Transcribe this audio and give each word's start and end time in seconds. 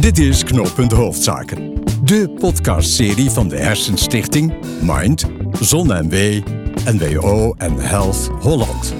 Dit 0.00 0.18
is 0.18 0.44
Knooppunt 0.44 0.92
Hoofdzaken. 0.92 1.72
De 2.04 2.34
podcastserie 2.38 3.30
van 3.30 3.48
de 3.48 3.56
Hersenstichting, 3.56 4.54
Mind, 4.82 5.24
ZonMW, 5.60 6.42
NWO 6.84 7.54
en 7.58 7.76
Health 7.78 8.30
Holland. 8.40 8.94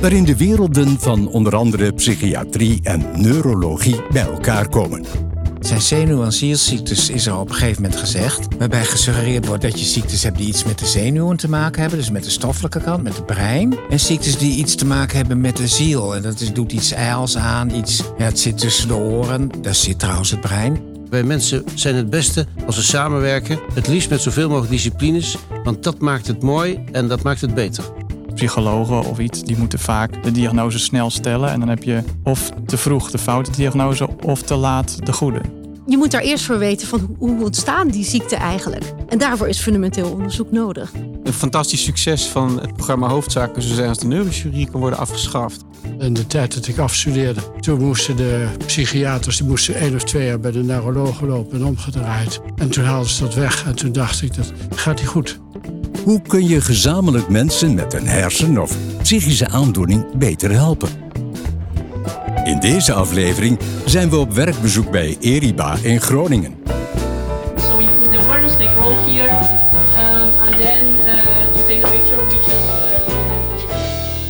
Waarin 0.00 0.24
de 0.24 0.36
werelden 0.36 1.00
van 1.00 1.28
onder 1.28 1.56
andere 1.56 1.92
psychiatrie 1.92 2.80
en 2.82 3.06
neurologie 3.14 4.02
bij 4.12 4.22
elkaar 4.22 4.68
komen. 4.68 5.27
Zijn 5.60 5.80
zenuw- 5.80 6.24
en 6.24 6.32
zielziektes, 6.32 7.10
is 7.10 7.26
er 7.26 7.38
op 7.38 7.48
een 7.48 7.54
gegeven 7.54 7.82
moment 7.82 8.00
gezegd. 8.00 8.46
Waarbij 8.58 8.84
gesuggereerd 8.84 9.46
wordt 9.46 9.62
dat 9.62 9.78
je 9.78 9.84
ziektes 9.86 10.22
hebt 10.22 10.38
die 10.38 10.48
iets 10.48 10.64
met 10.64 10.78
de 10.78 10.86
zenuwen 10.86 11.36
te 11.36 11.48
maken 11.48 11.80
hebben. 11.80 11.98
Dus 11.98 12.10
met 12.10 12.24
de 12.24 12.30
stoffelijke 12.30 12.80
kant, 12.80 13.02
met 13.02 13.16
het 13.16 13.26
brein. 13.26 13.76
En 13.90 14.00
ziektes 14.00 14.38
die 14.38 14.56
iets 14.56 14.74
te 14.74 14.86
maken 14.86 15.16
hebben 15.16 15.40
met 15.40 15.56
de 15.56 15.68
ziel. 15.68 16.14
En 16.14 16.22
dat 16.22 16.40
is, 16.40 16.52
doet 16.52 16.72
iets 16.72 16.92
ijls 16.92 17.36
aan, 17.36 17.70
iets... 17.70 18.02
Ja, 18.18 18.24
het 18.24 18.38
zit 18.38 18.58
tussen 18.58 18.88
de 18.88 18.94
oren. 18.94 19.50
Daar 19.62 19.74
zit 19.74 19.98
trouwens 19.98 20.30
het 20.30 20.40
brein. 20.40 20.80
Wij 21.10 21.22
mensen 21.22 21.64
zijn 21.74 21.94
het 21.94 22.10
beste 22.10 22.46
als 22.66 22.76
we 22.76 22.82
samenwerken. 22.82 23.58
Het 23.74 23.88
liefst 23.88 24.10
met 24.10 24.20
zoveel 24.20 24.48
mogelijk 24.48 24.72
disciplines. 24.72 25.36
Want 25.64 25.82
dat 25.82 25.98
maakt 25.98 26.26
het 26.26 26.42
mooi 26.42 26.84
en 26.92 27.08
dat 27.08 27.22
maakt 27.22 27.40
het 27.40 27.54
beter. 27.54 27.84
psychologen 28.34 29.04
of 29.04 29.18
iets, 29.18 29.42
die 29.42 29.56
moeten 29.56 29.78
vaak 29.78 30.22
de 30.22 30.30
diagnose 30.30 30.78
snel 30.78 31.10
stellen. 31.10 31.50
En 31.50 31.58
dan 31.58 31.68
heb 31.68 31.82
je 31.82 32.02
of 32.22 32.50
te 32.66 32.76
vroeg 32.76 33.10
de 33.10 33.18
foute 33.18 33.50
diagnose 33.50 34.08
of 34.24 34.42
te 34.42 34.54
laat 34.54 35.06
de 35.06 35.12
goede. 35.12 35.40
Je 35.88 35.96
moet 35.96 36.10
daar 36.10 36.22
eerst 36.22 36.44
voor 36.44 36.58
weten 36.58 36.88
van 36.88 37.16
hoe 37.18 37.44
ontstaan 37.44 37.88
die 37.88 38.04
ziekten 38.04 38.38
eigenlijk. 38.38 38.84
En 39.08 39.18
daarvoor 39.18 39.48
is 39.48 39.58
fundamenteel 39.58 40.10
onderzoek 40.10 40.50
nodig. 40.50 40.92
Een 41.22 41.32
fantastisch 41.32 41.84
succes 41.84 42.26
van 42.26 42.60
het 42.60 42.72
programma 42.72 43.08
Hoofdzaken 43.08 43.62
zou 43.62 43.74
zijn 43.74 43.88
als 43.88 43.98
de 43.98 44.06
neurochirurgie 44.06 44.70
kan 44.70 44.80
worden 44.80 44.98
afgeschaft. 44.98 45.64
In 45.98 46.14
de 46.14 46.26
tijd 46.26 46.54
dat 46.54 46.66
ik 46.66 46.78
afstudeerde, 46.78 47.40
toen 47.60 47.84
moesten 47.84 48.16
de 48.16 48.48
psychiaters 48.66 49.36
die 49.36 49.46
moesten 49.46 49.74
één 49.74 49.94
of 49.94 50.04
twee 50.04 50.26
jaar 50.26 50.40
bij 50.40 50.50
de 50.50 50.62
neurologen 50.62 51.26
lopen 51.26 51.58
en 51.58 51.66
omgedraaid. 51.66 52.40
En 52.56 52.70
toen 52.70 52.84
haalden 52.84 53.10
ze 53.10 53.22
dat 53.22 53.34
weg 53.34 53.66
en 53.66 53.74
toen 53.74 53.92
dacht 53.92 54.22
ik, 54.22 54.34
dat 54.34 54.52
gaat 54.74 54.98
niet 54.98 55.08
goed. 55.08 55.38
Hoe 56.04 56.22
kun 56.22 56.48
je 56.48 56.60
gezamenlijk 56.60 57.28
mensen 57.28 57.74
met 57.74 57.94
een 57.94 58.06
hersen- 58.06 58.58
of 58.58 58.76
psychische 59.02 59.48
aandoening 59.48 60.16
beter 60.18 60.50
helpen? 60.50 61.07
In 62.48 62.60
deze 62.60 62.92
aflevering 62.92 63.58
zijn 63.84 64.10
we 64.10 64.16
op 64.16 64.32
werkbezoek 64.32 64.90
bij 64.90 65.16
Eriba 65.20 65.76
in 65.82 66.00
Groningen. 66.00 66.77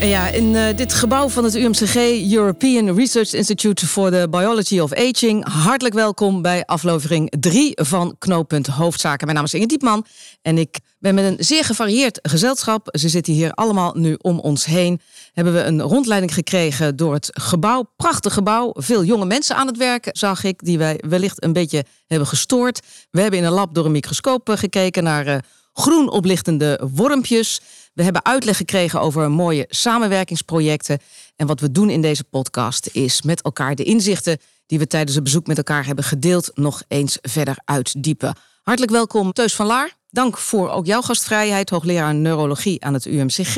Ja, 0.00 0.28
in 0.28 0.56
eh, 0.56 0.76
dit 0.76 0.94
gebouw 0.94 1.28
van 1.28 1.44
het 1.44 1.54
UMCG, 1.54 1.94
European 2.32 2.96
Research 2.96 3.32
Institute 3.32 3.86
for 3.86 4.10
the 4.10 4.26
Biology 4.30 4.78
of 4.78 4.94
Aging. 4.94 5.48
Hartelijk 5.48 5.94
welkom 5.94 6.42
bij 6.42 6.64
aflevering 6.64 7.32
3 7.40 7.72
van 7.74 8.16
Knooppunt 8.18 8.66
Hoofdzaken. 8.66 9.24
Mijn 9.24 9.36
naam 9.36 9.46
is 9.46 9.54
Inge 9.54 9.66
Diepman 9.66 10.06
en 10.42 10.58
ik 10.58 10.78
ben 10.98 11.14
met 11.14 11.24
een 11.24 11.44
zeer 11.44 11.64
gevarieerd 11.64 12.18
gezelschap. 12.22 12.88
Ze 12.98 13.08
zitten 13.08 13.32
hier 13.32 13.52
allemaal 13.52 13.94
nu 13.94 14.16
om 14.20 14.38
ons 14.38 14.64
heen. 14.64 15.00
Hebben 15.32 15.52
we 15.54 15.62
een 15.62 15.80
rondleiding 15.80 16.34
gekregen 16.34 16.96
door 16.96 17.14
het 17.14 17.30
gebouw. 17.32 17.90
Prachtig 17.96 18.32
gebouw. 18.32 18.70
Veel 18.74 19.04
jonge 19.04 19.26
mensen 19.26 19.56
aan 19.56 19.66
het 19.66 19.76
werk, 19.76 20.08
zag 20.12 20.44
ik, 20.44 20.64
die 20.64 20.78
wij 20.78 21.00
wellicht 21.08 21.44
een 21.44 21.52
beetje 21.52 21.84
hebben 22.06 22.28
gestoord. 22.28 22.80
We 23.10 23.20
hebben 23.20 23.40
in 23.40 23.46
een 23.46 23.52
lab 23.52 23.74
door 23.74 23.84
een 23.84 23.92
microscoop 23.92 24.48
eh, 24.48 24.56
gekeken 24.56 25.02
naar 25.02 25.26
eh, 25.26 25.38
groen 25.72 26.10
oplichtende 26.10 26.80
wormpjes. 26.94 27.60
We 27.98 28.04
hebben 28.04 28.24
uitleg 28.24 28.56
gekregen 28.56 29.00
over 29.00 29.30
mooie 29.30 29.66
samenwerkingsprojecten. 29.68 30.98
En 31.36 31.46
wat 31.46 31.60
we 31.60 31.72
doen 31.72 31.90
in 31.90 32.02
deze 32.02 32.24
podcast 32.24 32.86
is 32.92 33.22
met 33.22 33.42
elkaar 33.42 33.74
de 33.74 33.84
inzichten 33.84 34.38
die 34.66 34.78
we 34.78 34.86
tijdens 34.86 35.14
het 35.14 35.24
bezoek 35.24 35.46
met 35.46 35.56
elkaar 35.56 35.86
hebben 35.86 36.04
gedeeld 36.04 36.50
nog 36.54 36.82
eens 36.88 37.18
verder 37.22 37.58
uitdiepen. 37.64 38.36
Hartelijk 38.62 38.92
welkom 38.92 39.32
Teus 39.32 39.54
van 39.54 39.66
Laar. 39.66 39.96
Dank 40.10 40.38
voor 40.38 40.70
ook 40.70 40.86
jouw 40.86 41.00
gastvrijheid, 41.00 41.70
hoogleraar 41.70 42.14
neurologie 42.14 42.84
aan 42.84 42.94
het 42.94 43.04
UMCG. 43.04 43.54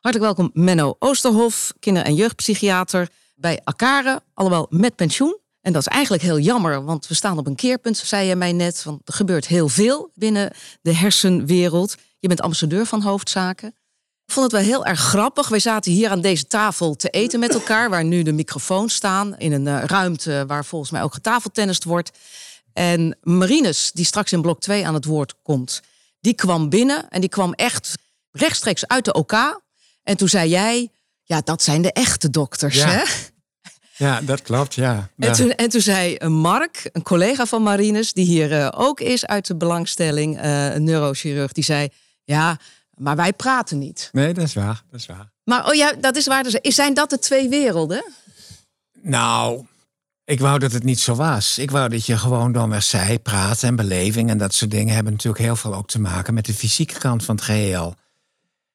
Hartelijk 0.00 0.36
welkom 0.36 0.50
Menno 0.52 0.96
Oosterhof, 0.98 1.72
kinder- 1.80 2.04
en 2.04 2.14
jeugdpsychiater 2.14 3.08
bij 3.34 3.60
Akare, 3.64 4.22
allemaal 4.34 4.66
met 4.70 4.96
pensioen. 4.96 5.38
En 5.60 5.72
dat 5.72 5.86
is 5.86 5.92
eigenlijk 5.92 6.22
heel 6.22 6.38
jammer, 6.38 6.84
want 6.84 7.06
we 7.06 7.14
staan 7.14 7.38
op 7.38 7.46
een 7.46 7.54
keerpunt, 7.54 7.96
zei 7.96 8.28
je 8.28 8.36
mij 8.36 8.52
net. 8.52 8.82
Want 8.82 9.00
er 9.04 9.14
gebeurt 9.14 9.46
heel 9.46 9.68
veel 9.68 10.10
binnen 10.14 10.52
de 10.82 10.94
hersenwereld. 10.94 11.94
Je 12.26 12.34
bent 12.34 12.44
ambassadeur 12.44 12.86
van 12.86 13.02
hoofdzaken. 13.02 13.68
Ik 14.26 14.32
vond 14.32 14.52
het 14.52 14.60
wel 14.60 14.70
heel 14.70 14.86
erg 14.86 15.00
grappig. 15.00 15.48
Wij 15.48 15.58
zaten 15.58 15.92
hier 15.92 16.10
aan 16.10 16.20
deze 16.20 16.46
tafel 16.46 16.96
te 16.96 17.08
eten 17.08 17.40
met 17.40 17.54
elkaar, 17.54 17.90
waar 17.90 18.04
nu 18.04 18.22
de 18.22 18.32
microfoons 18.32 18.94
staan. 18.94 19.38
In 19.38 19.52
een 19.52 19.66
eh, 19.66 19.84
ruimte 19.84 20.44
waar 20.46 20.64
volgens 20.64 20.90
mij 20.90 21.02
ook 21.02 21.14
getafeltennist 21.14 21.84
wordt. 21.84 22.10
En 22.72 23.16
Marines, 23.22 23.90
die 23.92 24.04
straks 24.04 24.32
in 24.32 24.42
blok 24.42 24.60
2 24.60 24.86
aan 24.86 24.94
het 24.94 25.04
woord 25.04 25.34
komt, 25.42 25.82
die 26.20 26.34
kwam 26.34 26.68
binnen 26.68 27.08
en 27.08 27.20
die 27.20 27.28
kwam 27.30 27.52
echt 27.52 27.94
rechtstreeks 28.30 28.86
uit 28.86 29.04
de 29.04 29.12
OK. 29.12 29.60
En 30.02 30.16
toen 30.16 30.28
zei 30.28 30.48
jij, 30.50 30.88
ja, 31.22 31.40
dat 31.44 31.62
zijn 31.62 31.82
de 31.82 31.92
echte 31.92 32.30
dokters, 32.30 32.76
Ja. 32.76 32.88
hè? 32.88 33.02
Ja, 33.96 34.20
dat 34.20 34.42
klopt, 34.42 34.74
ja. 34.74 35.10
En 35.18 35.32
toen, 35.32 35.50
en 35.54 35.68
toen 35.68 35.80
zei 35.80 36.14
eh, 36.14 36.28
Mark, 36.28 36.88
een 36.92 37.02
collega 37.02 37.46
van 37.46 37.62
Marines, 37.62 38.12
die 38.12 38.26
hier 38.26 38.52
eh, 38.52 38.68
ook 38.74 39.00
is 39.00 39.26
uit 39.26 39.46
de 39.46 39.56
belangstelling, 39.56 40.38
een 40.42 40.84
neurochirurg, 40.84 41.52
die 41.52 41.64
zei: 41.64 41.88
Ja, 42.26 42.58
maar 42.94 43.16
wij 43.16 43.32
praten 43.32 43.78
niet. 43.78 44.08
Nee, 44.12 44.34
dat 44.34 44.44
is 44.44 44.54
waar, 44.54 44.82
dat 44.90 45.00
is 45.00 45.06
waar. 45.06 45.30
Maar 45.44 45.66
oh 45.66 45.74
ja, 45.74 45.92
dat 45.92 46.16
is 46.16 46.26
waar. 46.26 46.42
Dus, 46.42 46.58
zijn 46.62 46.94
dat 46.94 47.10
de 47.10 47.18
twee 47.18 47.48
werelden? 47.48 48.04
Nou, 49.00 49.66
ik 50.24 50.40
wou 50.40 50.58
dat 50.58 50.72
het 50.72 50.84
niet 50.84 51.00
zo 51.00 51.14
was. 51.14 51.58
Ik 51.58 51.70
wou 51.70 51.88
dat 51.88 52.06
je 52.06 52.18
gewoon 52.18 52.52
domweg 52.52 52.82
zei, 52.82 53.18
praten 53.18 53.68
en 53.68 53.76
beleving 53.76 54.30
en 54.30 54.38
dat 54.38 54.54
soort 54.54 54.70
dingen 54.70 54.94
hebben 54.94 55.12
natuurlijk 55.12 55.44
heel 55.44 55.56
veel 55.56 55.74
ook 55.74 55.88
te 55.88 56.00
maken 56.00 56.34
met 56.34 56.46
de 56.46 56.54
fysieke 56.54 56.98
kant 56.98 57.24
van 57.24 57.34
het 57.34 57.44
geheel. 57.44 57.94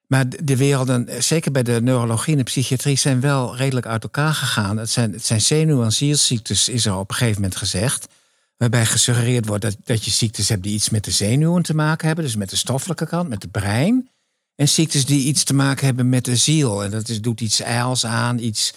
Maar 0.08 0.30
de 0.30 0.44
de 0.44 0.58
werelden, 0.58 1.24
zeker 1.24 1.52
bij 1.52 1.64
de 1.64 1.82
neurologie 1.82 2.32
en 2.32 2.38
de 2.38 2.44
psychiatrie, 2.44 2.98
zijn 2.98 3.22
wel 3.22 3.56
redelijk 3.56 3.86
uit 3.86 4.04
elkaar 4.04 4.34
gegaan. 4.34 4.78
Het 4.78 4.90
zijn, 4.90 5.12
het 5.12 5.26
zijn 5.26 5.42
zenuw- 5.42 5.84
en 5.84 5.92
zielziektes, 5.92 6.70
is 6.70 6.86
er 6.86 6.96
op 6.96 7.10
een 7.10 7.16
gegeven 7.16 7.42
moment 7.42 7.60
gezegd. 7.60 8.08
Waarbij 8.62 8.86
gesuggereerd 8.86 9.46
wordt 9.46 9.64
dat, 9.64 9.78
dat 9.84 10.06
je 10.06 10.12
ziektes 10.12 10.50
hebt 10.50 10.64
die 10.64 10.74
iets 10.74 10.90
met 10.90 11.04
de 11.04 11.12
zenuwen 11.12 11.64
te 11.64 11.76
maken 11.76 12.08
hebben. 12.08 12.26
Dus 12.26 12.36
met 12.36 12.50
de 12.50 12.56
stoffelijke 12.56 13.08
kant, 13.08 13.30
met 13.30 13.42
het 13.42 13.52
brein. 13.52 14.10
En 14.56 14.70
ziektes 14.70 15.06
die 15.06 15.26
iets 15.26 15.44
te 15.44 15.54
maken 15.54 15.86
hebben 15.86 16.10
met 16.10 16.26
de 16.26 16.36
ziel. 16.36 16.84
En 16.84 16.92
dat 16.92 17.10
is, 17.10 17.22
doet 17.22 17.42
iets 17.42 17.60
ijls 17.60 18.06
aan, 18.06 18.40
iets... 18.40 18.74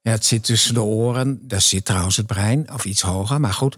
Ja, 0.00 0.10
het 0.10 0.24
zit 0.24 0.44
tussen 0.44 0.74
de 0.74 0.82
oren. 0.82 1.48
Daar 1.48 1.60
zit 1.60 1.84
trouwens 1.84 2.16
het 2.16 2.26
brein, 2.26 2.72
of 2.72 2.84
iets 2.84 3.00
hoger, 3.00 3.40
maar 3.40 3.52
goed. 3.52 3.76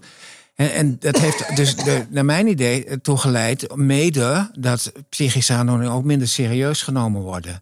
En, 0.55 0.73
en 0.73 0.97
dat 0.99 1.17
heeft 1.17 1.55
dus 1.55 1.75
de, 1.75 2.05
naar 2.09 2.25
mijn 2.25 2.47
idee 2.47 2.85
ertoe 2.85 3.17
geleid, 3.17 3.75
mede 3.75 4.51
dat 4.59 4.91
psychische 5.09 5.53
aandoeningen 5.53 5.93
ook 5.93 6.03
minder 6.03 6.27
serieus 6.27 6.81
genomen 6.81 7.21
worden. 7.21 7.61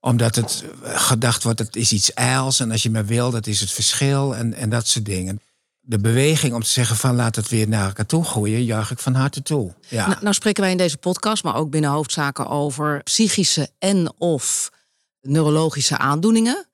Omdat 0.00 0.34
het 0.34 0.64
gedacht 0.82 1.42
wordt, 1.42 1.58
het 1.58 1.76
is 1.76 1.92
iets 1.92 2.14
ijls 2.14 2.60
en 2.60 2.70
als 2.70 2.82
je 2.82 2.90
maar 2.90 3.06
wil, 3.06 3.30
dat 3.30 3.46
is 3.46 3.60
het 3.60 3.70
verschil 3.70 4.36
en, 4.36 4.54
en 4.54 4.70
dat 4.70 4.86
soort 4.86 5.04
dingen. 5.04 5.40
De 5.88 5.98
beweging 5.98 6.54
om 6.54 6.62
te 6.62 6.70
zeggen 6.70 6.96
van 6.96 7.14
laat 7.14 7.36
het 7.36 7.48
weer 7.48 7.68
naar 7.68 7.86
elkaar 7.86 8.06
toe 8.06 8.24
groeien, 8.24 8.64
juich 8.64 8.90
ik 8.90 8.98
van 8.98 9.14
harte 9.14 9.42
toe. 9.42 9.74
Ja. 9.88 10.06
Nou, 10.06 10.18
nou 10.22 10.34
spreken 10.34 10.62
wij 10.62 10.70
in 10.70 10.76
deze 10.78 10.96
podcast, 10.96 11.44
maar 11.44 11.54
ook 11.54 11.70
binnen 11.70 11.90
hoofdzaken 11.90 12.46
over 12.48 13.02
psychische 13.02 13.68
en 13.78 14.12
of 14.18 14.70
neurologische 15.20 15.98
aandoeningen, 15.98 16.66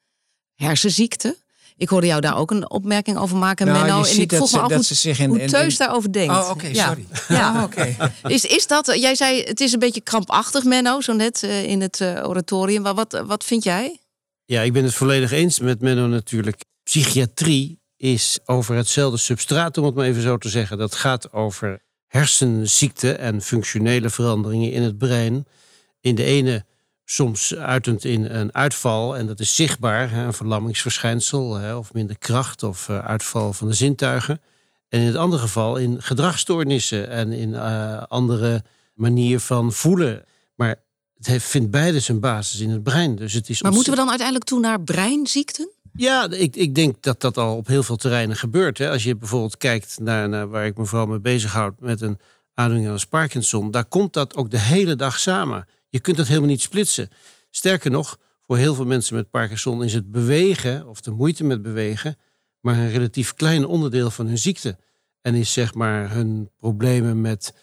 hersenziekten. 0.55 1.37
Ik 1.77 1.89
hoorde 1.89 2.07
jou 2.07 2.21
daar 2.21 2.37
ook 2.37 2.51
een 2.51 2.71
opmerking 2.71 3.17
over 3.19 3.37
maken, 3.37 3.67
Nou, 3.67 3.79
Menno. 3.85 4.05
je 4.05 4.11
En 4.11 4.21
ik 4.21 4.29
dat 4.29 4.39
vroeg 4.39 4.51
me 4.51 4.57
ze- 4.57 4.63
af 4.63 4.69
dat 4.69 4.77
hoe, 4.77 4.87
ze 4.87 4.95
zich 4.95 5.19
in- 5.19 5.29
hoe 5.29 5.41
in- 5.41 5.49
Teus 5.49 5.73
in- 5.73 5.79
daarover 5.79 6.13
denkt. 6.13 6.35
Oh, 6.35 6.51
oké, 6.51 6.67
Ja. 6.67 6.87
sorry. 6.87 7.07
Ja. 7.29 7.49
Ah, 7.57 7.63
oké. 7.67 7.97
Is, 8.29 8.45
is 8.45 8.67
dat, 8.67 8.87
jij 9.01 9.15
zei 9.15 9.43
het 9.43 9.61
is 9.61 9.73
een 9.73 9.79
beetje 9.79 10.01
krampachtig, 10.01 10.65
Menno, 10.65 11.01
zo 11.01 11.13
net 11.13 11.43
eh, 11.43 11.65
in 11.65 11.81
het 11.81 12.01
eh, 12.01 12.29
oratorium. 12.29 12.83
Maar 12.83 12.95
wat, 12.95 13.23
wat 13.27 13.45
vind 13.45 13.65
jij? 13.65 14.01
Ja, 14.45 14.61
ik 14.61 14.73
ben 14.73 14.85
het 14.85 14.95
volledig 14.95 15.31
eens 15.33 15.59
met 15.61 15.81
Menno 15.81 16.07
natuurlijk. 16.07 16.65
Psychiatrie 16.83 17.81
is 18.03 18.39
over 18.45 18.75
hetzelfde 18.77 19.19
substraat, 19.19 19.79
om 19.79 19.85
het 19.85 19.95
maar 19.95 20.05
even 20.05 20.23
zo 20.23 20.39
te 20.39 20.49
zeggen. 20.49 20.79
Dat 20.79 20.95
gaat 20.95 21.33
over 21.33 21.83
hersenziekten 22.07 23.19
en 23.19 23.43
functionele 23.43 24.11
veranderingen 24.11 24.73
in 24.73 24.83
het 24.83 24.99
brein. 24.99 25.47
In 26.01 26.15
de 26.15 26.25
ene 26.25 26.65
soms 27.05 27.55
uitend 27.55 28.05
in 28.05 28.25
een 28.25 28.55
uitval, 28.55 29.17
en 29.17 29.27
dat 29.27 29.41
is 29.41 29.55
zichtbaar, 29.55 30.13
een 30.13 30.33
verlammingsverschijnsel, 30.33 31.77
of 31.79 31.93
minder 31.93 32.19
kracht 32.19 32.63
of 32.63 32.89
eh, 32.89 32.99
uitval 32.99 33.53
van 33.53 33.69
de 33.69 33.75
zintuigen. 33.75 34.41
En 34.89 35.01
in 35.01 35.07
het 35.07 35.17
andere 35.17 35.43
geval 35.43 35.77
in 35.77 36.03
gedragsstoornissen 36.03 37.09
en 37.09 37.33
in 37.33 37.55
eh, 37.55 38.03
andere 38.03 38.65
manier 38.95 39.41
van 39.41 39.73
voelen. 39.73 40.25
Maar 40.55 40.83
het 41.17 41.27
heeft, 41.27 41.47
vindt 41.47 41.71
beide 41.71 42.01
zijn 42.01 42.21
basis 42.21 42.61
in 42.61 42.71
het 42.71 42.83
brein. 42.83 43.17
Dus 43.17 43.33
het 43.33 43.49
is 43.49 43.63
Maar 43.63 43.73
moeten 43.73 43.93
we 43.93 43.99
dan 43.99 44.09
uiteindelijk 44.09 44.49
toe 44.49 44.61
naar 44.61 44.81
breinziekten? 44.81 45.71
Ja, 45.93 46.31
ik, 46.31 46.57
ik 46.57 46.75
denk 46.75 47.03
dat 47.03 47.21
dat 47.21 47.37
al 47.37 47.57
op 47.57 47.67
heel 47.67 47.83
veel 47.83 47.97
terreinen 47.97 48.37
gebeurt. 48.37 48.79
Hè. 48.79 48.91
Als 48.91 49.05
je 49.05 49.17
bijvoorbeeld 49.17 49.57
kijkt 49.57 49.99
naar, 50.01 50.29
naar 50.29 50.49
waar 50.49 50.67
ik 50.67 50.77
me 50.77 50.87
vooral 50.87 51.07
mee 51.07 51.21
bezighoud 51.21 51.81
met 51.81 52.01
een 52.01 52.19
aandoening 52.55 52.91
als 52.91 53.07
Parkinson, 53.07 53.71
daar 53.71 53.85
komt 53.85 54.13
dat 54.13 54.37
ook 54.37 54.51
de 54.51 54.61
hele 54.61 54.97
dag 54.97 55.19
samen. 55.19 55.67
Je 55.89 56.01
kunt 56.01 56.17
dat 56.17 56.27
helemaal 56.27 56.49
niet 56.49 56.61
splitsen. 56.61 57.09
Sterker 57.51 57.91
nog, 57.91 58.19
voor 58.41 58.57
heel 58.57 58.75
veel 58.75 58.87
mensen 58.87 59.15
met 59.15 59.31
Parkinson 59.31 59.85
is 59.85 59.95
het 59.95 60.11
bewegen 60.11 60.89
of 60.89 61.01
de 61.01 61.11
moeite 61.11 61.45
met 61.45 61.63
bewegen 61.63 62.17
maar 62.63 62.77
een 62.77 62.91
relatief 62.91 63.35
klein 63.35 63.67
onderdeel 63.67 64.11
van 64.11 64.27
hun 64.27 64.39
ziekte. 64.39 64.79
En 65.21 65.35
is 65.35 65.53
zeg 65.53 65.75
maar 65.75 66.11
hun 66.11 66.51
problemen 66.57 67.21
met 67.21 67.55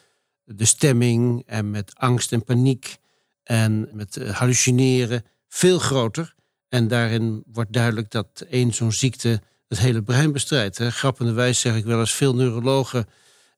de 0.43 0.65
stemming 0.65 1.43
en 1.45 1.71
met 1.71 1.95
angst 1.95 2.31
en 2.31 2.43
paniek 2.43 2.97
en 3.43 3.89
met 3.93 4.17
eh, 4.17 4.29
hallucineren 4.29 5.25
veel 5.47 5.79
groter. 5.79 6.35
En 6.69 6.87
daarin 6.87 7.43
wordt 7.45 7.73
duidelijk 7.73 8.11
dat 8.11 8.45
één 8.49 8.73
zo'n 8.73 8.91
ziekte 8.91 9.41
het 9.67 9.79
hele 9.79 10.03
brein 10.03 10.31
bestrijdt. 10.31 10.77
Hè. 10.77 10.91
Grappenderwijs 10.91 11.59
zeg 11.59 11.75
ik 11.75 11.85
wel 11.85 11.99
eens, 11.99 12.13
veel 12.13 12.35
neurologen 12.35 13.07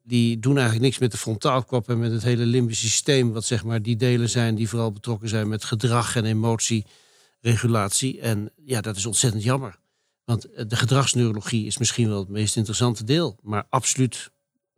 die 0.04 0.40
doen 0.40 0.56
eigenlijk 0.56 0.86
niks 0.86 1.00
met 1.00 1.12
de 1.12 1.18
frontaalkop 1.18 1.90
en 1.90 2.00
met 2.00 2.12
het 2.12 2.24
hele 2.24 2.46
limbische 2.46 2.88
systeem, 2.88 3.32
wat 3.32 3.46
zeg 3.46 3.64
maar 3.64 3.82
die 3.82 3.96
delen 3.96 4.30
zijn 4.30 4.56
die 4.56 4.70
vooral 4.70 4.92
betrokken 4.92 5.30
zijn 5.30 5.48
met 5.48 5.64
gedrag 5.64 6.16
en 6.16 6.26
emotieregulatie. 6.26 8.20
En 8.22 8.52
ja, 8.66 8.82
dat 8.82 8.96
is 8.96 9.06
ontzettend 9.06 9.44
jammer. 9.44 9.80
Want 10.24 10.52
eh, 10.52 10.66
de 10.68 10.76
gedragsneurologie 10.76 11.66
is 11.66 11.78
misschien 11.78 12.08
wel 12.08 12.20
het 12.20 12.30
meest 12.30 12.56
interessante 12.56 13.04
deel, 13.04 13.38
maar 13.42 13.66
absoluut 13.70 14.32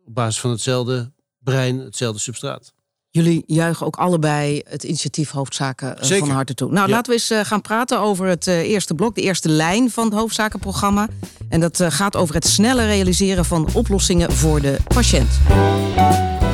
op 0.06 0.14
basis 0.14 0.40
van 0.40 0.52
hetzelfde 0.52 1.12
brein, 1.40 1.80
hetzelfde 1.80 2.20
substraat. 2.20 2.74
Jullie 3.16 3.44
juichen 3.46 3.86
ook 3.86 3.96
allebei 3.96 4.62
het 4.70 4.84
initiatief 4.84 5.32
Hoofdzaken 5.32 5.98
eh, 5.98 6.04
Zeker. 6.04 6.26
van 6.26 6.36
harte 6.36 6.54
toe. 6.54 6.72
Nou, 6.72 6.88
Ja. 6.88 6.94
laten 6.94 7.06
we 7.12 7.18
eens 7.18 7.30
eh, 7.30 7.40
gaan 7.44 7.62
praten 7.62 8.00
over 8.00 8.26
het 8.28 8.48
eh, 8.48 8.60
eerste 8.60 8.94
blok, 8.94 9.16
de 9.16 9.22
eerste 9.22 9.50
lijn 9.50 9.92
van 9.92 10.06
het 10.06 10.14
Hoofdzakenprogramma. 10.14 11.08
En 11.50 11.60
dat 11.60 11.84
gaat 11.88 12.16
over 12.16 12.36
het 12.36 12.48
sneller 12.48 12.86
realiseren 12.86 13.46
van 13.46 13.68
oplossingen 13.74 14.32
voor 14.32 14.62
de 14.62 14.78
patiënt. 14.88 15.30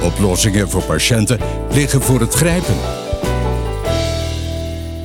Oplossingen 0.03 0.69
voor 0.69 0.83
patiënten 0.83 1.39
liggen 1.71 2.01
voor 2.01 2.19
het 2.19 2.33
grijpen. 2.33 2.75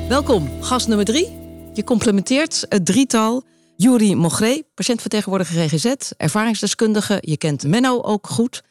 Welkom, 0.08 0.50
gast 0.60 0.86
nummer 0.88 1.06
drie. 1.06 1.28
Je 1.74 1.84
complementeert 1.84 2.66
het 2.68 2.86
drietal. 2.86 3.42
Juri 3.76 4.14
Mogré, 4.14 4.62
patiëntvertegenwoordiger 4.74 5.68
GGZ, 5.68 5.94
ervaringsdeskundige. 6.16 7.18
Je 7.20 7.36
kent 7.36 7.66
Menno 7.66 8.00
ook 8.02 8.26
goed. 8.26 8.62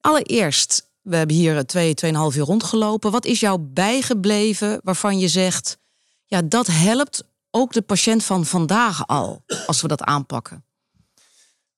Allereerst, 0.00 0.89
we 1.02 1.16
hebben 1.16 1.36
hier 1.36 1.64
twee, 1.66 1.94
tweeënhalf 1.94 2.36
uur 2.36 2.44
rondgelopen. 2.44 3.10
Wat 3.10 3.24
is 3.24 3.40
jou 3.40 3.58
bijgebleven 3.60 4.80
waarvan 4.82 5.18
je 5.18 5.28
zegt... 5.28 5.78
ja, 6.24 6.42
dat 6.42 6.66
helpt 6.66 7.24
ook 7.50 7.72
de 7.72 7.82
patiënt 7.82 8.24
van 8.24 8.44
vandaag 8.44 9.06
al, 9.06 9.44
als 9.66 9.82
we 9.82 9.88
dat 9.88 10.02
aanpakken? 10.02 10.64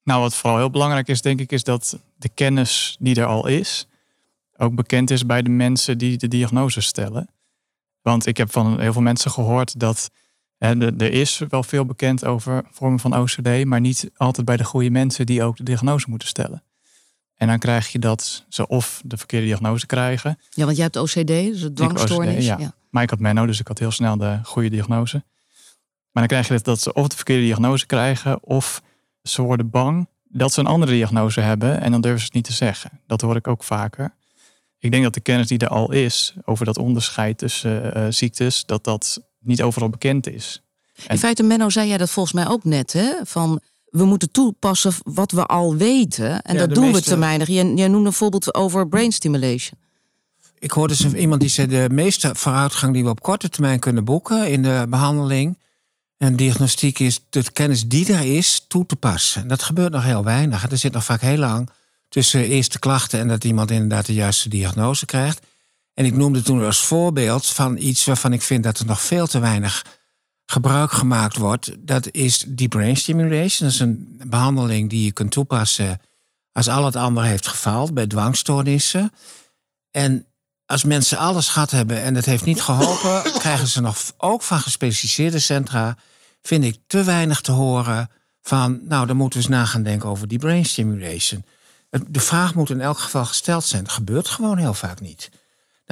Nou, 0.03 0.21
wat 0.21 0.35
vooral 0.35 0.59
heel 0.59 0.71
belangrijk 0.71 1.09
is, 1.09 1.23
denk 1.23 1.41
ik, 1.41 1.53
is 1.53 1.65
dat 1.65 1.99
de 2.17 2.29
kennis 2.29 2.97
die 3.01 3.15
er 3.15 3.27
al 3.27 3.47
is, 3.47 3.87
ook 4.57 4.75
bekend 4.75 5.11
is 5.11 5.27
bij 5.27 5.43
de 5.43 5.51
mensen 5.51 5.99
die 5.99 6.17
de 6.17 6.29
diagnose 6.29 6.81
stellen. 6.81 7.29
Want 8.01 8.27
ik 8.27 8.37
heb 8.37 8.53
van 8.53 8.81
heel 8.81 8.93
veel 8.93 9.03
mensen 9.03 9.31
gehoord 9.31 9.81
dat 9.81 10.11
hè, 10.59 10.97
er 10.97 11.13
is 11.13 11.39
wel 11.49 11.63
veel 11.63 11.85
bekend 11.85 12.25
over 12.25 12.65
vormen 12.71 13.01
van 13.01 13.19
OCD, 13.19 13.65
maar 13.65 13.81
niet 13.81 14.11
altijd 14.17 14.47
bij 14.47 14.57
de 14.57 14.65
goede 14.65 14.91
mensen 14.91 15.27
die 15.27 15.43
ook 15.43 15.57
de 15.57 15.63
diagnose 15.63 16.11
moeten 16.11 16.29
stellen. 16.29 16.63
En 17.43 17.49
dan 17.49 17.59
krijg 17.59 17.89
je 17.89 17.99
dat 17.99 18.45
ze 18.49 18.67
of 18.67 19.03
de 19.05 19.17
verkeerde 19.17 19.47
diagnose 19.47 19.87
krijgen. 19.87 20.39
Ja, 20.51 20.65
want 20.65 20.77
jij 20.77 20.85
hebt 20.85 20.97
OCD, 20.97 21.27
dus 21.27 21.61
het 21.61 21.71
Ik 21.71 21.77
dwangstoornis. 21.77 22.49
OCD, 22.51 22.61
ja. 22.61 22.75
Maar 22.91 23.03
ik 23.03 23.11
had 23.11 23.19
Menno, 23.19 23.47
dus 23.47 23.61
ik 23.61 23.69
had 23.69 23.79
heel 23.79 23.91
snel 23.91 24.17
de 24.17 24.39
goede 24.43 24.71
diagnose. 24.71 25.25
Maar 26.11 26.23
dan 26.23 26.27
krijg 26.27 26.49
je 26.49 26.53
dat, 26.53 26.65
dat 26.65 26.81
ze 26.81 26.93
of 26.93 27.09
de 27.09 27.17
verkeerde 27.17 27.43
diagnose 27.43 27.87
krijgen, 27.87 28.43
of 28.43 28.83
ze 29.23 29.43
worden 29.43 29.71
bang 29.71 30.09
dat 30.29 30.53
ze 30.53 30.61
een 30.61 30.67
andere 30.67 30.93
diagnose 30.93 31.41
hebben 31.41 31.81
en 31.81 31.91
dan 31.91 32.01
durven 32.01 32.21
ze 32.21 32.25
het 32.25 32.35
niet 32.35 32.45
te 32.45 32.53
zeggen. 32.53 32.91
Dat 33.07 33.21
hoor 33.21 33.37
ik 33.37 33.49
ook 33.49 33.65
vaker. 33.65 34.15
Ik 34.79 34.91
denk 34.91 35.03
dat 35.03 35.15
de 35.15 35.21
kennis 35.21 35.49
die 35.49 35.59
er 35.59 35.69
al 35.69 35.93
is 35.93 36.35
over 36.45 36.65
dat 36.65 36.79
onderscheid 36.79 37.39
tussen 37.39 37.95
eh, 37.95 38.07
ziektes, 38.09 38.67
dat 38.67 38.85
dat 38.85 39.23
niet 39.39 39.63
overal 39.63 39.89
bekend 39.89 40.27
is. 40.27 40.63
In 41.09 41.19
feite, 41.19 41.43
Menno, 41.43 41.69
zei 41.69 41.89
jij 41.89 41.99
dat 41.99 42.11
volgens 42.11 42.35
mij 42.35 42.49
ook 42.49 42.65
net, 42.65 42.93
hè? 42.93 43.13
Van 43.23 43.61
we 43.93 44.05
moeten 44.05 44.31
toepassen 44.31 44.93
wat 45.05 45.33
we 45.33 45.47
al 45.47 45.77
weten. 45.77 46.43
En 46.43 46.55
Ja, 46.55 46.61
dat 46.67 46.75
doen 46.75 46.85
meeste- 46.85 47.01
we 47.01 47.15
te 47.15 47.19
weinig. 47.19 47.49
Jij, 47.49 47.73
jij 47.75 47.89
noemde 47.89 48.07
een 48.07 48.13
voorbeeld 48.13 48.55
over 48.55 48.89
brain 48.89 49.13
stimulation. 49.13 49.79
Ik 50.59 50.71
hoorde 50.71 51.19
iemand 51.19 51.41
die 51.41 51.51
zei 51.51 51.67
de 51.67 51.89
meeste 51.93 52.31
vooruitgang 52.35 52.93
die 52.93 53.03
we 53.05 53.11
op 53.11 53.21
korte 53.23 53.49
termijn 53.49 53.79
kunnen 53.79 54.05
boeken 54.05 54.51
in 54.51 54.63
de 54.63 54.87
behandeling 54.89 55.59
en 56.17 56.37
diagnostiek 56.37 56.99
is 56.99 57.21
de 57.31 57.53
kennis 57.53 57.89
die 57.89 58.13
er 58.13 58.37
is 58.37 58.65
toe 58.69 58.87
te 58.87 58.97
passen. 58.97 59.43
En 59.43 59.49
dat 59.49 59.63
gebeurt 59.63 59.93
nog 59.93 60.05
heel 60.05 60.25
weinig. 60.25 60.71
Er 60.71 60.79
zit 60.79 60.93
nog 60.93 61.05
vaak 61.05 61.21
heel 61.21 61.37
lang 61.37 61.69
tussen 62.09 62.45
eerste 62.45 62.79
klachten 62.79 63.19
en 63.21 63.29
dat 63.29 63.45
iemand 63.45 63.71
inderdaad 63.71 64.07
de 64.07 64.15
juiste 64.15 64.49
diagnose 64.49 65.07
krijgt. 65.07 65.41
En 65.95 66.05
ik 66.05 66.17
noemde 66.17 66.43
toen 66.43 66.65
als 66.65 66.81
voorbeeld 66.81 67.47
van 67.47 67.77
iets 67.77 68.05
waarvan 68.05 68.33
ik 68.33 68.43
vind 68.43 68.63
dat 68.65 68.79
er 68.79 68.87
nog 68.87 69.01
veel 69.03 69.27
te 69.27 69.39
weinig 69.39 69.85
gebruik 70.53 70.93
gemaakt 70.93 71.37
wordt. 71.37 71.73
Dat 71.79 72.09
is 72.11 72.45
die 72.49 72.69
brain 72.69 72.97
stimulation. 72.97 73.69
Dat 73.69 73.71
is 73.73 73.81
een 73.81 74.21
behandeling 74.27 74.91
die 74.91 75.05
je 75.05 75.13
kunt 75.13 75.31
toepassen 75.31 76.01
als 76.53 76.69
al 76.69 76.85
het 76.85 76.97
andere 76.97 77.27
heeft 77.27 77.47
gefaald 77.47 77.95
bij 77.95 78.07
dwangstoornissen. 78.07 79.13
En 79.91 80.27
als 80.67 80.85
mensen 80.85 81.19
alles 81.19 81.49
gehad 81.49 81.71
hebben 81.71 82.03
en 82.03 82.15
het 82.15 82.25
heeft 82.25 82.45
niet 82.45 82.63
geholpen, 82.63 83.33
krijgen 83.39 83.67
ze 83.67 83.81
nog 83.81 83.99
ook 84.17 84.43
van 84.43 84.61
gespecialiseerde 84.61 85.39
centra, 85.39 85.97
vind 86.43 86.65
ik 86.65 86.79
te 86.87 87.03
weinig 87.03 87.41
te 87.41 87.53
horen 87.53 88.11
van, 88.43 88.81
nou, 88.83 89.07
dan 89.07 89.17
moeten 89.17 89.39
we 89.39 89.45
eens 89.45 89.55
na 89.55 89.65
gaan 89.65 89.83
denken 89.83 90.09
over 90.09 90.29
die 90.29 90.39
brain 90.39 90.65
stimulation. 90.65 91.45
De 92.09 92.21
vraag 92.21 92.55
moet 92.55 92.71
in 92.71 92.81
elk 92.81 92.99
geval 92.99 93.25
gesteld 93.25 93.65
zijn. 93.65 93.89
Gebeurt 93.89 94.29
gewoon 94.29 94.59
heel 94.59 94.75
vaak 94.75 95.01
niet. 95.01 95.31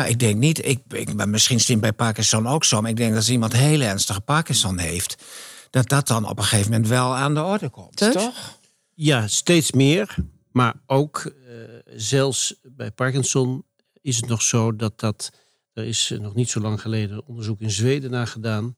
Nou, 0.00 0.12
ik 0.12 0.18
denk 0.18 0.38
niet, 0.38 0.66
ik, 0.66 0.80
ik, 0.88 1.14
maar 1.14 1.28
misschien 1.28 1.56
is 1.56 1.68
het 1.68 1.80
bij 1.80 1.92
Parkinson 1.92 2.46
ook 2.46 2.64
zo, 2.64 2.80
maar 2.80 2.90
ik 2.90 2.96
denk 2.96 3.08
dat 3.08 3.18
als 3.18 3.30
iemand 3.30 3.52
heel 3.52 3.80
ernstige 3.80 4.20
Parkinson 4.20 4.78
heeft, 4.78 5.24
dat 5.70 5.88
dat 5.88 6.06
dan 6.06 6.28
op 6.28 6.38
een 6.38 6.44
gegeven 6.44 6.70
moment 6.70 6.88
wel 6.88 7.16
aan 7.16 7.34
de 7.34 7.42
orde 7.42 7.68
komt. 7.68 7.96
Teus? 7.96 8.12
Toch? 8.12 8.58
Ja, 8.94 9.26
steeds 9.26 9.72
meer. 9.72 10.14
Maar 10.52 10.74
ook 10.86 11.18
eh, 11.18 11.54
zelfs 11.94 12.54
bij 12.62 12.90
Parkinson 12.90 13.64
is 14.00 14.16
het 14.16 14.26
nog 14.26 14.42
zo 14.42 14.76
dat 14.76 15.00
dat. 15.00 15.30
Er 15.72 15.84
is 15.84 16.14
nog 16.20 16.34
niet 16.34 16.50
zo 16.50 16.60
lang 16.60 16.80
geleden 16.80 17.26
onderzoek 17.26 17.60
in 17.60 17.70
Zweden 17.70 18.10
naar 18.10 18.26
gedaan. 18.26 18.76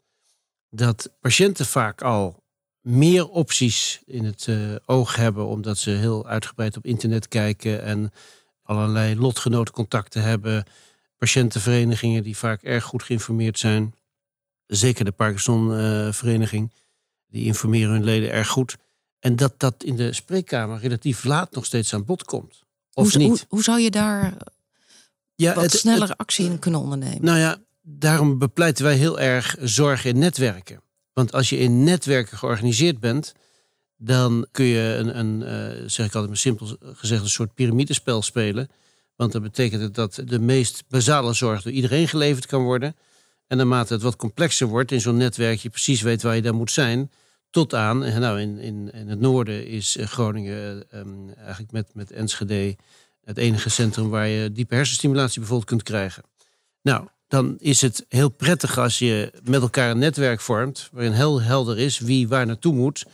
Dat 0.70 1.10
patiënten 1.20 1.66
vaak 1.66 2.02
al 2.02 2.42
meer 2.80 3.28
opties 3.28 4.02
in 4.06 4.24
het 4.24 4.46
eh, 4.48 4.74
oog 4.86 5.16
hebben, 5.16 5.46
omdat 5.46 5.78
ze 5.78 5.90
heel 5.90 6.26
uitgebreid 6.26 6.76
op 6.76 6.86
internet 6.86 7.28
kijken 7.28 7.82
en 7.82 8.12
allerlei 8.62 9.16
lotgenotencontacten 9.16 10.22
hebben. 10.22 10.64
Patiëntenverenigingen 11.22 12.22
die 12.22 12.36
vaak 12.36 12.62
erg 12.62 12.84
goed 12.84 13.02
geïnformeerd 13.02 13.58
zijn. 13.58 13.94
Zeker 14.66 15.04
de 15.04 15.12
Parkinson-vereniging. 15.12 16.72
die 17.28 17.44
informeren 17.44 17.90
hun 17.92 18.04
leden 18.04 18.30
erg 18.32 18.48
goed. 18.48 18.76
En 19.18 19.36
dat 19.36 19.54
dat 19.56 19.84
in 19.84 19.96
de 19.96 20.12
spreekkamer 20.12 20.78
relatief 20.80 21.24
laat 21.24 21.54
nog 21.54 21.64
steeds 21.64 21.94
aan 21.94 22.04
bod 22.04 22.24
komt. 22.24 22.62
Of 22.92 23.12
hoe, 23.12 23.18
niet? 23.22 23.28
Hoe, 23.28 23.38
hoe 23.48 23.62
zou 23.62 23.80
je 23.80 23.90
daar 23.90 24.34
ja, 25.34 25.54
wat 25.54 25.62
het- 25.62 25.72
sneller 25.72 26.08
het- 26.08 26.18
actie 26.18 26.44
in 26.50 26.58
kunnen 26.58 26.80
ondernemen? 26.80 27.24
nou 27.24 27.38
ja, 27.38 27.58
daarom 27.82 28.38
bepleiten 28.38 28.84
wij 28.84 28.96
heel 28.96 29.20
erg 29.20 29.56
zorg 29.60 30.04
in 30.04 30.18
netwerken. 30.18 30.82
Want 31.12 31.32
als 31.32 31.48
je 31.48 31.58
in 31.58 31.84
netwerken 31.84 32.38
georganiseerd 32.38 33.00
bent, 33.00 33.32
dan 33.96 34.46
kun 34.50 34.64
je 34.64 34.94
een, 34.98 35.18
een 35.18 35.42
eh, 35.42 35.82
zeg 35.86 36.06
ik 36.06 36.12
altijd 36.14 36.26
maar 36.28 36.36
simpel 36.36 36.76
gezegd, 36.92 37.22
een 37.22 37.28
soort 37.28 37.54
piramidespel 37.54 38.22
spelen. 38.22 38.68
Want 39.16 39.32
dat 39.32 39.42
betekent 39.42 39.94
dat 39.94 40.22
de 40.24 40.38
meest 40.38 40.84
basale 40.88 41.32
zorg 41.32 41.62
door 41.62 41.72
iedereen 41.72 42.08
geleverd 42.08 42.46
kan 42.46 42.62
worden. 42.62 42.96
En 43.46 43.56
naarmate 43.56 43.92
het 43.92 44.02
wat 44.02 44.16
complexer 44.16 44.66
wordt 44.66 44.92
in 44.92 45.00
zo'n 45.00 45.16
netwerk, 45.16 45.58
je 45.58 45.70
precies 45.70 46.02
weet 46.02 46.22
waar 46.22 46.34
je 46.34 46.42
dan 46.42 46.54
moet 46.54 46.70
zijn. 46.70 47.10
Tot 47.50 47.74
aan, 47.74 48.04
eh, 48.04 48.16
nou 48.16 48.40
in, 48.40 48.58
in, 48.58 48.92
in 48.92 49.08
het 49.08 49.20
noorden 49.20 49.66
is 49.66 49.96
eh, 49.96 50.06
Groningen 50.06 50.84
eh, 50.90 51.00
ehm, 51.00 51.28
eigenlijk 51.36 51.72
met, 51.72 51.94
met 51.94 52.10
Enschede 52.10 52.76
het 53.24 53.36
enige 53.36 53.70
centrum 53.70 54.08
waar 54.08 54.26
je 54.26 54.52
diepe 54.52 54.74
hersenstimulatie 54.74 55.38
bijvoorbeeld 55.38 55.68
kunt 55.68 55.82
krijgen. 55.82 56.22
Nou, 56.82 57.06
dan 57.28 57.56
is 57.58 57.80
het 57.80 58.04
heel 58.08 58.28
prettig 58.28 58.78
als 58.78 58.98
je 58.98 59.32
met 59.44 59.62
elkaar 59.62 59.90
een 59.90 59.98
netwerk 59.98 60.40
vormt, 60.40 60.88
waarin 60.92 61.12
heel 61.12 61.42
helder 61.42 61.78
is 61.78 61.98
wie 61.98 62.28
waar 62.28 62.46
naartoe 62.46 62.74
moet, 62.74 63.04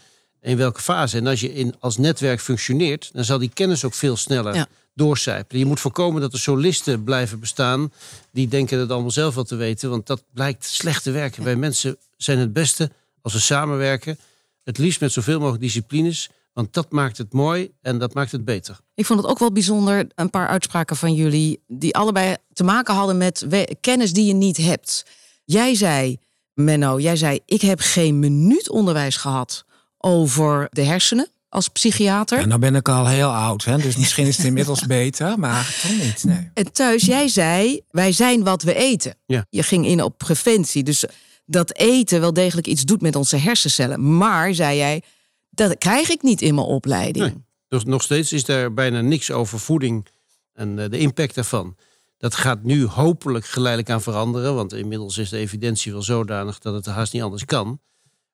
in 0.40 0.56
welke 0.56 0.80
fase. 0.80 1.16
En 1.16 1.26
als 1.26 1.40
je 1.40 1.54
in, 1.54 1.74
als 1.78 1.96
netwerk 1.96 2.40
functioneert, 2.40 3.10
dan 3.12 3.24
zal 3.24 3.38
die 3.38 3.50
kennis 3.54 3.84
ook 3.84 3.94
veel 3.94 4.16
sneller 4.16 4.54
Ja. 4.54 4.66
Doorcijpelen. 4.98 5.62
Je 5.62 5.68
moet 5.68 5.80
voorkomen 5.80 6.20
dat 6.20 6.32
er 6.32 6.38
solisten 6.38 7.04
blijven 7.04 7.40
bestaan 7.40 7.92
die 8.32 8.48
denken 8.48 8.78
het 8.78 8.90
allemaal 8.90 9.10
zelf 9.10 9.34
wel 9.34 9.44
te 9.44 9.56
weten, 9.56 9.90
want 9.90 10.06
dat 10.06 10.24
blijkt 10.34 10.64
slecht 10.64 11.02
te 11.02 11.10
werken. 11.10 11.44
Wij 11.44 11.56
mensen 11.56 11.96
zijn 12.16 12.38
het 12.38 12.52
beste 12.52 12.90
als 13.22 13.32
we 13.32 13.38
samenwerken, 13.38 14.18
het 14.64 14.78
liefst 14.78 15.00
met 15.00 15.12
zoveel 15.12 15.38
mogelijk 15.38 15.62
disciplines, 15.62 16.30
want 16.52 16.72
dat 16.72 16.92
maakt 16.92 17.18
het 17.18 17.32
mooi 17.32 17.70
en 17.82 17.98
dat 17.98 18.14
maakt 18.14 18.32
het 18.32 18.44
beter. 18.44 18.78
Ik 18.94 19.06
vond 19.06 19.20
het 19.20 19.30
ook 19.30 19.38
wel 19.38 19.52
bijzonder, 19.52 20.06
een 20.14 20.30
paar 20.30 20.48
uitspraken 20.48 20.96
van 20.96 21.14
jullie, 21.14 21.62
die 21.66 21.96
allebei 21.96 22.36
te 22.52 22.64
maken 22.64 22.94
hadden 22.94 23.16
met 23.16 23.46
kennis 23.80 24.12
die 24.12 24.26
je 24.26 24.34
niet 24.34 24.56
hebt. 24.56 25.04
Jij 25.44 25.74
zei, 25.74 26.18
Menno, 26.54 27.00
jij 27.00 27.16
zei, 27.16 27.40
ik 27.44 27.60
heb 27.60 27.80
geen 27.80 28.18
minuut 28.18 28.70
onderwijs 28.70 29.16
gehad 29.16 29.64
over 29.98 30.68
de 30.70 30.82
hersenen 30.82 31.28
als 31.48 31.68
psychiater. 31.68 32.40
Ja, 32.40 32.46
nou 32.46 32.60
ben 32.60 32.74
ik 32.74 32.88
al 32.88 33.06
heel 33.06 33.28
oud, 33.28 33.64
hè, 33.64 33.76
dus 33.76 33.96
misschien 33.96 34.26
is 34.26 34.36
het 34.36 34.46
inmiddels 34.46 34.86
beter, 34.98 35.38
maar 35.38 35.78
toch 35.82 35.98
niet. 36.04 36.24
Nee. 36.24 36.50
En 36.54 36.72
thuis, 36.72 37.02
jij 37.04 37.28
zei, 37.28 37.80
wij 37.90 38.12
zijn 38.12 38.44
wat 38.44 38.62
we 38.62 38.74
eten. 38.74 39.14
Ja. 39.26 39.46
Je 39.50 39.62
ging 39.62 39.86
in 39.86 40.02
op 40.02 40.18
preventie. 40.18 40.82
Dus 40.82 41.04
dat 41.46 41.76
eten 41.76 42.20
wel 42.20 42.32
degelijk 42.32 42.66
iets 42.66 42.82
doet 42.82 43.00
met 43.00 43.16
onze 43.16 43.36
hersencellen. 43.36 44.16
Maar, 44.16 44.54
zei 44.54 44.76
jij, 44.76 45.02
dat 45.50 45.78
krijg 45.78 46.10
ik 46.10 46.22
niet 46.22 46.42
in 46.42 46.54
mijn 46.54 46.66
opleiding. 46.66 47.24
Nee. 47.24 47.44
Dus 47.68 47.84
nog 47.84 48.02
steeds 48.02 48.32
is 48.32 48.44
daar 48.44 48.74
bijna 48.74 49.00
niks 49.00 49.30
over 49.30 49.58
voeding 49.58 50.06
en 50.52 50.78
eh, 50.78 50.90
de 50.90 50.98
impact 50.98 51.34
daarvan. 51.34 51.76
Dat 52.18 52.34
gaat 52.34 52.62
nu 52.62 52.86
hopelijk 52.86 53.46
geleidelijk 53.46 53.90
aan 53.90 54.02
veranderen. 54.02 54.54
Want 54.54 54.72
inmiddels 54.72 55.18
is 55.18 55.28
de 55.28 55.38
evidentie 55.38 55.92
wel 55.92 56.02
zodanig 56.02 56.58
dat 56.58 56.74
het 56.74 56.86
haast 56.86 57.12
niet 57.12 57.22
anders 57.22 57.44
kan. 57.44 57.80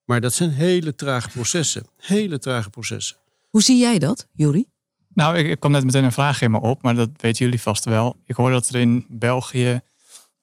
Maar 0.04 0.20
dat 0.20 0.34
zijn 0.34 0.50
hele 0.50 0.94
trage 0.94 1.28
processen. 1.28 1.86
Hele 1.96 2.38
trage 2.38 2.70
processen. 2.70 3.16
Hoe 3.50 3.62
zie 3.62 3.78
jij 3.78 3.98
dat, 3.98 4.28
Juri? 4.32 4.66
Nou, 5.14 5.36
ik, 5.36 5.46
ik 5.46 5.60
kwam 5.60 5.72
net 5.72 5.84
meteen 5.84 6.04
een 6.04 6.12
vraag 6.12 6.42
in 6.42 6.50
me 6.50 6.60
op, 6.60 6.82
maar 6.82 6.94
dat 6.94 7.10
weten 7.16 7.44
jullie 7.44 7.60
vast 7.60 7.84
wel. 7.84 8.16
Ik 8.24 8.36
hoor 8.36 8.50
dat 8.50 8.68
er 8.68 8.80
in 8.80 9.06
België 9.08 9.80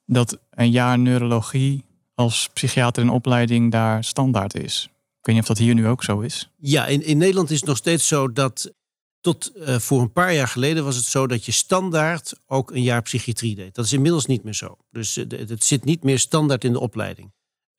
dat 0.05 0.39
een 0.49 0.71
jaar 0.71 0.99
neurologie 0.99 1.85
als 2.15 2.49
psychiater 2.53 3.03
in 3.03 3.09
opleiding 3.09 3.71
daar 3.71 4.03
standaard 4.03 4.55
is. 4.55 4.89
Ik 5.19 5.25
weet 5.27 5.35
niet 5.35 5.43
of 5.43 5.47
dat 5.47 5.57
hier 5.57 5.73
nu 5.73 5.87
ook 5.87 6.03
zo 6.03 6.19
is. 6.19 6.49
Ja, 6.57 6.85
in, 6.85 7.03
in 7.03 7.17
Nederland 7.17 7.49
is 7.49 7.57
het 7.57 7.67
nog 7.67 7.77
steeds 7.77 8.07
zo 8.07 8.31
dat 8.31 8.73
tot 9.21 9.51
eh, 9.51 9.79
voor 9.79 10.01
een 10.01 10.11
paar 10.11 10.33
jaar 10.33 10.47
geleden 10.47 10.83
was 10.83 10.95
het 10.95 11.05
zo 11.05 11.27
dat 11.27 11.45
je 11.45 11.51
standaard 11.51 12.33
ook 12.47 12.71
een 12.71 12.83
jaar 12.83 13.01
psychiatrie 13.01 13.55
deed. 13.55 13.75
Dat 13.75 13.85
is 13.85 13.93
inmiddels 13.93 14.25
niet 14.25 14.43
meer 14.43 14.53
zo. 14.53 14.77
Dus 14.91 15.15
het 15.15 15.63
zit 15.63 15.83
niet 15.83 16.03
meer 16.03 16.19
standaard 16.19 16.63
in 16.63 16.71
de 16.73 16.79
opleiding. 16.79 17.31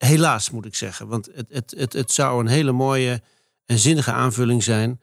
Helaas 0.04 0.50
moet 0.50 0.64
ik 0.64 0.74
zeggen, 0.74 1.08
want 1.08 1.28
het, 1.34 1.46
het, 1.48 1.74
het, 1.76 1.92
het 1.92 2.12
zou 2.12 2.40
een 2.40 2.46
hele 2.46 2.72
mooie 2.72 3.22
en 3.66 3.78
zinnige 3.78 4.12
aanvulling 4.12 4.62
zijn. 4.62 5.00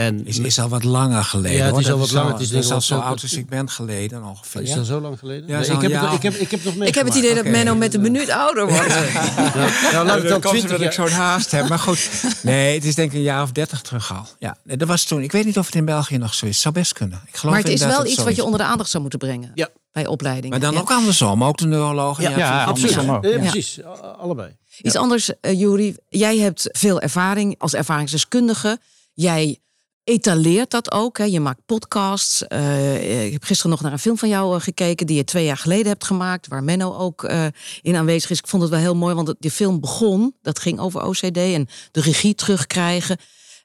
En 0.00 0.26
Is, 0.26 0.38
is 0.38 0.58
al 0.58 0.68
wat 0.68 0.84
langer 0.84 1.24
geleden. 1.24 1.56
Ja, 1.56 1.62
het 1.64 1.70
hoor. 1.70 1.80
is 1.80 1.90
al 1.90 1.98
Dat 1.98 2.06
wat 2.06 2.10
langer. 2.16 2.32
Het 2.32 2.40
is 2.40 2.48
dat 2.48 2.70
al 2.72 2.80
zo 2.80 2.98
oud 2.98 3.22
als 3.22 3.36
ik 3.36 3.48
ben 3.48 3.70
geleden 3.70 4.24
ongeveer. 4.24 4.62
is 4.62 4.68
ja. 4.68 4.74
dat 4.74 4.86
zo 4.86 5.00
lang 5.00 5.18
geleden? 5.18 5.48
Ja, 5.48 5.58
Nee, 5.58 5.70
ik, 5.70 5.80
heb 5.80 6.00
het, 6.00 6.12
ik, 6.12 6.22
heb, 6.22 6.34
ik 6.34 6.50
heb 6.50 6.64
het 6.64 6.76
nog 6.76 6.86
Ik 6.88 6.94
heb 6.94 7.06
het 7.06 7.14
idee 7.14 7.34
dat 7.34 7.38
Oké. 7.44 7.50
Menno 7.50 7.74
met 7.74 7.94
een 7.94 8.00
minuut 8.00 8.30
ouder 8.30 8.68
wordt. 8.68 8.88
Nou, 8.88 9.70
nou, 9.92 10.06
laat 10.06 10.14
het 10.14 10.22
dan 10.22 10.22
dat 10.22 10.40
komt 10.40 10.42
20 10.42 10.62
omdat 10.62 10.80
ik 10.80 10.92
zo'n 10.92 11.08
haast 11.08 11.50
heb. 11.50 11.68
Maar 11.68 11.78
goed, 11.78 12.10
nee, 12.42 12.74
het 12.74 12.84
is 12.84 12.94
denk 12.94 13.10
ik 13.10 13.16
een 13.16 13.22
jaar 13.22 13.42
of 13.42 13.52
dertig 13.52 13.80
terug 13.80 14.12
al. 14.12 14.26
Ja, 14.38 14.56
nee, 14.64 14.76
dat 14.76 14.88
was 14.88 15.04
toen. 15.04 15.22
Ik 15.22 15.32
weet 15.32 15.44
niet 15.44 15.58
of 15.58 15.66
het 15.66 15.74
in 15.74 15.84
België 15.84 16.18
nog 16.18 16.34
zo 16.34 16.46
is. 16.46 16.60
Zou 16.60 16.74
best 16.74 16.92
kunnen. 16.92 17.20
Ik 17.26 17.36
geloof 17.36 17.54
Maar 17.54 17.64
het 17.64 17.72
is 17.72 17.80
wel 17.80 17.98
dat 17.98 18.08
iets 18.08 18.24
wat 18.24 18.36
je 18.36 18.44
onder 18.44 18.58
de 18.58 18.66
aandacht 18.66 18.90
zou 18.90 19.02
moeten 19.02 19.20
brengen. 19.20 19.50
Ja. 19.54 19.68
Bij 19.92 20.06
opleidingen. 20.06 20.50
Maar 20.50 20.60
dan 20.60 20.72
Ja. 20.72 20.80
ook 20.80 20.90
andersom. 20.90 21.44
Ook 21.44 21.58
de 21.58 21.66
neurologen. 21.66 22.22
Ja, 22.22 22.30
Ja, 22.30 22.36
ja, 22.38 22.64
absoluut. 22.64 22.94
Ja. 22.94 23.18
precies. 23.18 23.78
Allebei. 24.18 24.56
Iets 24.82 24.96
anders, 24.96 25.30
uh, 25.40 25.60
Juri. 25.60 25.96
Jij 26.08 26.38
hebt 26.38 26.68
veel 26.72 27.00
ervaring 27.00 27.54
als 27.58 27.74
ervaringsdeskundige. 27.74 28.78
Jij 29.14 29.58
etaleert 30.04 30.70
dat 30.70 30.92
ook. 30.92 31.18
Hè. 31.18 31.24
Je 31.24 31.40
maakt 31.40 31.60
podcasts. 31.66 32.46
Eh, 32.46 33.24
ik 33.26 33.32
heb 33.32 33.42
gisteren 33.44 33.70
nog 33.70 33.80
naar 33.80 33.92
een 33.92 33.98
film 33.98 34.18
van 34.18 34.28
jou 34.28 34.56
eh, 34.56 34.62
gekeken... 34.62 35.06
die 35.06 35.16
je 35.16 35.24
twee 35.24 35.44
jaar 35.44 35.56
geleden 35.56 35.86
hebt 35.86 36.04
gemaakt... 36.04 36.48
waar 36.48 36.62
Menno 36.64 36.94
ook 36.96 37.24
eh, 37.24 37.46
in 37.82 37.96
aanwezig 37.96 38.30
is. 38.30 38.38
Ik 38.38 38.46
vond 38.46 38.62
het 38.62 38.70
wel 38.70 38.80
heel 38.80 38.96
mooi, 38.96 39.14
want 39.14 39.28
het- 39.28 39.36
die 39.40 39.50
film 39.50 39.80
begon... 39.80 40.34
dat 40.42 40.58
ging 40.58 40.78
over 40.78 41.02
OCD 41.06 41.36
en 41.36 41.68
de 41.90 42.00
regie 42.00 42.34
terugkrijgen. 42.34 43.16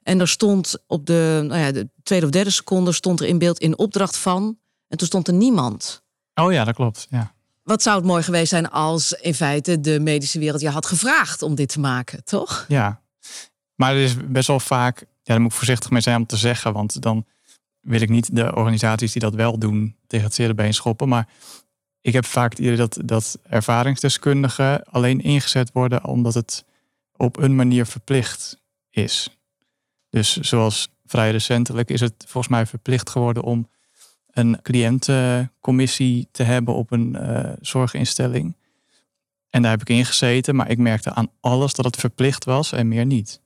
En 0.02 0.20
er 0.20 0.28
stond 0.28 0.76
op 0.86 1.06
de, 1.06 1.44
nou 1.48 1.60
ja, 1.60 1.72
de 1.72 1.88
tweede 2.02 2.24
of 2.26 2.32
derde 2.32 2.50
seconde... 2.50 2.92
stond 2.92 3.20
er 3.20 3.26
in 3.26 3.38
beeld 3.38 3.58
in 3.58 3.78
opdracht 3.78 4.16
van... 4.16 4.58
en 4.88 4.98
toen 4.98 5.06
stond 5.06 5.28
er 5.28 5.34
niemand. 5.34 6.02
Oh 6.34 6.52
ja, 6.52 6.64
dat 6.64 6.74
klopt. 6.74 7.06
Ja. 7.10 7.34
Wat 7.62 7.82
zou 7.82 7.96
het 7.96 8.04
mooi 8.06 8.22
geweest 8.22 8.48
zijn 8.48 8.70
als 8.70 9.12
in 9.12 9.34
feite 9.34 9.80
de 9.80 10.00
medische 10.00 10.38
wereld 10.38 10.60
je 10.60 10.68
had 10.68 10.86
gevraagd 10.86 11.42
om 11.42 11.54
dit 11.54 11.68
te 11.68 11.80
maken, 11.80 12.24
toch? 12.24 12.64
Ja, 12.68 13.00
maar 13.74 13.94
er 13.94 14.02
is 14.02 14.14
best 14.28 14.48
wel 14.48 14.60
vaak, 14.60 15.04
ja, 15.26 15.32
daar 15.32 15.40
moet 15.40 15.50
ik 15.50 15.56
voorzichtig 15.56 15.90
mee 15.90 16.00
zijn 16.00 16.16
om 16.16 16.26
te 16.26 16.36
zeggen, 16.36 16.72
want 16.72 17.02
dan 17.02 17.26
wil 17.80 18.00
ik 18.00 18.08
niet 18.08 18.36
de 18.36 18.54
organisaties 18.54 19.12
die 19.12 19.22
dat 19.22 19.34
wel 19.34 19.58
doen 19.58 19.96
tegen 20.06 20.26
het 20.26 20.34
zere 20.34 20.54
been 20.54 20.74
schoppen. 20.74 21.08
Maar 21.08 21.28
ik 22.00 22.12
heb 22.12 22.24
vaak 22.24 22.50
het 22.50 22.58
idee 22.58 22.76
dat, 22.76 22.98
dat 23.04 23.38
ervaringsdeskundigen 23.48 24.84
alleen 24.84 25.20
ingezet 25.20 25.72
worden 25.72 26.04
omdat 26.04 26.34
het 26.34 26.64
op 27.16 27.36
een 27.36 27.56
manier 27.56 27.86
verplicht 27.86 28.62
is. 28.90 29.38
Dus 30.10 30.36
zoals 30.36 30.88
vrij 31.04 31.30
recentelijk 31.30 31.90
is 31.90 32.00
het 32.00 32.14
volgens 32.18 32.52
mij 32.52 32.66
verplicht 32.66 33.10
geworden 33.10 33.42
om 33.42 33.68
een 34.30 34.58
cliëntencommissie 34.62 36.28
te 36.30 36.42
hebben 36.42 36.74
op 36.74 36.90
een 36.90 37.16
eh, 37.16 37.52
zorginstelling. 37.60 38.56
En 39.48 39.62
daar 39.62 39.70
heb 39.70 39.80
ik 39.80 39.88
in 39.88 40.04
gezeten, 40.04 40.56
maar 40.56 40.70
ik 40.70 40.78
merkte 40.78 41.14
aan 41.14 41.30
alles 41.40 41.72
dat 41.72 41.84
het 41.84 41.96
verplicht 41.96 42.44
was 42.44 42.72
en 42.72 42.88
meer 42.88 43.06
niet. 43.06 43.40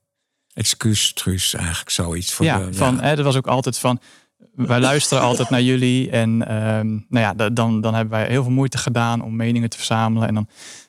Excuus, 0.53 1.13
truus, 1.13 1.55
eigenlijk 1.55 1.91
zoiets. 1.91 2.33
Voor 2.33 2.45
ja, 2.47 2.59
de, 2.59 2.75
van, 2.75 3.01
Hè, 3.01 3.17
er 3.17 3.23
was 3.23 3.37
ook 3.37 3.47
altijd 3.47 3.79
van, 3.79 4.01
wij 4.55 4.81
luisteren 4.81 5.23
altijd 5.23 5.51
naar 5.51 5.63
jullie. 5.63 6.11
En 6.11 6.47
ehm, 6.47 6.89
nou 6.89 7.25
ja, 7.25 7.35
da- 7.35 7.51
dan, 7.51 7.81
dan 7.81 7.95
hebben 7.95 8.19
wij 8.19 8.29
heel 8.29 8.43
veel 8.43 8.53
moeite 8.53 8.79
gedaan 8.79 9.21
om 9.23 9.37
meningen 9.37 9.71
te 9.71 9.77
verzamelen. 9.77 10.29
En 10.29 10.35
dan, 10.35 10.49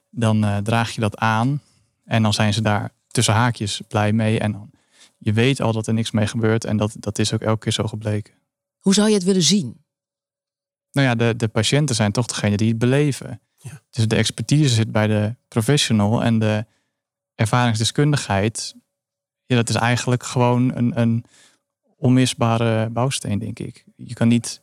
dan 0.09 0.43
eh, 0.43 0.57
draag 0.57 0.91
je 0.91 1.01
dat 1.01 1.17
aan. 1.17 1.61
En 2.05 2.23
dan 2.23 2.33
zijn 2.33 2.53
ze 2.53 2.61
daar 2.61 2.89
tussen 3.07 3.33
haakjes 3.33 3.81
blij 3.87 4.13
mee. 4.13 4.39
En 4.39 4.51
dan, 4.51 4.71
je 5.17 5.33
weet 5.33 5.61
al 5.61 5.73
dat 5.73 5.87
er 5.87 5.93
niks 5.93 6.11
mee 6.11 6.27
gebeurt. 6.27 6.65
En 6.65 6.77
dat, 6.77 6.95
dat 6.99 7.19
is 7.19 7.33
ook 7.33 7.41
elke 7.41 7.59
keer 7.59 7.71
zo 7.71 7.87
gebleken. 7.87 8.33
Hoe 8.79 8.93
zou 8.93 9.07
je 9.07 9.13
het 9.13 9.23
willen 9.23 9.43
zien? 9.43 9.83
Nou 10.91 11.07
ja, 11.07 11.15
de, 11.15 11.35
de 11.35 11.47
patiënten 11.47 11.95
zijn 11.95 12.11
toch 12.11 12.25
degene 12.25 12.57
die 12.57 12.67
het 12.69 12.77
beleven. 12.77 13.41
Dus 13.89 14.07
de 14.07 14.15
expertise 14.15 14.73
zit 14.73 14.91
bij 14.91 15.07
de 15.07 15.35
professional 15.47 16.23
en 16.23 16.39
de 16.39 16.65
ervaringsdeskundigheid. 17.35 18.75
Ja, 19.51 19.57
dat 19.57 19.69
is 19.69 19.75
eigenlijk 19.75 20.23
gewoon 20.23 20.75
een, 20.75 20.99
een 20.99 21.25
onmisbare 21.97 22.89
bouwsteen, 22.89 23.39
denk 23.39 23.59
ik. 23.59 23.83
Je 23.95 24.13
kan 24.13 24.27
niet. 24.27 24.61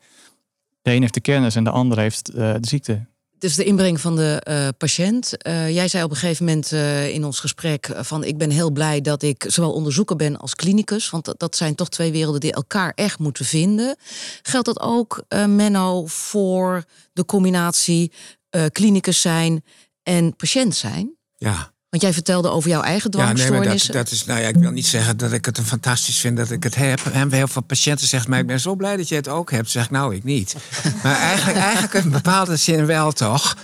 De 0.82 0.92
een 0.92 1.00
heeft 1.00 1.14
de 1.14 1.20
kennis 1.20 1.54
en 1.54 1.64
de 1.64 1.70
ander 1.70 1.98
heeft 1.98 2.28
eh, 2.28 2.54
de 2.60 2.68
ziekte. 2.68 3.06
Dus 3.38 3.54
de 3.54 3.64
inbreng 3.64 4.00
van 4.00 4.16
de 4.16 4.40
eh, 4.42 4.68
patiënt. 4.78 5.36
Eh, 5.36 5.70
jij 5.70 5.88
zei 5.88 6.04
op 6.04 6.10
een 6.10 6.16
gegeven 6.16 6.44
moment 6.44 6.72
eh, 6.72 7.08
in 7.08 7.24
ons 7.24 7.40
gesprek 7.40 7.90
van 7.96 8.24
ik 8.24 8.38
ben 8.38 8.50
heel 8.50 8.70
blij 8.70 9.00
dat 9.00 9.22
ik 9.22 9.44
zowel 9.48 9.72
onderzoeker 9.72 10.16
ben 10.16 10.36
als 10.36 10.54
klinicus. 10.54 11.10
Want 11.10 11.24
dat, 11.24 11.38
dat 11.38 11.56
zijn 11.56 11.74
toch 11.74 11.88
twee 11.88 12.12
werelden 12.12 12.40
die 12.40 12.52
elkaar 12.52 12.92
echt 12.94 13.18
moeten 13.18 13.44
vinden. 13.44 13.96
Geldt 14.42 14.66
dat 14.66 14.80
ook, 14.80 15.24
eh, 15.28 15.44
Menno, 15.44 16.06
voor 16.06 16.84
de 17.12 17.24
combinatie 17.24 18.12
eh 18.50 18.64
klinicus 18.72 19.20
zijn 19.20 19.64
en 20.02 20.36
patiënt 20.36 20.74
zijn? 20.74 21.16
Ja. 21.36 21.72
Want 21.90 22.02
jij 22.02 22.12
vertelde 22.12 22.50
over 22.50 22.70
jouw 22.70 22.82
eigen 22.82 23.10
Ja, 23.16 23.32
nee, 23.32 23.50
maar 23.50 23.64
dat, 23.64 23.88
dat 23.90 24.10
is, 24.10 24.24
nou 24.24 24.40
ja, 24.40 24.48
ik 24.48 24.56
wil 24.56 24.70
niet 24.70 24.86
zeggen 24.86 25.16
dat 25.16 25.32
ik 25.32 25.44
het 25.44 25.58
een 25.58 25.64
fantastisch 25.64 26.18
vind 26.18 26.36
dat 26.36 26.50
ik 26.50 26.62
het 26.62 26.74
heb. 26.74 27.00
En 27.12 27.32
heel 27.32 27.48
veel 27.48 27.62
patiënten 27.62 28.06
zeggen 28.06 28.30
mij, 28.30 28.40
ik 28.40 28.46
ben 28.46 28.60
zo 28.60 28.74
blij 28.74 28.96
dat 28.96 29.08
je 29.08 29.14
het 29.14 29.28
ook 29.28 29.50
hebt. 29.50 29.70
Zeg 29.70 29.84
ik, 29.84 29.90
nou, 29.90 30.14
ik 30.14 30.24
niet. 30.24 30.56
Maar 31.02 31.18
eigenlijk, 31.18 31.58
eigenlijk 31.58 31.94
in 31.94 32.04
een 32.04 32.10
bepaalde 32.10 32.56
zin 32.56 32.86
wel 32.86 33.12
toch. 33.12 33.56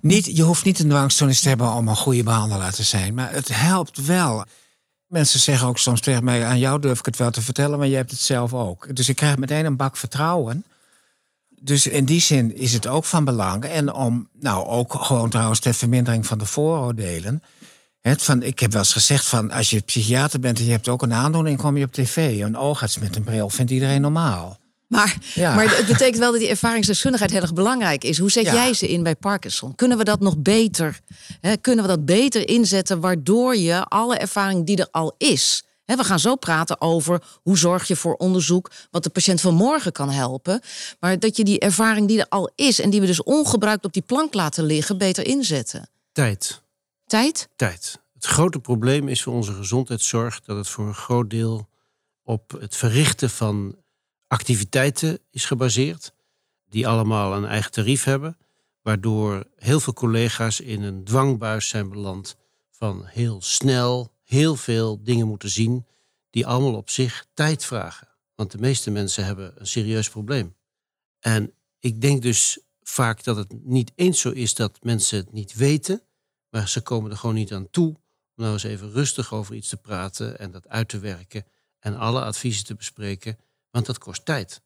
Niet, 0.00 0.36
je 0.36 0.42
hoeft 0.42 0.64
niet 0.64 0.78
een 0.78 0.88
dwangstoornis 0.88 1.40
te 1.40 1.48
hebben 1.48 1.72
om 1.72 1.88
een 1.88 1.96
goede 1.96 2.22
behandelaar 2.22 2.72
te 2.72 2.82
zijn. 2.82 3.14
Maar 3.14 3.32
het 3.32 3.48
helpt 3.48 4.06
wel. 4.06 4.44
Mensen 5.06 5.40
zeggen 5.40 5.68
ook 5.68 5.78
soms 5.78 6.00
tegen 6.00 6.24
mij, 6.24 6.44
aan 6.44 6.58
jou 6.58 6.80
durf 6.80 6.98
ik 6.98 7.04
het 7.04 7.16
wel 7.16 7.30
te 7.30 7.42
vertellen, 7.42 7.78
maar 7.78 7.88
je 7.88 7.96
hebt 7.96 8.10
het 8.10 8.20
zelf 8.20 8.54
ook. 8.54 8.96
Dus 8.96 9.08
ik 9.08 9.16
krijg 9.16 9.36
meteen 9.36 9.64
een 9.64 9.76
bak 9.76 9.96
vertrouwen. 9.96 10.64
Dus 11.64 11.86
in 11.86 12.04
die 12.04 12.20
zin 12.20 12.56
is 12.56 12.72
het 12.72 12.86
ook 12.86 13.04
van 13.04 13.24
belang. 13.24 13.64
En 13.64 13.92
om, 13.92 14.28
nou 14.40 14.66
ook 14.66 14.94
gewoon 14.94 15.30
trouwens 15.30 15.60
ter 15.60 15.74
vermindering 15.74 16.26
van 16.26 16.38
de 16.38 16.46
vooroordelen. 16.46 17.42
Het 18.00 18.22
van, 18.22 18.42
ik 18.42 18.58
heb 18.58 18.72
wel 18.72 18.80
eens 18.80 18.92
gezegd 18.92 19.26
van 19.26 19.50
als 19.50 19.70
je 19.70 19.80
psychiater 19.80 20.40
bent 20.40 20.58
en 20.58 20.64
je 20.64 20.70
hebt 20.70 20.88
ook 20.88 21.02
een 21.02 21.12
aandoening, 21.12 21.58
kom 21.58 21.76
je 21.76 21.84
op 21.84 21.92
tv. 21.92 22.40
Een 22.42 22.56
oogarts 22.56 22.98
met 22.98 23.16
een 23.16 23.24
bril 23.24 23.50
vindt 23.50 23.70
iedereen 23.70 24.00
normaal. 24.00 24.58
Maar, 24.86 25.16
Ja. 25.34 25.54
maar 25.54 25.76
het 25.76 25.86
betekent 25.86 26.18
wel 26.18 26.30
dat 26.30 26.40
die 26.40 26.48
ervaringsdeskundigheid 26.48 27.30
heel 27.30 27.40
erg 27.40 27.52
belangrijk 27.52 28.04
is. 28.04 28.18
Hoe 28.18 28.30
zet 28.30 28.44
Ja. 28.44 28.52
jij 28.54 28.74
ze 28.74 28.88
in 28.88 29.02
bij 29.02 29.14
Parkinson? 29.16 29.74
Kunnen 29.74 29.98
we 29.98 30.04
dat 30.04 30.20
nog 30.20 30.36
beter? 30.38 31.00
Hè, 31.40 31.56
kunnen 31.56 31.84
we 31.84 31.90
dat 31.90 32.04
beter 32.04 32.48
inzetten 32.48 33.00
waardoor 33.00 33.56
je 33.56 33.84
alle 33.84 34.16
ervaring 34.16 34.66
die 34.66 34.76
er 34.76 34.88
al 34.90 35.14
is. 35.18 35.64
We 35.84 36.04
gaan 36.04 36.18
zo 36.18 36.36
praten 36.36 36.80
over 36.80 37.22
hoe 37.42 37.58
zorg 37.58 37.88
je 37.88 37.96
voor 37.96 38.14
onderzoek 38.14 38.70
wat 38.90 39.02
de 39.02 39.10
patiënt 39.10 39.40
van 39.40 39.54
morgen 39.54 39.92
kan 39.92 40.10
helpen. 40.10 40.60
Maar 41.00 41.18
dat 41.18 41.36
je 41.36 41.44
die 41.44 41.60
ervaring 41.60 42.08
die 42.08 42.20
er 42.20 42.28
al 42.28 42.50
is 42.54 42.80
en 42.80 42.90
die 42.90 43.00
we 43.00 43.06
dus 43.06 43.22
ongebruikt 43.22 43.84
op 43.84 43.92
die 43.92 44.02
plank 44.02 44.34
laten 44.34 44.64
liggen, 44.64 44.98
beter 44.98 45.26
inzetten. 45.26 45.88
Tijd. 46.12 46.62
Tijd? 47.06 47.48
Tijd. 47.56 48.02
Het 48.14 48.24
grote 48.24 48.58
probleem 48.58 49.08
is 49.08 49.22
voor 49.22 49.32
onze 49.32 49.52
gezondheidszorg 49.52 50.40
dat 50.40 50.56
het 50.56 50.68
voor 50.68 50.86
een 50.86 50.94
groot 50.94 51.30
deel 51.30 51.68
op 52.22 52.56
het 52.60 52.76
verrichten 52.76 53.30
van 53.30 53.76
activiteiten 54.26 55.18
is 55.30 55.44
gebaseerd, 55.44 56.12
die 56.68 56.88
allemaal 56.88 57.34
een 57.34 57.44
eigen 57.44 57.70
tarief 57.70 58.04
hebben, 58.04 58.36
waardoor 58.82 59.44
heel 59.56 59.80
veel 59.80 59.92
collega's 59.92 60.60
in 60.60 60.82
een 60.82 61.04
dwangbuis 61.04 61.68
zijn 61.68 61.88
beland 61.88 62.36
van 62.70 63.04
heel 63.04 63.42
snel 63.42 64.13
heel 64.24 64.56
veel 64.56 65.02
dingen 65.02 65.26
moeten 65.26 65.50
zien 65.50 65.86
die 66.30 66.46
allemaal 66.46 66.74
op 66.74 66.90
zich 66.90 67.26
tijd 67.34 67.64
vragen. 67.64 68.08
Want 68.34 68.50
de 68.50 68.58
meeste 68.58 68.90
mensen 68.90 69.24
hebben 69.24 69.52
een 69.56 69.66
serieus 69.66 70.10
probleem. 70.10 70.54
En 71.20 71.52
ik 71.78 72.00
denk 72.00 72.22
dus 72.22 72.58
vaak 72.82 73.24
dat 73.24 73.36
het 73.36 73.64
niet 73.64 73.92
eens 73.94 74.20
zo 74.20 74.30
is 74.30 74.54
dat 74.54 74.78
mensen 74.82 75.18
het 75.18 75.32
niet 75.32 75.54
weten, 75.54 76.02
maar 76.50 76.68
ze 76.68 76.80
komen 76.80 77.10
er 77.10 77.16
gewoon 77.16 77.34
niet 77.34 77.52
aan 77.52 77.70
toe 77.70 77.88
om 77.88 78.42
nou 78.42 78.52
eens 78.52 78.62
even 78.62 78.90
rustig 78.90 79.32
over 79.32 79.54
iets 79.54 79.68
te 79.68 79.76
praten 79.76 80.38
en 80.38 80.50
dat 80.50 80.68
uit 80.68 80.88
te 80.88 80.98
werken 80.98 81.44
en 81.78 81.96
alle 81.96 82.22
adviezen 82.22 82.64
te 82.64 82.74
bespreken, 82.74 83.38
want 83.70 83.86
dat 83.86 83.98
kost 83.98 84.24
tijd. 84.24 84.62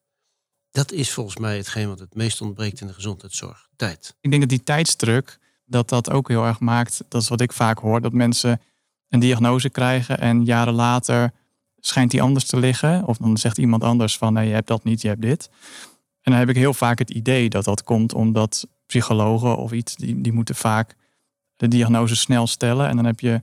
Dat 0.71 0.93
is 0.93 1.13
volgens 1.13 1.37
mij 1.37 1.57
hetgeen 1.57 1.89
wat 1.89 1.99
het 1.99 2.15
meest 2.15 2.41
ontbreekt 2.41 2.81
in 2.81 2.87
de 2.87 2.95
gezondheidszorg. 2.95 3.69
Tijd. 3.77 4.17
Ik 4.21 4.31
denk 4.31 4.43
dat 4.43 4.51
die 4.51 4.63
tijdsdruk, 4.63 5.39
dat 5.65 5.89
dat 5.89 6.11
ook 6.11 6.29
heel 6.29 6.45
erg 6.45 6.61
maakt. 6.61 7.03
Dat 7.09 7.23
is 7.23 7.29
wat 7.29 7.41
ik 7.41 7.53
vaak 7.53 7.79
hoor, 7.79 8.01
dat 8.01 8.13
mensen 8.13 8.61
een 9.09 9.21
diagnose 9.21 9.71
krijgen 9.71 10.19
en 10.19 10.45
jaren 10.45 10.75
later 10.75 11.33
schijnt 11.81 12.11
die 12.11 12.23
anders 12.23 12.45
te 12.45 12.59
liggen. 12.59 13.05
Of 13.05 13.17
dan 13.17 13.37
zegt 13.37 13.59
iemand 13.59 13.83
anders 13.85 14.19
van 14.19 14.33
nee, 14.33 14.49
je 14.49 14.55
hebt 14.55 14.69
dat 14.69 14.85
niet, 14.85 15.03
je 15.03 15.09
hebt 15.09 15.23
dit. 15.23 15.51
En 16.23 16.31
dan 16.33 16.41
heb 16.41 16.49
ik 16.49 16.57
heel 16.57 16.75
vaak 16.75 16.99
het 16.99 17.11
idee 17.11 17.49
dat 17.49 17.65
dat 17.65 17.83
komt 17.83 18.15
omdat 18.15 18.67
psychologen 18.87 19.57
of 19.57 19.73
iets, 19.73 19.95
die, 19.97 20.21
die 20.21 20.33
moeten 20.33 20.55
vaak 20.55 20.95
de 21.57 21.69
diagnose 21.69 22.17
snel 22.17 22.47
stellen. 22.47 22.89
En 22.89 22.97
dan 22.97 23.05
heb 23.05 23.21
je 23.21 23.43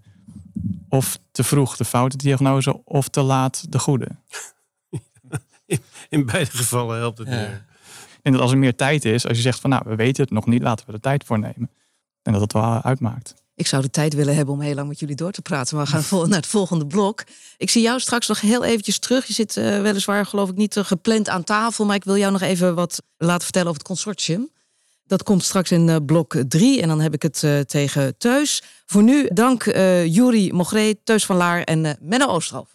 of 0.90 1.20
te 1.32 1.44
vroeg 1.44 1.78
de 1.78 1.86
foute 1.86 2.18
diagnose 2.18 2.84
of 2.86 3.08
te 3.08 3.22
laat 3.22 3.72
de 3.72 3.80
goede. 3.80 4.08
In 6.10 6.26
beide 6.26 6.52
gevallen 6.52 6.98
helpt 6.98 7.18
het 7.18 7.28
Ja. 7.28 7.34
meer. 7.34 7.66
En 8.22 8.32
dat 8.32 8.42
als 8.42 8.52
er 8.52 8.58
meer 8.58 8.76
tijd 8.76 9.06
is, 9.06 9.28
als 9.28 9.38
je 9.38 9.44
zegt 9.44 9.60
van 9.60 9.70
nou, 9.70 9.84
we 9.86 9.96
weten 9.96 10.24
het 10.24 10.32
nog 10.32 10.46
niet, 10.46 10.62
laten 10.62 10.86
we 10.86 10.94
er 10.94 11.00
tijd 11.00 11.24
voor 11.24 11.40
nemen. 11.40 11.70
En 12.22 12.32
dat 12.32 12.42
het 12.42 12.54
wel 12.54 12.82
uitmaakt. 12.82 13.36
Ik 13.56 13.68
zou 13.68 13.82
de 13.82 13.90
tijd 13.90 14.14
willen 14.14 14.36
hebben 14.36 14.54
om 14.54 14.62
heel 14.62 14.76
lang 14.76 14.88
met 14.88 15.00
jullie 15.00 15.16
door 15.16 15.32
te 15.32 15.42
praten. 15.42 15.76
Maar 15.76 15.86
we 15.86 15.92
gaan 15.92 16.30
naar 16.30 16.38
het 16.38 16.48
volgende 16.48 16.88
blok. 16.88 17.24
Ik 17.58 17.70
zie 17.70 17.82
jou 17.82 18.00
straks 18.00 18.28
nog 18.28 18.42
heel 18.42 18.64
eventjes 18.64 19.00
terug. 19.00 19.26
Je 19.26 19.34
zit 19.34 19.58
eh, 19.58 19.82
weliswaar, 19.82 20.26
geloof 20.26 20.50
ik, 20.50 20.56
niet 20.56 20.78
eh, 20.78 20.86
gepland 20.86 21.30
aan 21.30 21.44
tafel. 21.44 21.86
Maar 21.86 21.96
ik 21.96 22.04
wil 22.04 22.18
jou 22.18 22.32
nog 22.32 22.42
even 22.42 22.76
wat 22.76 23.02
laten 23.18 23.44
vertellen 23.44 23.68
over 23.68 23.80
het 23.80 23.90
consortium. 23.90 24.50
Dat 25.06 25.24
komt 25.24 25.44
straks 25.44 25.72
in 25.72 25.90
eh, 25.90 25.96
blok 26.06 26.36
3. 26.48 26.82
En 26.82 26.88
dan 26.88 27.00
heb 27.00 27.14
ik 27.14 27.22
het 27.22 27.68
tegen 27.68 28.18
Teus. 28.18 28.64
Voor 28.86 29.04
nu 29.04 29.30
dank 29.34 29.64
Juri 30.06 30.54
Mogré, 30.54 30.94
Teus 31.04 31.26
van 31.26 31.36
Laar 31.36 31.64
en 31.64 31.98
Menno 32.02 32.28
Oosterhof. 32.28 32.75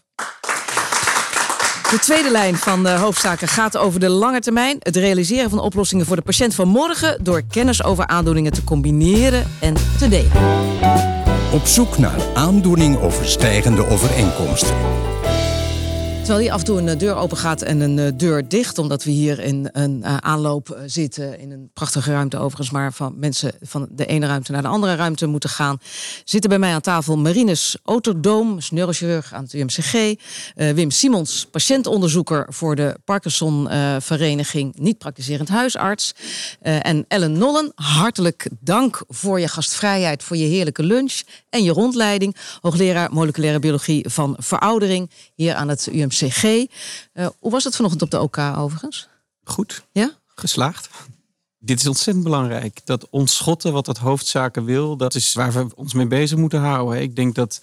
De 1.91 1.99
tweede 1.99 2.31
lijn 2.31 2.57
van 2.57 2.83
de 2.83 2.91
hoofdzaken 2.91 3.49
gaat 3.49 3.77
over 3.77 4.01
de 4.01 4.09
lange 4.09 4.41
termijn. 4.41 4.77
Het 4.79 4.97
realiseren 4.97 5.51
van 5.51 5.59
oplossingen 5.59 6.07
voor 6.07 6.17
de 6.17 6.23
patiënt 6.23 6.55
van 6.55 6.69
morgen. 6.69 7.25
Door 7.25 7.43
kennis 7.51 7.85
over 7.85 8.07
aandoeningen 8.07 8.53
te 8.53 8.65
combineren 8.65 9.47
en 9.61 9.75
te 9.99 10.09
delen. 10.09 10.31
Op 11.53 11.67
zoek 11.67 11.99
naar 11.99 12.21
aandoening 12.35 13.01
overstijgende 13.01 13.87
overeenkomsten. 13.87 14.75
Terwijl 16.21 16.49
hier 16.49 16.53
af 16.53 16.61
en 16.61 16.67
toe 16.67 16.79
een 16.79 16.89
eh, 16.89 16.99
deur 16.99 17.15
open 17.15 17.37
gaat 17.37 17.62
en 17.62 17.81
een 17.81 17.99
eh, 17.99 18.12
deur 18.17 18.49
dicht. 18.49 18.79
Omdat 18.79 19.05
we 19.05 19.11
hier 19.11 19.39
in 19.39 19.69
een 19.73 20.03
eh, 20.03 20.17
aanloop 20.17 20.79
zitten. 20.87 21.39
In 21.39 21.50
een 21.50 21.71
prachtige 21.75 22.12
ruimte 22.12 22.39
overigens. 22.39 22.71
Maar 22.71 22.93
van 22.93 23.15
mensen 23.19 23.53
van 23.61 23.89
de 23.91 24.07
ene 24.07 24.27
ruimte 24.27 24.53
naar 24.53 24.62
de 24.62 24.69
andere 24.69 24.95
ruimte 24.95 25.27
moeten 25.27 25.50
gaan. 25.50 25.79
Zitten 26.25 26.50
bij 26.50 26.59
mij 26.59 26.73
aan 26.73 26.81
tafel 26.81 27.17
Marinus 27.17 27.77
Oterdoom. 27.83 28.59
neurochirurg 28.71 29.33
aan 29.33 29.43
het 29.43 29.53
UMCG. 29.53 30.15
Wim 30.55 30.91
Simons, 30.91 31.47
patiëntonderzoeker 31.50 32.47
voor 32.49 32.77
de 32.77 32.97
Parkinson-vereniging. 33.05 34.75
niet 34.79 34.99
praktiserend 34.99 35.49
huisarts. 35.49 36.15
En 36.61 37.05
Ellen 37.09 37.33
Nollen, 37.33 37.73
hartelijk 37.75 38.49
dank 38.61 39.03
voor 39.09 39.41
je 39.41 39.49
gastvrijheid. 39.49 40.23
Voor 40.23 40.37
je 40.37 40.47
heerlijke 40.47 40.83
lunch 40.83 41.21
en 41.50 41.62
je 41.62 41.73
rondleiding. 41.73 42.37
Hoogleraar 42.61 43.12
moleculaire 43.12 43.59
biologie 43.59 44.09
van 44.09 44.37
veroudering. 44.39 45.11
Hier 45.35 45.55
aan 45.55 45.69
het 45.69 45.89
UMCG. 45.93 46.20
Eh, 47.12 47.27
hoe 47.39 47.50
was 47.50 47.65
het 47.65 47.77
vanochtend 47.77 48.03
op 48.03 48.11
de 48.11 48.21
OK 48.21 48.39
overigens? 48.39 49.09
Goed. 49.45 49.87
Ja? 49.93 50.11
Geslaagd. 50.27 50.91
Dit 51.59 51.81
is 51.81 51.87
ontzettend 51.87 52.25
belangrijk. 52.25 52.81
Dat 52.85 53.09
ontschotten 53.11 53.73
wat 53.73 53.85
dat 53.85 53.99
hoofdzaken 53.99 54.65
wil, 54.65 54.97
dat 54.97 55.15
is 55.15 55.33
waar 55.33 55.53
we 55.53 55.67
ons 55.75 55.95
mee 55.95 56.07
bezig 56.07 56.39
moeten 56.39 56.61
houden. 56.61 57.03
Ik 57.03 57.17
denk 57.17 57.35
dat 57.35 57.62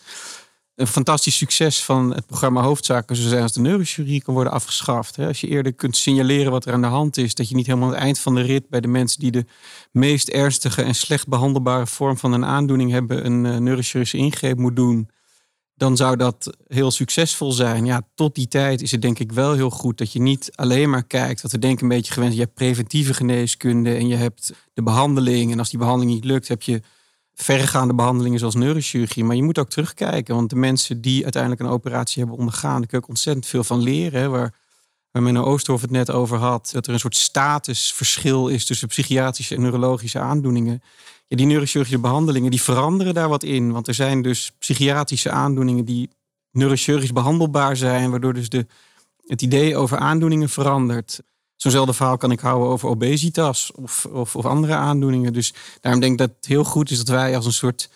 een 0.78 0.88
fantastisch 0.88 1.38
succes 1.38 1.84
van 1.84 2.14
het 2.14 2.26
programma 2.26 2.62
Hoofdzaken 2.62 3.16
zo 3.16 3.28
zijn 3.28 3.42
als 3.42 3.54
de 3.54 3.60
neurochirurgie 3.60 4.22
kan 4.22 4.34
worden 4.34 4.54
afgeschaft. 4.54 5.20
Als 5.20 5.42
je 5.42 5.48
eerder 5.48 5.74
kunt 5.74 5.98
signaleren 5.98 6.52
wat 6.52 6.66
er 6.66 6.74
aan 6.74 6.82
de 6.82 6.88
hand 6.88 7.18
is, 7.18 7.36
dat 7.36 7.50
je 7.50 7.56
niet 7.56 7.66
helemaal 7.66 7.88
aan 7.88 7.94
het 7.94 8.04
eind 8.04 8.20
van 8.20 8.36
de 8.36 8.42
rit 8.42 8.70
bij 8.70 8.82
de 8.82 8.88
mensen 8.88 9.20
die 9.20 9.32
de 9.32 9.46
meest 9.92 10.28
ernstige 10.28 10.82
en 10.82 10.96
slecht 10.96 11.28
behandelbare 11.28 11.88
vorm 11.88 12.18
van 12.18 12.34
een 12.34 12.46
aandoening 12.46 12.92
hebben, 12.92 13.26
een 13.26 13.46
eh, 13.46 13.58
neurochirurgische 13.58 14.18
ingreep 14.18 14.58
moet 14.58 14.76
doen 14.76 15.10
dan 15.78 15.98
zou 15.98 16.16
dat 16.16 16.58
heel 16.68 16.92
succesvol 16.92 17.52
zijn. 17.52 17.86
Ja, 17.86 18.02
tot 18.16 18.36
die 18.36 18.48
tijd 18.48 18.82
is 18.82 18.92
het 18.92 19.02
denk 19.02 19.20
ik 19.20 19.32
wel 19.32 19.54
heel 19.54 19.70
goed 19.70 19.98
dat 19.98 20.12
je 20.12 20.20
niet 20.20 20.52
alleen 20.56 20.90
maar 20.90 21.04
kijkt, 21.04 21.42
wat 21.42 21.52
we 21.52 21.60
denken 21.60 21.84
een 21.84 21.96
beetje 21.96 22.14
gewend. 22.14 22.34
Je 22.34 22.40
hebt 22.40 22.54
preventieve 22.54 23.14
geneeskunde 23.14 23.96
en 23.96 24.08
je 24.08 24.16
hebt 24.16 24.54
de 24.74 24.84
behandeling. 24.84 25.52
En 25.52 25.60
als 25.60 25.70
die 25.70 25.80
behandeling 25.80 26.16
niet 26.16 26.26
lukt, 26.26 26.48
heb 26.48 26.62
je 26.62 26.82
verregaande 27.34 27.94
behandelingen 27.94 28.40
zoals 28.40 28.56
neurochirurgie. 28.56 29.24
Maar 29.24 29.36
je 29.36 29.44
moet 29.44 29.60
ook 29.60 29.70
terugkijken, 29.70 30.36
want 30.36 30.50
de 30.50 30.56
mensen 30.56 31.02
die 31.02 31.24
uiteindelijk 31.24 31.62
een 31.62 31.70
operatie 31.70 32.22
hebben 32.22 32.40
ondergaan, 32.40 32.78
daar 32.78 32.88
kun 32.88 32.98
je 32.98 33.04
ook 33.04 33.10
ontzettend 33.10 33.46
veel 33.46 33.64
van 33.64 33.82
leren. 33.82 34.22
Hè, 34.22 34.30
waar, 34.30 34.54
waar 35.12 35.24
Menno 35.24 35.44
Oosterhof 35.44 35.82
het 35.82 35.92
net 35.92 36.12
over 36.12 36.38
had, 36.38 36.70
dat 36.74 36.88
er 36.88 36.94
een 36.94 37.00
soort 37.00 37.16
statusverschil 37.16 38.48
is 38.48 38.66
tussen 38.66 38.88
psychiatrische 38.88 39.56
en 39.56 39.62
neurologische 39.62 40.20
aandoeningen. 40.20 40.82
Die 41.28 41.46
neurochirurgische 41.46 42.00
behandelingen 42.00 42.52
die 42.52 42.62
veranderen 42.62 43.14
daar 43.14 43.30
wat 43.30 43.44
in. 43.44 43.72
Want 43.72 43.88
er 43.88 43.94
zijn 43.94 44.22
dus 44.22 44.52
psychiatrische 44.60 45.32
aandoeningen 45.32 45.86
die 45.86 46.10
neurochirurgisch 46.52 47.14
behandelbaar 47.14 47.78
zijn, 47.78 48.10
waardoor 48.10 48.34
dus 48.34 48.50
de, 48.50 48.66
het 49.26 49.42
idee 49.42 49.76
over 49.76 49.98
aandoeningen 49.98 50.50
verandert. 50.50 51.22
Zo'nzelfde 51.56 51.94
verhaal 51.94 52.18
kan 52.18 52.32
ik 52.32 52.40
houden 52.40 52.70
over 52.70 52.90
obesitas 52.90 53.72
of, 53.72 54.06
of, 54.06 54.36
of 54.36 54.46
andere 54.46 54.74
aandoeningen. 54.74 55.34
Dus 55.34 55.54
daarom 55.82 56.02
denk 56.02 56.14
ik 56.14 56.18
dat 56.18 56.36
het 56.36 56.46
heel 56.46 56.64
goed 56.64 56.90
is 56.90 56.98
dat 56.98 57.08
wij 57.08 57.36
als 57.36 57.46
een 57.46 57.54
soort 57.54 57.90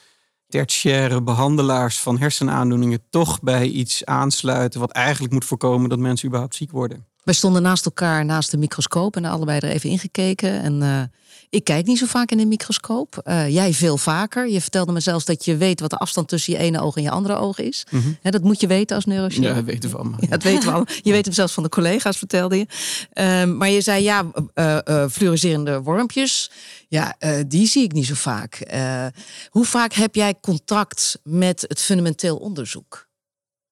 tertiaire 0.48 1.22
behandelaars 1.22 2.00
van 2.00 2.20
hersenaandoeningen 2.20 3.04
toch 3.10 3.42
bij 3.42 3.68
iets 3.68 4.06
aansluiten 4.06 4.80
wat 4.80 4.92
eigenlijk 4.92 5.34
moet 5.34 5.46
voorkomen 5.46 5.90
dat 5.90 6.00
mensen 6.00 6.28
überhaupt 6.28 6.56
ziek 6.56 6.72
worden. 6.72 7.06
Wij 7.24 7.34
stonden 7.34 7.62
naast 7.62 7.86
elkaar 7.86 8.26
naast 8.26 8.52
de 8.52 8.58
microscoop 8.58 9.16
en 9.16 9.26
allebei 9.26 9.60
er 9.60 9.70
even 9.70 9.90
ingekeken. 9.90 10.62
En 10.62 10.82
eh, 10.82 11.02
ik 11.50 11.64
kijk 11.64 11.86
niet 11.86 11.98
zo 11.98 12.06
vaak 12.06 12.32
in 12.32 12.38
de 12.38 12.46
microscoop. 12.46 13.22
Eh, 13.24 13.50
jij 13.50 13.74
veel 13.74 13.98
vaker. 13.98 14.50
Je 14.50 14.62
vertelde 14.62 14.92
me 14.92 15.00
zelfs 15.00 15.26
dat 15.26 15.46
je 15.46 15.58
weet 15.58 15.80
wat 15.80 15.90
de 15.90 15.98
afstand 15.98 16.28
tussen 16.28 16.54
je 16.54 16.60
ene 16.60 16.82
oog 16.82 16.96
en 16.96 17.02
je 17.02 17.10
andere 17.10 17.36
oog 17.36 17.60
is. 17.60 17.86
Hè, 18.22 18.30
dat 18.30 18.44
moet 18.44 18.62
je 18.62 18.68
weten 18.68 18.96
als 18.96 19.06
neurochirurg. 19.06 19.50
Ja, 19.50 19.56
dat 19.56 19.66
weten 19.66 19.90
we 19.90 19.98
allemaal. 19.98 20.20
Ja, 20.22 20.28
dat 20.28 20.44
weten 20.44 20.64
we 20.64 20.72
allemaal. 20.74 20.96
Je 21.02 21.12
weet 21.12 21.26
hem 21.26 21.34
zelfs 21.34 21.54
van 21.54 21.64
de 21.64 21.70
collega's, 21.70 22.18
vertelde 22.18 22.58
je. 22.58 22.66
Ehm, 23.14 23.58
maar 23.58 23.70
je 23.70 23.82
zei 23.82 24.04
ja, 24.04 24.32
eh 24.54 25.06
fluoriserende 25.12 25.82
wormpjes. 25.82 26.52
Ja, 26.88 27.16
die 27.48 27.68
zie 27.68 27.84
ik 27.84 27.92
niet 27.92 28.06
zo 28.06 28.14
vaak. 28.14 28.72
Hoe 29.50 29.66
vaak 29.66 29.94
heb 29.94 30.16
jij 30.16 30.36
contact 30.42 31.20
met 31.24 31.66
het 31.68 31.80
fundamenteel 31.80 32.38
onderzoek? 32.38 33.10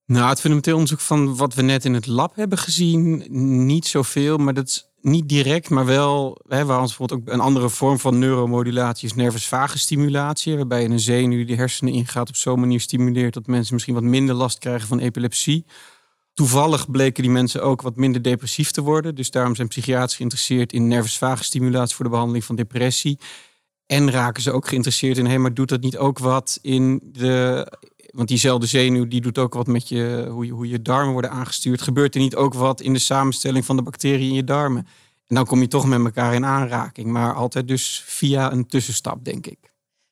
Nou, 0.10 0.30
het 0.30 0.40
fundamenteel 0.40 0.74
onderzoek 0.74 1.00
van 1.00 1.36
wat 1.36 1.54
we 1.54 1.62
net 1.62 1.86
in 1.86 1.94
het 1.94 2.08
lab 2.08 2.36
hebben 2.36 2.58
gezien, 2.58 3.26
niet 3.66 3.88
zoveel, 3.88 4.38
maar 4.38 4.54
dat 4.54 4.68
is 4.68 4.90
niet 5.02 5.30
direct, 5.30 5.70
maar 5.70 5.86
wel, 5.86 6.42
hè, 6.48 6.66
waar 6.66 6.80
ons 6.80 6.88
bijvoorbeeld 6.88 7.22
ook 7.22 7.34
een 7.34 7.40
andere 7.40 7.70
vorm 7.70 8.00
van 8.00 8.20
neuromodulatie 8.20 9.08
is 9.08 9.16
nervus 9.16 9.48
vagus 9.48 9.82
stimulatie, 9.82 10.56
waarbij 10.56 10.86
een 10.86 11.00
zenuw 11.00 11.38
die 11.38 11.46
de 11.46 11.56
hersenen 11.56 11.94
ingaat 11.94 12.30
op 12.30 12.36
zo'n 12.36 12.60
manier 12.60 12.80
stimuleert 12.80 13.34
dat 13.34 13.48
mensen 13.48 13.74
misschien 13.74 13.94
wat 13.94 14.04
minder 14.04 14.36
last 14.36 14.60
krijgen 14.60 14.88
van 14.88 15.00
epilepsie. 15.00 15.66
Toevallig 16.34 16.92
bleken 16.92 17.24
die 17.24 17.32
mensen 17.32 17.64
ook 17.64 17.82
wat 17.82 17.96
minder 17.96 18.22
depressief 18.22 18.72
te 18.72 18.82
worden, 18.82 19.16
dus 19.16 19.32
daarom 19.32 19.56
zijn 19.56 19.68
psychiaters 19.68 20.16
geïnteresseerd 20.16 20.74
in 20.74 20.88
nervus 20.88 21.18
vagus 21.18 21.46
stimulatie 21.46 21.96
voor 21.96 22.06
de 22.06 22.12
behandeling 22.12 22.44
van 22.46 22.56
depressie. 22.56 23.20
En 23.86 24.12
raken 24.12 24.42
ze 24.42 24.52
ook 24.52 24.68
geïnteresseerd 24.68 25.18
in, 25.18 25.26
hé, 25.26 25.38
maar 25.38 25.54
doet 25.54 25.70
dat 25.70 25.82
niet 25.82 25.98
ook 25.98 26.20
wat 26.20 26.60
in 26.62 27.00
de 27.04 27.68
want 28.12 28.28
diezelfde 28.28 28.66
zenuw 28.66 29.08
die 29.08 29.22
doet 29.22 29.38
ook 29.38 29.54
wat 29.54 29.68
met 29.68 29.90
je 29.90 30.28
hoe, 30.30 30.46
je, 30.46 30.52
hoe 30.52 30.70
je 30.70 30.82
darmen 30.82 31.12
worden 31.12 31.32
aangestuurd. 31.32 31.82
Gebeurt 31.82 32.16
er 32.16 32.22
niet 32.22 32.36
ook 32.36 32.54
wat 32.54 32.82
in 32.82 32.94
de 32.94 33.00
samenstelling 33.00 33.66
van 33.66 33.76
de 33.76 33.82
bacteriën 33.82 34.30
in 34.30 34.34
je 34.34 34.44
darmen? 34.44 34.88
En 35.28 35.36
dan 35.36 35.46
kom 35.46 35.62
je 35.62 35.68
toch 35.68 35.88
met 35.88 36.04
elkaar 36.04 36.34
in 36.34 36.46
aanraking. 36.46 37.08
Maar 37.08 37.34
altijd 37.34 37.68
dus 37.68 38.04
via 38.06 38.52
een 38.52 38.68
tussenstap, 38.68 39.26
denk 39.26 39.48
ik. 39.48 39.69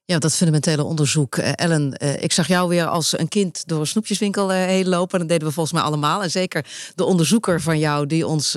Ja, 0.10 0.20
dat 0.20 0.36
fundamentele 0.36 0.84
onderzoek. 0.84 1.38
Eh, 1.38 1.52
Ellen, 1.56 1.94
eh, 1.94 2.24
ik 2.24 2.32
zag 2.32 2.48
jou 2.48 2.70
weer 2.70 2.86
als 2.86 3.20
een 3.20 3.28
kind 3.28 3.68
door 3.68 3.80
een 3.80 3.88
snoepjeswinkel 3.88 4.52
eh, 4.52 4.58
heen 4.58 4.88
lopen. 4.88 5.20
Dat 5.20 5.28
deden 5.28 5.48
we 5.48 5.54
volgens 5.54 5.76
mij 5.76 5.84
allemaal. 5.84 6.24
En 6.24 6.32
zeker 6.32 6.66
de 6.96 7.04
onderzoeker 7.04 7.62
van 7.62 7.80
jou 7.80 8.06
die 8.06 8.28
ons 8.28 8.56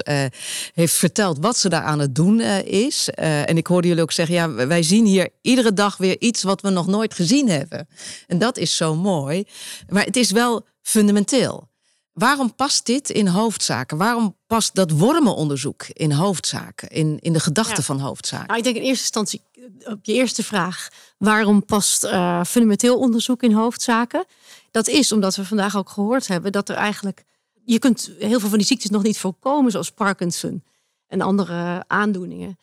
heeft 0.75 0.95
verteld 0.95 1.39
wat 1.41 1.57
ze 1.57 1.69
daar 1.69 1.83
aan 1.83 1.99
het 1.99 2.15
doen 2.15 2.41
is. 2.65 3.09
En 3.11 3.57
ik 3.57 3.67
hoorde 3.67 3.89
jullie 3.89 4.03
ook 4.03 4.13
zeggen, 4.13 4.35
ja, 4.35 4.53
wij 4.67 4.83
zien 4.83 5.07
hier 5.07 5.29
iedere 5.43 5.73
dag 5.73 5.97
weer 5.97 6.21
iets 6.21 6.43
wat 6.43 6.61
we 6.61 6.71
nog 6.71 6.87
nooit 6.87 7.15
gezien 7.15 7.49
hebben. 7.49 7.89
En 8.27 8.39
dat 8.39 8.59
is 8.59 8.77
zo 8.77 8.95
mooi. 8.95 9.45
Maar 9.89 10.05
het 10.05 10.17
is 10.17 10.31
wel 10.31 10.67
fundamenteel. 10.83 11.70
Waarom 12.13 12.55
past 12.55 12.87
dit 12.87 13.11
in 13.11 13.27
hoofdzaken? 13.27 13.97
Waarom 13.99 14.37
past 14.47 14.75
dat 14.75 14.91
wormenonderzoek 14.91 15.87
in 15.93 16.13
hoofdzaken? 16.13 16.89
In, 16.89 17.19
in 17.21 17.33
de 17.33 17.41
gedachten 17.41 17.77
Ja. 17.77 17.83
van 17.83 17.99
hoofdzaken? 18.01 18.47
Nou, 18.47 18.59
ik 18.59 18.65
denk 18.65 18.77
in 18.77 18.83
eerste 18.83 19.03
instantie 19.03 19.43
op 19.85 19.99
je 20.03 20.13
eerste 20.13 20.43
vraag: 20.45 20.89
waarom 21.19 21.65
past 21.65 22.05
eh, 22.05 22.45
fundamenteel 22.45 22.99
onderzoek 22.99 23.43
in 23.43 23.53
hoofdzaken? 23.53 24.25
Dat 24.71 24.89
is 24.89 25.13
omdat 25.13 25.37
we 25.37 25.45
vandaag 25.45 25.77
ook 25.77 25.89
gehoord 25.89 26.27
hebben 26.29 26.53
dat 26.53 26.69
er 26.69 26.77
eigenlijk. 26.77 27.25
Je 27.65 27.79
kunt 27.79 28.11
heel 28.19 28.41
veel 28.41 28.49
van 28.49 28.59
die 28.59 28.67
ziektes 28.67 28.91
nog 28.91 29.03
niet 29.03 29.19
voorkomen, 29.19 29.71
zoals 29.71 29.91
Parkinson 29.91 30.63
en 31.07 31.21
andere 31.21 31.85
aandoeningen. 31.87 32.59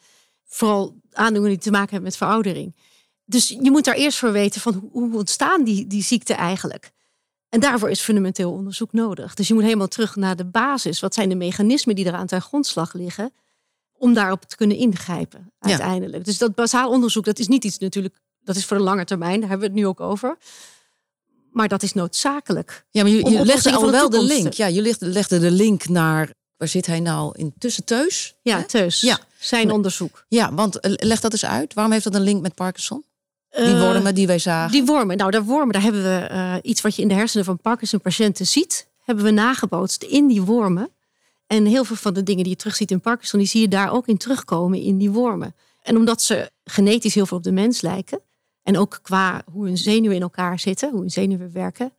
Vooral 0.45 0.95
aandoeningen 1.11 1.49
die 1.57 1.65
te 1.65 1.71
maken 1.71 1.89
hebben 1.89 2.09
met 2.09 2.17
veroudering. 2.17 2.75
Dus 3.25 3.47
je 3.47 3.71
moet 3.71 3.85
daar 3.85 3.95
eerst 3.95 4.17
voor 4.17 4.31
weten 4.31 4.61
van 4.61 4.73
hoe- 4.73 4.89
hoe 5.09 5.17
ontstaan 5.17 5.63
die, 5.63 5.87
die 5.87 6.03
ziekten 6.03 6.37
eigenlijk. 6.37 6.91
En 7.49 7.59
daarvoor 7.59 7.89
is 7.89 8.01
fundamenteel 8.01 8.51
onderzoek 8.51 8.93
nodig. 8.93 9.33
Dus 9.33 9.47
je 9.47 9.53
moet 9.53 9.63
helemaal 9.63 9.87
terug 9.87 10.15
naar 10.15 10.35
de 10.35 10.45
basis. 10.45 10.99
Wat 10.99 11.13
zijn 11.13 11.29
de 11.29 11.35
mechanismen 11.35 11.95
die 11.95 12.05
eraan 12.05 12.27
ten 12.27 12.41
grondslag 12.41 12.93
liggen? 12.93 13.33
Om 13.97 14.13
daarop 14.13 14.43
te 14.43 14.55
kunnen 14.55 14.77
ingrijpen 14.77 15.51
Ja. 15.59 15.69
uiteindelijk. 15.69 16.25
Dus 16.25 16.37
dat 16.37 16.55
basaal 16.55 16.89
onderzoek, 16.89 17.25
dat 17.25 17.39
is 17.39 17.47
niet 17.47 17.63
iets 17.63 17.77
natuurlijk... 17.77 18.15
dat 18.43 18.55
is 18.55 18.65
voor 18.65 18.77
de 18.77 18.83
lange 18.83 19.05
termijn, 19.05 19.39
daar 19.39 19.49
hebben 19.49 19.67
we 19.67 19.73
het 19.73 19.83
nu 19.83 19.87
ook 19.87 19.99
over. 19.99 20.37
Maar 21.51 21.67
dat 21.67 21.83
is 21.83 21.93
noodzakelijk. 21.93 22.85
Ja, 22.91 23.03
maar 23.03 23.11
je, 23.11 23.45
legde 23.45 23.71
al 23.75 23.85
de 23.85 23.91
wel 23.91 24.09
de 24.09 24.23
link. 24.23 24.53
Ja, 24.53 24.65
je 24.67 24.81
legde, 24.99 25.39
de 25.39 25.51
link 25.51 25.87
naar. 25.87 26.33
Waar 26.57 26.67
zit 26.67 26.85
hij 26.85 26.99
nou? 26.99 27.37
Intussen 27.37 27.85
Teus? 27.85 28.35
Ja, 28.41 28.57
Hè? 28.57 28.65
Teus. 28.65 29.01
Ja. 29.01 29.19
Zijn 29.39 29.71
onderzoek. 29.71 30.25
Ja, 30.27 30.53
want 30.53 30.79
eh, 30.79 30.91
leg 30.95 31.19
dat 31.19 31.31
eens 31.31 31.45
uit. 31.45 31.73
Waarom 31.73 31.93
heeft 31.93 32.03
dat 32.03 32.15
een 32.15 32.21
link 32.21 32.41
met 32.41 32.55
Parkinson? 32.55 33.03
Die 33.57 33.75
Eh, 33.75 33.81
wormen 33.81 34.15
die 34.15 34.27
wij 34.27 34.39
zagen. 34.39 34.71
Die 34.71 34.85
wormen, 34.85 35.17
nou, 35.17 35.31
daar 35.31 35.43
wormen, 35.43 35.73
daar 35.73 35.81
hebben 35.81 36.03
we 36.03 36.17
eh, 36.17 36.55
iets 36.61 36.81
wat 36.81 36.95
je 36.95 37.01
in 37.01 37.07
de 37.07 37.13
hersenen 37.13 37.45
van 37.45 37.59
Parkinson-patiënten 37.59 38.47
ziet, 38.47 38.87
hebben 39.03 39.23
we 39.23 39.31
nagebootst 39.31 40.03
in 40.03 40.27
die 40.27 40.41
wormen. 40.41 40.89
En 41.47 41.65
heel 41.65 41.83
veel 41.83 41.95
van 41.95 42.13
de 42.13 42.23
dingen 42.23 42.43
die 42.43 42.51
je 42.51 42.57
terugziet 42.57 42.91
in 42.91 43.01
Parkinson, 43.01 43.39
die 43.39 43.47
zie 43.47 43.61
je 43.61 43.67
daar 43.67 43.91
ook 43.91 44.07
in 44.07 44.17
terugkomen 44.17 44.81
in 44.81 44.97
die 44.97 45.11
wormen. 45.11 45.55
En 45.81 45.97
omdat 45.97 46.21
ze 46.21 46.51
genetisch 46.63 47.13
heel 47.13 47.25
veel 47.25 47.37
op 47.37 47.43
de 47.43 47.51
mens 47.51 47.81
lijken, 47.81 48.21
en 48.63 48.77
ook 48.77 48.99
qua 49.01 49.41
hoe 49.51 49.65
hun 49.65 49.77
zenuwen 49.77 50.15
in 50.15 50.21
elkaar 50.21 50.59
zitten, 50.59 50.91
hoe 50.91 50.99
hun 50.99 51.09
zenuwen 51.09 51.51
werken, 51.53 51.93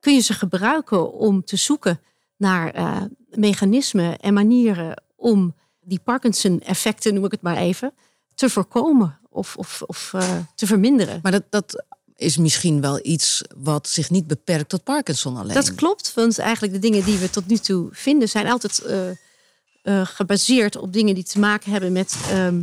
kun 0.00 0.14
je 0.14 0.20
ze 0.20 0.32
gebruiken 0.32 1.12
om 1.12 1.44
te 1.44 1.56
zoeken 1.56 2.00
naar 2.36 2.70
eh, 2.70 3.02
mechanismen 3.30 4.18
en 4.18 4.34
manieren 4.34 5.02
om 5.16 5.54
die 5.80 6.00
Parkinson-effecten, 6.04 7.14
noem 7.14 7.24
ik 7.24 7.30
het 7.30 7.42
maar 7.42 7.56
even, 7.56 7.94
te 8.34 8.50
voorkomen 8.50 9.17
of, 9.28 9.56
of, 9.56 9.82
of 9.86 10.10
eh, 10.14 10.36
te 10.54 10.66
verminderen. 10.66 11.18
Maar 11.22 11.32
dat, 11.32 11.44
dat 11.50 11.84
is 12.16 12.36
misschien 12.36 12.80
wel 12.80 13.00
iets 13.02 13.42
wat 13.56 13.88
zich 13.88 14.10
niet 14.10 14.26
beperkt 14.26 14.68
tot 14.68 14.84
Parkinson 14.84 15.36
alleen. 15.36 15.54
Dat 15.54 15.74
klopt, 15.74 16.14
want 16.14 16.38
eigenlijk 16.38 16.72
de 16.72 16.78
dingen 16.78 17.04
die 17.04 17.18
we 17.18 17.30
tot 17.30 17.46
nu 17.46 17.56
toe 17.56 17.88
vinden 17.90 18.28
zijn 18.28 18.48
altijd 18.48 18.78
eh, 18.78 19.10
eh, 19.10 20.06
gebaseerd 20.06 20.76
op 20.76 20.92
dingen 20.92 21.14
die 21.14 21.24
te 21.24 21.38
maken 21.38 21.72
hebben 21.72 21.92
met 21.92 22.16
ehm, 22.30 22.62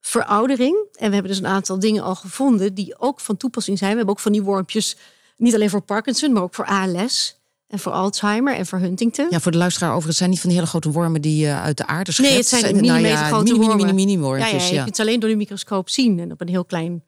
veroudering. 0.00 0.76
En 0.92 1.08
we 1.08 1.14
hebben 1.14 1.32
dus 1.32 1.40
een 1.40 1.46
aantal 1.46 1.78
dingen 1.78 2.02
al 2.02 2.14
gevonden 2.14 2.74
die 2.74 2.98
ook 2.98 3.20
van 3.20 3.36
toepassing 3.36 3.78
zijn. 3.78 3.90
We 3.90 3.96
hebben 3.96 4.14
ook 4.14 4.20
van 4.20 4.32
die 4.32 4.42
wormpjes, 4.42 4.96
niet 5.36 5.54
alleen 5.54 5.70
voor 5.70 5.80
Parkinson, 5.80 6.32
maar 6.32 6.42
ook 6.42 6.54
voor 6.54 6.66
ALS 6.66 7.40
en 7.72 7.78
voor 7.78 7.92
Alzheimer 7.92 8.54
en 8.56 8.66
voor 8.66 8.78
Huntington. 8.78 9.26
Ja, 9.30 9.40
voor 9.40 9.52
de 9.52 9.58
luisteraar 9.58 9.90
overigens 9.90 10.16
zijn 10.16 10.30
niet 10.30 10.40
van 10.40 10.48
die 10.48 10.58
hele 10.58 10.70
grote 10.70 10.90
wormen 10.90 11.20
die 11.20 11.46
eh, 11.46 11.62
uit 11.62 11.76
de 11.76 11.86
aarde 11.86 12.12
schept. 12.12 12.28
Nee, 12.28 12.38
het 12.38 12.46
zijn 12.46 12.62
Nou 12.62 12.80
millimeter 12.80 13.18
ja, 13.18 13.26
grote 13.26 13.52
mini, 13.52 13.58
mini, 13.58 13.74
mini, 13.74 14.16
mini 14.16 14.26
ja, 14.26 14.46
ja, 14.46 14.56
Ja, 14.56 14.64
je 14.64 14.82
kunt 14.82 14.96
ze 14.96 15.02
alleen 15.02 15.20
door 15.20 15.30
de 15.30 15.36
microscoop 15.36 15.88
zien. 15.88 16.20
En 16.20 16.32
op 16.32 16.40
een 16.40 16.48
heel 16.48 16.64
klein 16.64 17.04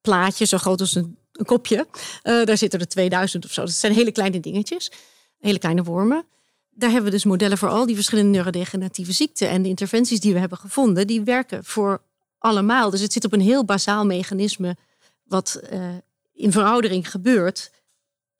plaatje, 0.00 0.44
zo 0.44 0.58
groot 0.58 0.80
als 0.80 0.94
een, 0.94 1.16
een 1.32 1.44
kopje. 1.44 1.86
eh, 2.22 2.44
daar 2.44 2.56
zitten 2.56 2.80
er 2.80 2.88
2000 2.88 3.44
of 3.44 3.52
zo. 3.52 3.60
Dat 3.60 3.70
zijn 3.72 3.92
hele 3.92 4.12
kleine 4.12 4.40
dingetjes. 4.40 4.92
Hele 5.38 5.58
kleine 5.58 5.82
wormen. 5.82 6.24
Daar 6.70 6.90
hebben 6.90 7.10
we 7.10 7.16
dus 7.16 7.24
modellen 7.24 7.58
voor 7.58 7.68
al 7.68 7.86
die 7.86 7.94
verschillende 7.94 8.30
neurodegeneratieve 8.30 9.12
ziekten. 9.12 9.48
En 9.48 9.62
de 9.62 9.68
interventies 9.68 10.20
die 10.20 10.32
we 10.32 10.38
hebben 10.38 10.58
gevonden, 10.58 11.06
die 11.06 11.22
werken 11.22 11.64
voor 11.64 12.02
allemaal. 12.38 12.90
Dus 12.90 13.00
het 13.00 13.12
zit 13.12 13.24
op 13.24 13.32
een 13.32 13.40
heel 13.40 13.64
basaal 13.64 14.06
mechanisme 14.06 14.76
wat 15.24 15.54
eh, 15.54 15.80
in 16.32 16.52
veroudering 16.52 17.10
gebeurt. 17.10 17.70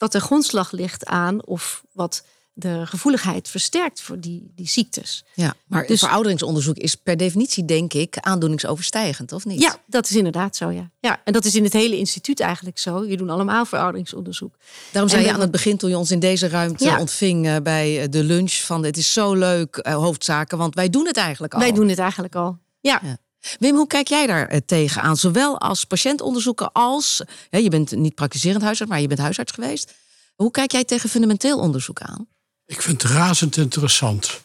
Wat 0.02 0.12
de 0.12 0.20
grondslag 0.20 0.70
ligt 0.72 1.06
aan 1.06 1.44
of 1.46 1.82
wat 1.92 2.24
de 2.52 2.82
gevoeligheid 2.86 3.48
versterkt 3.48 4.00
voor 4.00 4.20
die, 4.20 4.52
die 4.54 4.68
ziektes. 4.68 5.24
Ja, 5.34 5.54
maar 5.66 5.86
Dus- 5.86 6.00
verouderingsonderzoek 6.00 6.76
is 6.76 6.94
per 6.94 7.16
definitie, 7.16 7.64
denk 7.64 7.92
ik, 7.92 8.16
aandoeningsoverstijgend, 8.18 9.32
of 9.32 9.44
niet? 9.44 9.60
Ja, 9.60 9.76
dat 9.86 10.04
is 10.10 10.16
inderdaad 10.16 10.56
zo, 10.56 10.70
ja. 10.70 10.90
ja. 11.00 11.20
En 11.24 11.32
dat 11.32 11.44
is 11.44 11.54
in 11.54 11.64
het 11.64 11.72
hele 11.72 11.96
instituut 11.96 12.40
eigenlijk 12.40 12.78
zo. 12.78 13.04
Je 13.04 13.16
doen 13.16 13.30
allemaal 13.30 13.64
verouderingsonderzoek. 13.64 14.54
Daarom 14.92 15.10
zei 15.10 15.24
je 15.24 15.32
aan 15.32 15.40
het 15.40 15.50
begin, 15.50 15.76
toen 15.76 15.90
je 15.90 15.98
ons 15.98 16.10
in 16.10 16.20
deze 16.20 16.48
ruimte 16.48 16.84
Ja. 16.84 16.98
ontving 17.00 17.46
eh, 17.46 17.56
bij 17.62 18.02
eh, 18.02 18.08
de 18.10 18.24
lunch, 18.24 18.52
van 18.52 18.84
het 18.84 18.96
is 18.96 19.12
zo 19.12 19.34
leuk, 19.34 19.76
eh, 19.76 19.94
hoofdzaken, 19.94 20.58
want 20.58 20.74
wij 20.74 20.90
doen 20.90 21.06
het 21.06 21.16
eigenlijk 21.16 21.54
al. 21.54 21.60
Wij 21.60 21.72
doen 21.72 21.88
het 21.88 21.98
eigenlijk 21.98 22.34
al. 22.34 22.58
Ja. 22.80 23.00
Ja. 23.02 23.16
Wim, 23.58 23.74
hoe 23.74 23.86
kijk 23.86 24.08
jij 24.08 24.26
daar 24.26 24.46
eh, 24.46 24.60
tegenaan? 24.66 25.16
Zowel 25.16 25.60
als 25.60 25.84
patiëntonderzoeker 25.84 26.70
als, 26.72 27.22
je 27.50 27.68
bent 27.68 27.90
niet 27.90 28.14
praktiserend 28.14 28.62
huisarts, 28.62 28.90
maar 28.90 29.00
je 29.00 29.08
bent 29.08 29.20
huisarts 29.20 29.52
geweest. 29.52 29.94
Hoe 30.34 30.50
kijk 30.50 30.72
jij 30.72 30.84
tegen 30.84 31.08
fundamenteel 31.08 31.58
onderzoek 31.58 32.00
aan? 32.00 32.26
Ik 32.66 32.82
vind 32.82 33.02
het 33.02 33.10
razend 33.10 33.56
interessant. 33.56 34.40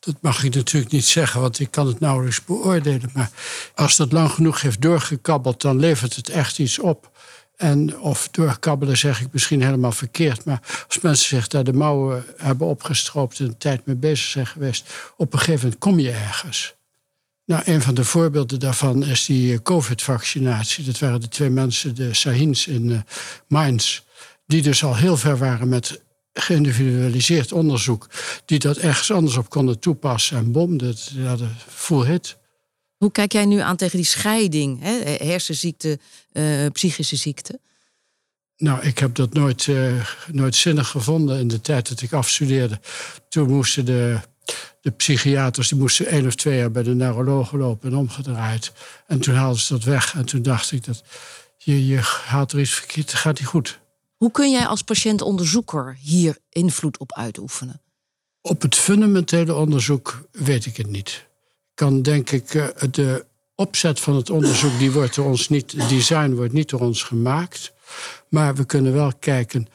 Dat 0.00 0.14
mag 0.20 0.44
ik 0.44 0.54
natuurlijk 0.54 0.92
niet 0.92 1.04
zeggen, 1.04 1.40
want 1.40 1.58
ik 1.58 1.70
kan 1.70 1.86
het 1.86 2.00
nauwelijks 2.00 2.44
beoordelen. 2.44 3.10
Maar 3.14 3.30
als 3.74 3.96
dat 3.96 4.12
lang 4.12 4.30
genoeg 4.30 4.60
heeft 4.60 4.80
doorgekabbeld, 4.80 5.60
dan 5.60 5.78
levert 5.78 6.16
het 6.16 6.28
echt 6.28 6.58
iets 6.58 6.78
op. 6.78 7.10
En 7.56 8.00
of 8.00 8.28
doorkabbelen 8.28 8.98
zeg 8.98 9.20
ik 9.20 9.32
misschien 9.32 9.62
helemaal 9.62 9.92
verkeerd. 9.92 10.44
Maar 10.44 10.84
als 10.86 11.00
mensen 11.00 11.28
zich 11.28 11.48
daar 11.48 11.64
de 11.64 11.72
mouwen 11.72 12.24
hebben 12.36 12.66
opgestroopt 12.66 13.38
en 13.38 13.44
een 13.46 13.58
tijd 13.58 13.86
mee 13.86 13.96
bezig 13.96 14.26
zijn 14.26 14.46
geweest, 14.46 14.92
op 15.16 15.32
een 15.32 15.38
gegeven 15.38 15.62
moment 15.62 15.80
kom 15.80 15.98
je 15.98 16.10
ergens. 16.10 16.74
Nou, 17.50 17.62
een 17.64 17.82
van 17.82 17.94
de 17.94 18.04
voorbeelden 18.04 18.60
daarvan 18.60 19.04
is 19.04 19.24
die 19.24 19.52
eh, 19.52 19.58
COVID-vaccinatie. 19.62 20.84
Dat 20.84 20.98
waren 20.98 21.20
de 21.20 21.28
twee 21.28 21.50
mensen, 21.50 21.94
de 21.94 22.14
Sahins 22.14 22.66
in 22.66 22.90
eh, 22.90 22.98
Mainz, 23.48 24.00
die 24.46 24.62
dus 24.62 24.84
al 24.84 24.96
heel 24.96 25.16
ver 25.16 25.38
waren 25.38 25.68
met 25.68 26.02
geïndividualiseerd 26.32 27.52
onderzoek, 27.52 28.10
die 28.44 28.58
dat 28.58 28.76
ergens 28.76 29.10
anders 29.10 29.36
op 29.36 29.48
konden 29.48 29.78
toepassen. 29.78 30.36
En 30.36 30.52
bom, 30.52 30.78
dat 30.78 31.12
hadden 31.24 31.56
full 31.68 32.06
hit. 32.06 32.36
Hoe 32.96 33.12
kijk 33.12 33.32
jij 33.32 33.44
nu 33.44 33.58
aan 33.58 33.76
tegen 33.76 33.96
die 33.96 34.06
scheiding? 34.06 34.80
Hè? 34.82 34.92
Hersenziekte, 35.26 35.98
eh, 36.32 36.66
psychische 36.72 37.16
ziekte. 37.16 37.60
Nou, 38.56 38.80
ik 38.80 38.98
heb 38.98 39.14
dat 39.14 39.32
nooit, 39.32 39.68
nooit 40.32 40.54
zinnig 40.54 40.88
gevonden 40.88 41.38
in 41.38 41.48
de 41.48 41.60
tijd 41.60 41.88
dat 41.88 42.02
ik 42.02 42.12
afstudeerde. 42.12 42.80
Toen 43.28 43.50
moesten 43.50 43.84
de, 43.84 44.20
de 44.80 44.90
psychiaters 44.90 45.68
die 45.68 45.78
moesten 45.78 46.06
één 46.06 46.26
of 46.26 46.34
twee 46.34 46.58
jaar 46.58 46.70
bij 46.70 46.82
de 46.82 46.94
neurologen 46.94 47.58
lopen 47.58 47.90
en 47.90 47.96
omgedraaid. 47.96 48.72
En 49.06 49.20
toen 49.20 49.34
haalden 49.34 49.60
ze 49.60 49.72
dat 49.72 49.84
weg. 49.84 50.14
En 50.14 50.24
toen 50.24 50.42
dacht 50.42 50.72
ik 50.72 50.84
dat 50.84 51.02
je, 51.56 51.86
je 51.86 51.98
haalt 52.26 52.52
er 52.52 52.60
iets 52.60 52.74
verkeerd, 52.74 53.14
gaat 53.14 53.38
niet 53.38 53.48
goed. 53.48 53.78
Hoe 54.16 54.30
kun 54.30 54.50
jij 54.50 54.66
als 54.66 54.82
patiëntonderzoeker 54.82 55.96
hier 56.00 56.38
invloed 56.48 56.98
op 56.98 57.12
uitoefenen? 57.12 57.80
Op 58.40 58.62
het 58.62 58.74
fundamentele 58.74 59.54
onderzoek 59.54 60.28
weet 60.32 60.66
ik 60.66 60.76
het 60.76 60.90
niet. 60.90 61.08
Ik 61.08 61.86
kan 61.86 62.02
denk 62.02 62.30
ik, 62.30 62.54
eh, 62.54 62.66
de 62.90 63.26
opzet 63.54 64.00
van 64.00 64.16
het 64.16 64.30
onderzoek, 64.30 64.78
die 64.78 64.90
wordt 64.90 65.14
door 65.14 65.26
ons 65.26 65.48
niet, 65.48 65.72
het 65.72 65.88
design 65.88 66.34
wordt 66.34 66.52
niet 66.52 66.68
door 66.68 66.80
ons 66.80 67.02
gemaakt. 67.02 67.72
Maar 68.28 68.54
we 68.54 68.64
kunnen 68.64 68.92
wel 68.92 69.12
kijken 69.18 69.68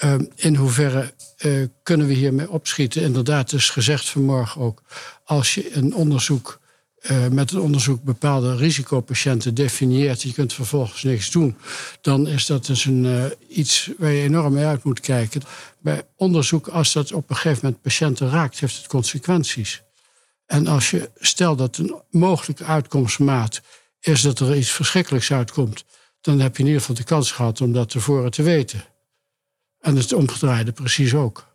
eh, 0.00 0.14
in 0.34 0.54
hoeverre 0.56 1.14
eh, 1.36 1.52
kunnen 1.82 2.06
we 2.06 2.12
hiermee 2.12 2.50
opschieten. 2.50 3.02
Inderdaad, 3.02 3.52
is 3.52 3.70
gezegd 3.70 4.08
vanmorgen 4.08 4.60
ook, 4.60 4.82
als 5.24 5.54
je 5.54 5.76
een 5.76 5.94
onderzoek 5.94 6.60
eh, 7.00 7.28
met 7.28 7.52
een 7.52 7.60
onderzoek 7.60 8.02
bepaalde 8.02 8.56
risicopatiënten 8.56 9.54
definieert, 9.54 10.22
je 10.22 10.32
kunt 10.32 10.52
vervolgens 10.52 11.02
niks 11.02 11.30
doen, 11.30 11.56
dan 12.00 12.26
is 12.26 12.46
dat 12.46 12.66
dus 12.66 12.84
een, 12.84 13.06
eh, 13.06 13.24
iets 13.58 13.90
waar 13.98 14.10
je 14.10 14.22
enorm 14.22 14.52
mee 14.52 14.64
uit 14.64 14.84
moet 14.84 15.00
kijken. 15.00 15.42
Bij 15.78 16.02
onderzoek, 16.16 16.68
als 16.68 16.92
dat 16.92 17.12
op 17.12 17.30
een 17.30 17.36
gegeven 17.36 17.60
moment 17.62 17.82
patiënten 17.82 18.30
raakt, 18.30 18.60
heeft 18.60 18.76
het 18.76 18.86
consequenties. 18.86 19.82
En 20.46 20.66
als 20.66 20.90
je 20.90 21.10
stelt 21.18 21.58
dat 21.58 21.76
een 21.76 21.94
mogelijke 22.10 22.64
uitkomstmaat 22.64 23.60
is 24.00 24.20
dat 24.20 24.38
er 24.40 24.56
iets 24.56 24.72
verschrikkelijks 24.72 25.32
uitkomt, 25.32 25.84
dan 26.20 26.40
heb 26.40 26.56
je 26.56 26.62
in 26.62 26.66
ieder 26.66 26.80
geval 26.80 26.96
de 26.96 27.04
kans 27.04 27.32
gehad 27.32 27.60
om 27.60 27.72
dat 27.72 27.90
tevoren 27.90 28.30
te 28.30 28.42
weten. 28.42 28.84
En 29.80 29.96
het 29.96 30.12
omgedraaide 30.12 30.72
precies 30.72 31.14
ook. 31.14 31.48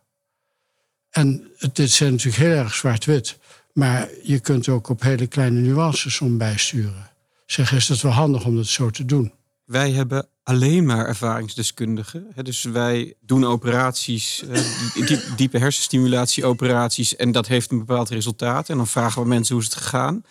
En 1.10 1.50
dit 1.72 1.90
zijn 1.90 2.10
natuurlijk 2.10 2.42
heel 2.42 2.56
erg 2.56 2.74
zwart-wit. 2.74 3.38
Maar 3.72 4.08
je 4.22 4.40
kunt 4.40 4.68
ook 4.68 4.88
op 4.88 5.02
hele 5.02 5.26
kleine 5.26 5.60
nuances 5.60 6.20
om 6.20 6.38
bijsturen. 6.38 7.10
Zeg, 7.46 7.72
is 7.72 7.88
het 7.88 8.00
wel 8.00 8.12
handig 8.12 8.44
om 8.44 8.56
dat 8.56 8.66
zo 8.66 8.90
te 8.90 9.04
doen? 9.04 9.32
Wij 9.64 9.90
hebben 9.90 10.26
alleen 10.42 10.86
maar 10.86 11.06
ervaringsdeskundigen. 11.06 12.26
Dus 12.42 12.62
wij 12.62 13.14
doen 13.20 13.44
operaties, 13.44 14.42
eh, 14.50 14.62
die- 14.94 15.04
die- 15.06 15.34
diepe 15.36 15.58
hersenstimulatie-operaties. 15.58 17.16
En 17.16 17.32
dat 17.32 17.46
heeft 17.46 17.70
een 17.70 17.78
bepaald 17.78 18.08
resultaat. 18.08 18.68
En 18.68 18.76
dan 18.76 18.86
vragen 18.86 19.22
we 19.22 19.28
mensen 19.28 19.54
hoe 19.54 19.64
is 19.64 19.70
het 19.70 19.78
gegaan. 19.82 20.22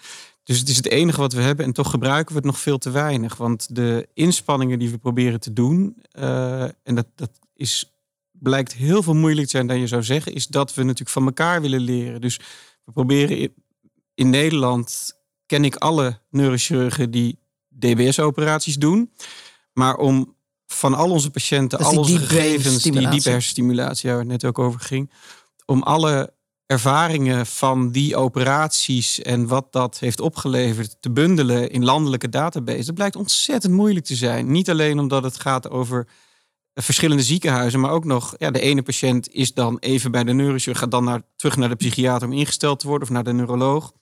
Dus 0.44 0.60
het 0.60 0.70
is 0.70 0.76
het 0.76 0.88
enige 0.88 1.20
wat 1.20 1.34
we 1.34 1.42
hebben. 1.42 1.66
En 1.66 1.74
toch 1.74 1.90
gebruiken 1.90 2.32
we 2.34 2.38
het 2.38 2.46
nog 2.50 2.60
veel 2.60 2.78
te 2.78 2.90
weinig. 2.92 3.36
Want 3.38 3.76
de 3.76 4.08
inspanningen 4.14 4.80
die 4.80 4.90
we 4.90 4.98
proberen 4.98 5.40
te 5.40 5.54
doen. 5.54 5.96
eh, 6.12 6.64
en 6.64 6.96
dat, 6.96 7.06
dat 7.16 7.30
is, 7.56 7.98
blijkt 8.32 8.74
heel 8.74 9.04
veel 9.04 9.14
moeilijker 9.14 9.46
te 9.46 9.52
zijn 9.52 9.68
dan 9.68 9.80
je 9.80 9.88
zou 9.88 10.04
zeggen. 10.04 10.34
Is 10.34 10.48
dat 10.48 10.74
we 10.74 10.82
natuurlijk 10.82 11.10
van 11.10 11.26
elkaar 11.26 11.62
willen 11.62 11.82
leren. 11.82 12.22
Dus 12.22 12.40
we 12.84 12.92
proberen 12.92 13.38
in, 13.38 13.54
in 14.14 14.30
Nederland. 14.30 15.14
Ken 15.46 15.66
ik 15.66 15.76
alle 15.76 16.20
neurochirurgen 16.30 17.12
die 17.12 17.40
DBS-operaties 17.80 18.76
doen. 18.76 19.12
Maar 19.74 19.96
om 19.96 20.36
van 20.68 20.94
al 20.94 21.12
onze 21.12 21.32
patiënten, 21.32 21.80
al 21.80 21.90
die 21.90 22.00
onze 22.00 22.18
gegevens, 22.18 22.64
die 22.64 22.80
stimulatie. 22.80 23.12
diepe 23.12 23.30
hersenstimulatie 23.30 24.10
waar 24.10 24.20
het 24.20 24.28
net 24.28 24.46
ook 24.46 24.60
over 24.60 24.80
ging, 24.80 25.12
om 25.66 25.84
alle 25.84 26.34
ervaringen 26.66 27.46
van 27.46 27.92
die 27.92 28.16
operaties 28.16 29.22
en 29.22 29.48
wat 29.48 29.72
dat 29.72 30.00
heeft 30.00 30.20
opgeleverd 30.20 30.98
te 31.00 31.12
bundelen 31.12 31.70
in 31.70 31.84
landelijke 31.84 32.30
databases, 32.30 32.86
dat 32.86 32.96
blijkt 32.96 33.16
ontzettend 33.16 33.74
moeilijk 33.74 34.06
te 34.06 34.16
zijn. 34.16 34.52
Niet 34.52 34.70
alleen 34.70 35.00
omdat 35.00 35.24
het 35.24 35.40
gaat 35.40 35.70
over 35.70 36.08
verschillende 36.84 37.24
ziekenhuizen, 37.24 37.80
maar 37.80 37.92
ook 37.92 38.06
nog, 38.06 38.36
ja, 38.38 38.52
de 38.52 38.60
ene 38.60 38.82
patiënt 38.82 39.34
is 39.34 39.54
dan 39.54 39.78
even 39.80 40.12
bij 40.12 40.24
de 40.24 40.34
neurochirurg, 40.34 40.80
gaat 40.80 40.92
dan 40.92 41.04
naar, 41.04 41.22
terug 41.36 41.58
naar 41.58 41.70
de 41.70 41.76
psychiater 41.76 42.28
om 42.28 42.34
ingesteld 42.34 42.80
te 42.80 42.88
worden 42.88 43.08
of 43.08 43.14
naar 43.14 43.24
de 43.24 43.34
neuroloog. 43.34 43.94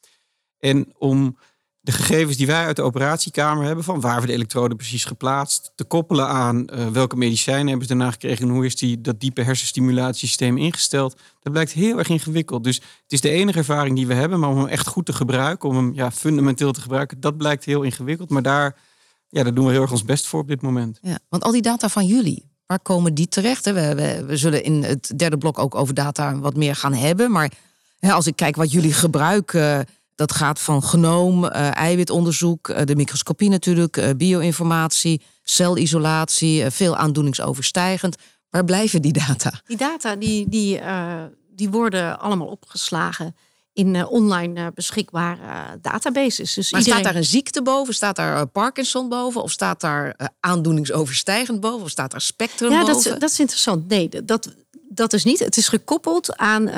En 0.59 0.93
om 0.97 1.37
de 1.83 1.91
gegevens 1.91 2.37
die 2.37 2.47
wij 2.47 2.65
uit 2.65 2.75
de 2.75 2.81
operatiekamer 2.81 3.65
hebben, 3.65 3.83
van 3.83 4.01
waar 4.01 4.21
we 4.21 4.27
de 4.27 4.33
elektroden 4.33 4.77
precies 4.77 5.05
geplaatst, 5.05 5.71
te 5.75 5.83
koppelen 5.83 6.27
aan 6.27 6.67
uh, 6.73 6.87
welke 6.87 7.15
medicijnen 7.15 7.67
hebben 7.67 7.87
ze 7.87 7.95
daarna 7.95 8.11
gekregen 8.11 8.47
en 8.47 8.53
hoe 8.53 8.65
is 8.65 8.75
die, 8.75 9.01
dat 9.01 9.19
diepe 9.19 9.41
hersenstimulatiesysteem 9.41 10.57
ingesteld. 10.57 11.19
Dat 11.39 11.53
blijkt 11.53 11.71
heel 11.71 11.97
erg 11.97 12.09
ingewikkeld. 12.09 12.63
Dus 12.63 12.75
het 12.75 13.11
is 13.11 13.21
de 13.21 13.29
enige 13.29 13.57
ervaring 13.57 13.95
die 13.95 14.07
we 14.07 14.13
hebben, 14.13 14.39
maar 14.39 14.49
om 14.49 14.57
hem 14.57 14.67
echt 14.67 14.87
goed 14.87 15.05
te 15.05 15.13
gebruiken, 15.13 15.69
om 15.69 15.75
hem 15.75 15.93
ja, 15.93 16.11
fundamenteel 16.11 16.71
te 16.71 16.81
gebruiken, 16.81 17.19
dat 17.19 17.37
blijkt 17.37 17.65
heel 17.65 17.81
ingewikkeld. 17.81 18.29
Maar 18.29 18.41
daar, 18.41 18.77
ja, 19.29 19.43
daar 19.43 19.53
doen 19.53 19.65
we 19.65 19.71
heel 19.71 19.81
erg 19.81 19.91
ons 19.91 20.05
best 20.05 20.27
voor 20.27 20.39
op 20.39 20.47
dit 20.47 20.61
moment. 20.61 20.97
Ja, 21.01 21.19
want 21.29 21.43
al 21.43 21.51
die 21.51 21.61
data 21.61 21.89
van 21.89 22.05
jullie, 22.05 22.51
waar 22.65 22.79
komen 22.79 23.13
die 23.13 23.27
terecht? 23.27 23.65
We, 23.65 23.95
we, 23.95 24.23
we 24.25 24.37
zullen 24.37 24.63
in 24.63 24.83
het 24.83 25.13
derde 25.15 25.37
blok 25.37 25.59
ook 25.59 25.75
over 25.75 25.93
data 25.93 26.39
wat 26.39 26.55
meer 26.55 26.75
gaan 26.75 26.93
hebben. 26.93 27.31
Maar 27.31 27.51
als 27.99 28.27
ik 28.27 28.35
kijk 28.35 28.55
wat 28.55 28.71
jullie 28.71 28.93
gebruiken 28.93 29.85
dat 30.15 30.31
gaat 30.31 30.59
van 30.59 30.83
genoom, 30.83 31.43
uh, 31.43 31.75
eiwitonderzoek, 31.75 32.67
uh, 32.67 32.77
de 32.85 32.95
microscopie 32.95 33.49
natuurlijk, 33.49 34.13
bioinformatie, 34.17 35.21
celisolatie, 35.43 36.69
veel 36.69 36.95
aandoeningsoverstijgend. 36.95 38.15
Waar 38.49 38.65
blijven 38.65 39.01
die 39.01 39.13
data? 39.13 39.61
Die 39.65 39.77
data 39.77 40.15
die, 40.15 40.49
die, 40.49 40.81
die 41.55 41.69
worden 41.69 42.19
allemaal 42.19 42.47
opgeslagen 42.47 43.35
in 43.73 44.05
online 44.05 44.71
beschikbare 44.73 45.79
databases. 45.81 46.53
Dus 46.53 46.71
maar 46.71 46.81
staat 46.81 47.03
daar 47.03 47.15
een 47.15 47.23
ziekte 47.23 47.61
boven? 47.61 47.93
Staat 47.93 48.15
daar 48.15 48.47
Parkinson 48.47 49.09
boven? 49.09 49.43
Of 49.43 49.51
staat 49.51 49.81
daar 49.81 50.31
aandoeningsoverstijgend 50.39 51.59
boven? 51.59 51.81
Of 51.81 51.89
staat 51.89 52.11
daar 52.11 52.21
spectrum 52.21 52.71
ja, 52.71 52.79
boven? 52.79 52.95
Ja, 52.95 53.09
dat, 53.09 53.19
dat, 53.19 53.29
is 53.29 53.39
interessant. 53.39 53.87
Nee, 53.87 54.09
dat, 54.25 54.53
dat 54.89 55.13
is 55.13 55.23
niet. 55.23 55.39
Het 55.39 55.57
is 55.57 55.67
gekoppeld 55.67 56.37
aan 56.37 56.69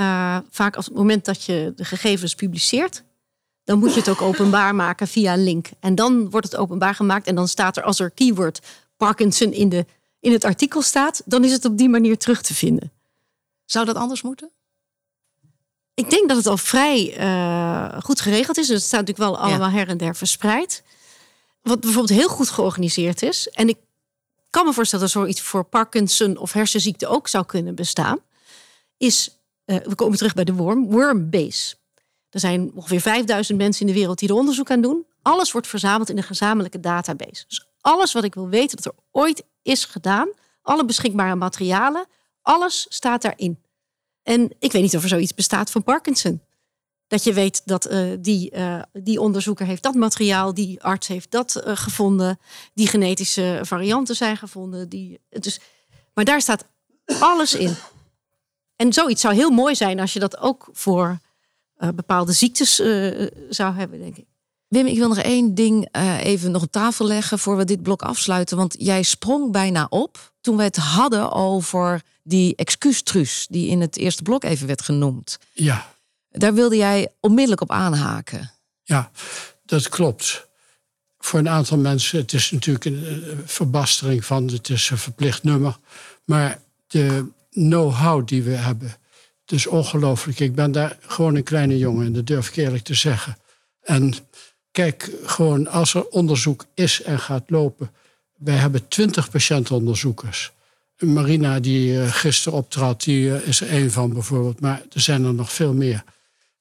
vaak 0.50 0.76
als 0.76 0.86
het 0.86 0.96
moment 0.96 1.26
dat 1.26 1.44
je 1.44 1.74
de 1.76 1.86
gegevens 1.86 2.36
publiceert 2.36 3.04
dan 3.66 3.80
moet 3.80 3.94
je 3.94 4.00
het 4.00 4.10
ook 4.10 4.22
openbaar 4.30 4.76
maken 4.76 5.08
via 5.08 5.34
een 5.34 5.44
link. 5.44 5.70
En 5.80 5.96
dan 5.96 6.30
wordt 6.30 6.52
het 6.52 6.56
openbaar 6.56 6.96
gemaakt 6.96 7.28
en 7.28 7.36
dan 7.36 7.48
staat 7.48 7.78
er 7.78 7.84
als 7.84 8.00
er 8.00 8.12
keyword 8.12 8.62
Parkinson 8.98 9.52
in, 9.52 9.70
de, 9.70 9.86
in 10.20 10.32
het 10.32 10.44
artikel 10.44 10.82
staat, 10.82 11.22
dan 11.26 11.44
is 11.44 11.52
het 11.52 11.66
op 11.66 11.78
die 11.78 11.90
manier 11.90 12.18
terug 12.18 12.42
te 12.42 12.54
vinden. 12.54 12.92
Zou 13.66 13.86
dat 13.86 13.96
anders 13.96 14.22
moeten? 14.22 14.50
Ik 15.96 16.10
denk 16.10 16.28
dat 16.28 16.38
het 16.38 16.48
al 16.48 16.58
vrij 16.58 17.18
uh, 17.20 18.02
goed 18.02 18.22
geregeld 18.22 18.58
is. 18.58 18.68
Dus 18.68 18.76
het 18.76 18.86
staat 18.86 19.00
natuurlijk 19.00 19.30
wel 19.30 19.40
allemaal 19.40 19.70
her 19.70 19.88
en 19.88 19.98
der 19.98 20.16
verspreid. 20.16 20.84
Wat 21.62 21.80
bijvoorbeeld 21.80 22.20
heel 22.20 22.30
goed 22.30 22.50
georganiseerd 22.50 23.22
is. 23.22 23.50
En 23.50 23.70
ik 23.70 23.78
kan 24.50 24.66
me 24.66 24.74
voorstellen 24.74 25.06
dat 25.06 25.14
zoiets 25.14 25.42
voor 25.42 25.64
Parkinson 25.64 26.38
of 26.38 26.54
hersenziekte 26.54 27.08
ook 27.08 27.28
zou 27.28 27.46
kunnen 27.46 27.76
bestaan. 27.76 28.20
Is, 28.98 29.38
uh, 29.66 29.78
we 29.78 29.96
komen 29.96 30.18
terug 30.18 30.34
bij 30.34 30.44
de 30.44 30.54
worm, 30.54 30.90
Wormbase. 30.90 31.76
Er 32.30 32.40
zijn 32.40 32.72
ongeveer 32.76 33.02
5000 33.02 33.58
mensen 33.58 33.88
in 33.88 33.94
de 33.94 34.00
wereld 34.00 34.20
die 34.20 34.30
er 34.30 34.36
onderzoek 34.36 34.72
aan 34.72 34.82
doen. 34.82 35.06
Alles 35.22 35.52
wordt 35.52 35.68
verzameld 35.68 36.10
in 36.10 36.18
een 36.18 36.24
gezamenlijke 36.24 36.80
database. 36.80 37.46
Dus 37.48 37.68
alles 37.82 38.14
wat 38.14 38.24
ik 38.24 38.34
wil 38.34 38.50
weten 38.50 38.76
dat 38.76 38.86
er 38.86 39.00
ooit 39.12 39.44
is 39.62 39.86
gedaan, 39.86 40.30
alle 40.62 40.86
beschikbare 40.86 41.36
materialen, 41.36 42.06
alles 42.42 42.86
staat 42.90 43.22
daarin. 43.22 43.65
En 44.26 44.52
ik 44.60 44.72
weet 44.72 44.82
niet 44.82 44.96
of 44.96 45.04
er 45.04 45.10
zoiets 45.10 45.34
bestaat 45.34 45.72
van 45.72 45.84
Parkinson. 45.84 46.42
Dat 47.08 47.24
je 47.24 47.34
weet 47.34 47.62
dat 47.66 47.92
uh, 47.92 48.14
die, 48.20 48.52
uh, 48.56 48.82
die 48.94 49.22
onderzoeker 49.22 49.66
heeft 49.66 49.84
dat 49.84 49.96
materiaal, 49.96 50.54
die 50.54 50.84
arts 50.84 51.08
heeft 51.08 51.32
dat 51.32 51.64
uh, 51.68 51.76
gevonden, 51.76 52.40
die 52.74 52.88
genetische 52.88 53.60
varianten 53.62 54.16
zijn 54.16 54.38
gevonden. 54.38 54.90
Die, 54.90 55.20
dus, 55.30 55.60
maar 56.14 56.26
daar 56.26 56.42
staat 56.42 56.66
alles 57.20 57.54
in. 57.54 57.76
En 58.76 58.94
zoiets 58.94 59.22
zou 59.22 59.34
heel 59.34 59.50
mooi 59.50 59.76
zijn 59.76 60.00
als 60.00 60.14
je 60.14 60.20
dat 60.20 60.38
ook 60.38 60.70
voor 60.72 61.20
bepaalde 61.96 62.32
ziektes 62.32 62.76
zou 63.50 63.76
hebben, 63.76 64.00
denk 64.00 64.18
ik. 64.18 64.26
Wim, 64.68 64.86
ik 64.86 64.98
wil 64.98 65.08
nog 65.08 65.18
één 65.18 65.56
ding 65.56 65.88
uh, 65.98 66.24
even 66.24 66.52
nog 66.52 66.64
op 66.64 66.72
tafel 66.72 67.06
leggen 67.06 67.40
voor 67.40 67.58
we 67.58 67.66
dit 67.66 67.82
blok 67.82 68.02
afsluiten. 68.02 68.58
Want 68.58 68.76
jij 68.78 69.04
sprong 69.04 69.52
bijna 69.52 69.88
op 69.90 70.34
toen 70.42 70.58
we 70.58 70.64
het 70.64 70.76
hadden 70.76 71.32
over 71.32 72.02
die 72.24 72.56
excuustruus 72.56 73.48
die 73.50 73.70
in 73.70 73.82
het 73.82 73.98
eerste 73.98 74.24
blok 74.24 74.44
even 74.44 74.68
werd 74.68 74.82
genoemd. 74.82 75.40
Ja. 75.54 75.94
Daar 76.30 76.54
wilde 76.54 76.76
jij 76.76 77.08
onmiddellijk 77.20 77.62
op 77.62 77.72
aanhaken. 77.72 78.52
Ja, 78.84 79.12
dat 79.66 79.90
klopt. 79.90 80.48
Voor 81.18 81.40
een 81.40 81.50
aantal 81.50 81.78
mensen, 81.78 82.20
het 82.20 82.34
is 82.34 82.52
natuurlijk 82.52 82.86
een 82.86 83.24
verbastering 83.46 84.26
van, 84.26 84.48
het 84.48 84.70
is 84.70 84.90
een 84.90 84.98
verplicht 84.98 85.44
nummer. 85.44 85.78
Maar 86.26 86.62
de 86.88 87.26
know-how 87.52 88.28
die 88.28 88.44
we 88.44 88.52
hebben, 88.52 88.96
dus 89.46 89.68
ongelooflijk. 89.68 90.40
Ik 90.40 90.56
ben 90.56 90.72
daar 90.72 90.98
gewoon 91.02 91.36
een 91.36 91.44
kleine 91.44 91.78
jongen 91.78 92.06
en 92.06 92.14
dat 92.14 92.28
durf 92.28 92.48
ik 92.48 92.56
eerlijk 92.56 92.84
te 92.84 92.94
zeggen. 92.94 93.38
En 93.82 94.14
kijk, 94.76 95.12
gewoon 95.24 95.68
als 95.68 95.94
er 95.94 96.08
onderzoek 96.08 96.66
is 96.74 97.02
en 97.02 97.20
gaat 97.20 97.50
lopen. 97.50 97.92
Wij 98.38 98.56
hebben 98.56 98.88
twintig 98.88 99.30
patiëntonderzoekers. 99.30 100.52
Marina, 101.00 101.60
die 101.60 101.94
uh, 101.94 102.12
gisteren 102.12 102.58
optrad, 102.58 103.04
die 103.04 103.28
uh, 103.28 103.48
is 103.48 103.62
er 103.62 103.70
één 103.70 103.92
van 103.92 104.14
bijvoorbeeld. 104.14 104.60
Maar 104.60 104.82
er 104.94 105.02
zijn 105.02 105.24
er 105.24 105.34
nog 105.34 105.52
veel 105.52 105.74
meer. 105.74 106.04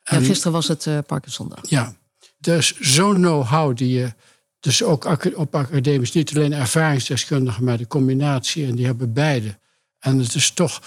En, 0.03 0.21
ja, 0.21 0.27
gisteren 0.27 0.53
was 0.53 0.69
het 0.69 0.87
uh, 0.87 0.99
Parkinsondag. 1.07 1.59
Ja, 1.63 1.97
dus 2.39 2.81
zo'n 2.81 3.15
know-how 3.15 3.77
die 3.77 3.99
je... 3.99 4.13
Dus 4.61 4.83
ook 4.83 5.35
op 5.35 5.55
academisch, 5.55 6.13
niet 6.13 6.37
alleen 6.37 6.53
ervaringsdeskundigen, 6.53 7.65
maar 7.65 7.79
de 7.79 7.87
combinatie. 7.87 8.67
En 8.67 8.75
die 8.75 8.87
hebben 8.87 9.13
beide. 9.13 9.59
En 9.99 10.19
het 10.19 10.35
is 10.35 10.51
toch 10.51 10.81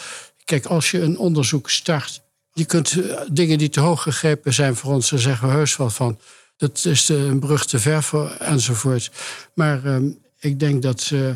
Kijk, 0.48 0.66
als 0.66 0.92
je 0.92 1.02
een 1.02 1.18
onderzoek 1.18 1.70
start, 1.70 2.22
je 2.54 2.66
kunt 2.66 2.92
eh, 2.92 3.22
dingen 3.32 3.58
die 3.58 3.70
te 3.70 3.80
hoog 3.80 4.02
gegrepen 4.02 4.54
zijn 4.54 4.76
voor 4.76 4.94
ons, 4.94 5.10
daar 5.10 5.20
zeggen 5.20 5.48
we 5.48 5.54
heus 5.54 5.78
wel 5.78 5.90
van. 5.90 6.20
Dat 6.58 6.86
is 6.86 7.10
een 7.10 7.40
brug 7.40 7.66
te 7.66 7.80
ver 7.80 8.04
voor, 8.04 8.30
enzovoort. 8.32 9.12
Maar 9.54 9.86
uh, 9.86 10.12
ik 10.40 10.60
denk 10.60 10.82
dat 10.82 11.10
uh, 11.14 11.30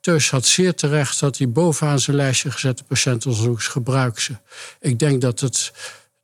Teus 0.00 0.30
had 0.30 0.46
zeer 0.46 0.74
terecht 0.74 1.20
dat 1.20 1.38
hij 1.38 1.48
bovenaan 1.50 2.00
zijn 2.00 2.16
lijstje 2.16 2.50
gezette 2.50 2.84
patiëntonderzoeks 2.84 3.66
gebruikt 3.66 4.22
ze. 4.22 4.36
Ik 4.80 4.98
denk 4.98 5.20
dat 5.20 5.40
het, 5.40 5.72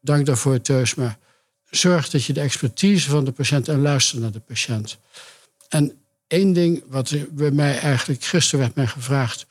dank 0.00 0.26
daarvoor 0.26 0.60
Teus, 0.60 0.94
maar 0.94 1.18
zorg 1.70 2.10
dat 2.10 2.24
je 2.24 2.32
de 2.32 2.40
expertise 2.40 3.10
van 3.10 3.24
de 3.24 3.32
patiënt 3.32 3.68
en 3.68 3.80
luister 3.80 4.20
naar 4.20 4.32
de 4.32 4.40
patiënt. 4.40 4.98
En 5.68 5.92
één 6.26 6.52
ding 6.52 6.84
wat 6.86 7.14
bij 7.30 7.50
mij 7.50 7.78
eigenlijk, 7.78 8.24
gisteren 8.24 8.60
werd 8.60 8.74
mij 8.74 8.86
gevraagd, 8.86 9.46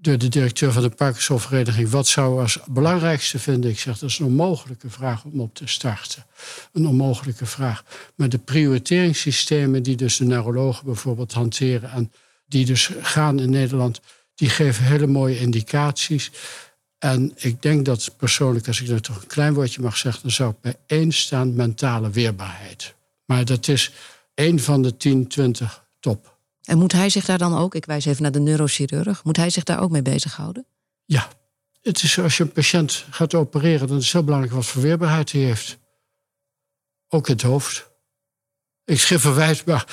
door 0.00 0.18
de 0.18 0.28
directeur 0.28 0.72
van 0.72 0.82
de 0.82 0.88
Parkinsonvereniging. 0.88 1.90
Wat 1.90 2.06
zou 2.06 2.40
als 2.40 2.58
belangrijkste 2.66 3.38
vinden? 3.38 3.70
Ik 3.70 3.78
zeg, 3.78 3.98
dat 3.98 4.10
is 4.10 4.18
een 4.18 4.26
onmogelijke 4.26 4.90
vraag 4.90 5.24
om 5.24 5.40
op 5.40 5.54
te 5.54 5.66
starten. 5.66 6.26
Een 6.72 6.86
onmogelijke 6.86 7.46
vraag. 7.46 7.84
Maar 8.14 8.28
de 8.28 8.38
prioriteringssystemen 8.38 9.82
die 9.82 9.96
dus 9.96 10.16
de 10.16 10.24
neurologen 10.24 10.84
bijvoorbeeld 10.84 11.32
hanteren... 11.32 11.90
en 11.90 12.12
die 12.46 12.64
dus 12.64 12.90
gaan 13.00 13.38
in 13.40 13.50
Nederland, 13.50 14.00
die 14.34 14.48
geven 14.48 14.84
hele 14.84 15.06
mooie 15.06 15.38
indicaties. 15.38 16.30
En 16.98 17.32
ik 17.36 17.62
denk 17.62 17.84
dat 17.84 18.14
persoonlijk, 18.16 18.66
als 18.66 18.80
ik 18.80 18.88
er 18.88 19.00
toch 19.00 19.20
een 19.20 19.26
klein 19.26 19.54
woordje 19.54 19.82
mag 19.82 19.96
zeggen... 19.96 20.22
dan 20.22 20.30
zou 20.30 20.50
ik 20.50 20.60
bij 20.60 20.76
één 20.86 21.12
staan 21.12 21.54
mentale 21.54 22.10
weerbaarheid. 22.10 22.94
Maar 23.24 23.44
dat 23.44 23.68
is 23.68 23.92
één 24.34 24.60
van 24.60 24.82
de 24.82 24.96
10, 24.96 25.26
20 25.26 25.84
top. 26.00 26.37
En 26.68 26.78
moet 26.78 26.92
hij 26.92 27.10
zich 27.10 27.24
daar 27.24 27.38
dan 27.38 27.58
ook, 27.58 27.74
ik 27.74 27.84
wijs 27.84 28.04
even 28.04 28.22
naar 28.22 28.32
de 28.32 28.40
neurochirurg, 28.40 29.24
moet 29.24 29.36
hij 29.36 29.50
zich 29.50 29.64
daar 29.64 29.80
ook 29.80 29.90
mee 29.90 30.02
bezighouden? 30.02 30.66
Ja, 31.04 31.28
het 31.82 32.02
is 32.02 32.18
als 32.18 32.36
je 32.36 32.42
een 32.42 32.52
patiënt 32.52 33.06
gaat 33.10 33.34
opereren, 33.34 33.88
dan 33.88 33.96
is 33.96 34.04
het 34.04 34.12
heel 34.12 34.24
belangrijk 34.24 34.54
wat 34.54 34.66
voor 34.66 34.82
weerbaarheid 34.82 35.32
hij 35.32 35.40
heeft. 35.40 35.78
Ook 37.08 37.28
het 37.28 37.42
hoofd. 37.42 37.90
Ik 38.84 39.00
schrijf 39.00 39.20
verwijt, 39.20 39.64
maar. 39.66 39.86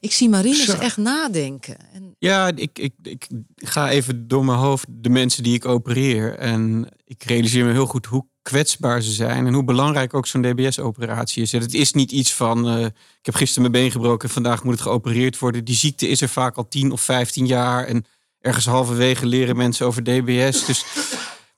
Ik 0.00 0.12
zie 0.12 0.28
Marines 0.28 0.64
Zo. 0.64 0.78
echt 0.78 0.96
nadenken. 0.96 1.76
En... 1.92 2.14
Ja, 2.18 2.52
ik, 2.54 2.78
ik, 2.78 2.94
ik 3.02 3.28
ga 3.56 3.90
even 3.90 4.28
door 4.28 4.44
mijn 4.44 4.58
hoofd 4.58 4.86
de 4.88 5.08
mensen 5.08 5.42
die 5.42 5.54
ik 5.54 5.64
opereer. 5.64 6.38
En 6.38 6.88
ik 7.04 7.22
realiseer 7.22 7.64
me 7.64 7.72
heel 7.72 7.86
goed 7.86 8.06
hoe 8.06 8.26
kwetsbaar 8.48 9.02
ze 9.02 9.10
zijn 9.10 9.46
en 9.46 9.52
hoe 9.54 9.64
belangrijk 9.64 10.14
ook 10.14 10.26
zo'n 10.26 10.42
DBS-operatie 10.42 11.42
is. 11.42 11.52
Het 11.52 11.74
is 11.74 11.92
niet 11.92 12.12
iets 12.12 12.34
van, 12.34 12.78
uh, 12.78 12.84
ik 12.84 12.92
heb 13.22 13.34
gisteren 13.34 13.70
mijn 13.70 13.82
been 13.82 13.92
gebroken, 13.92 14.28
vandaag 14.28 14.64
moet 14.64 14.72
het 14.72 14.82
geopereerd 14.82 15.38
worden. 15.38 15.64
Die 15.64 15.74
ziekte 15.74 16.08
is 16.08 16.20
er 16.20 16.28
vaak 16.28 16.56
al 16.56 16.68
10 16.68 16.90
of 16.90 17.00
15 17.00 17.46
jaar 17.46 17.84
en 17.84 18.04
ergens 18.40 18.66
halverwege 18.66 19.26
leren 19.26 19.56
mensen 19.56 19.86
over 19.86 20.02
DBS. 20.02 20.66
Dus 20.66 20.84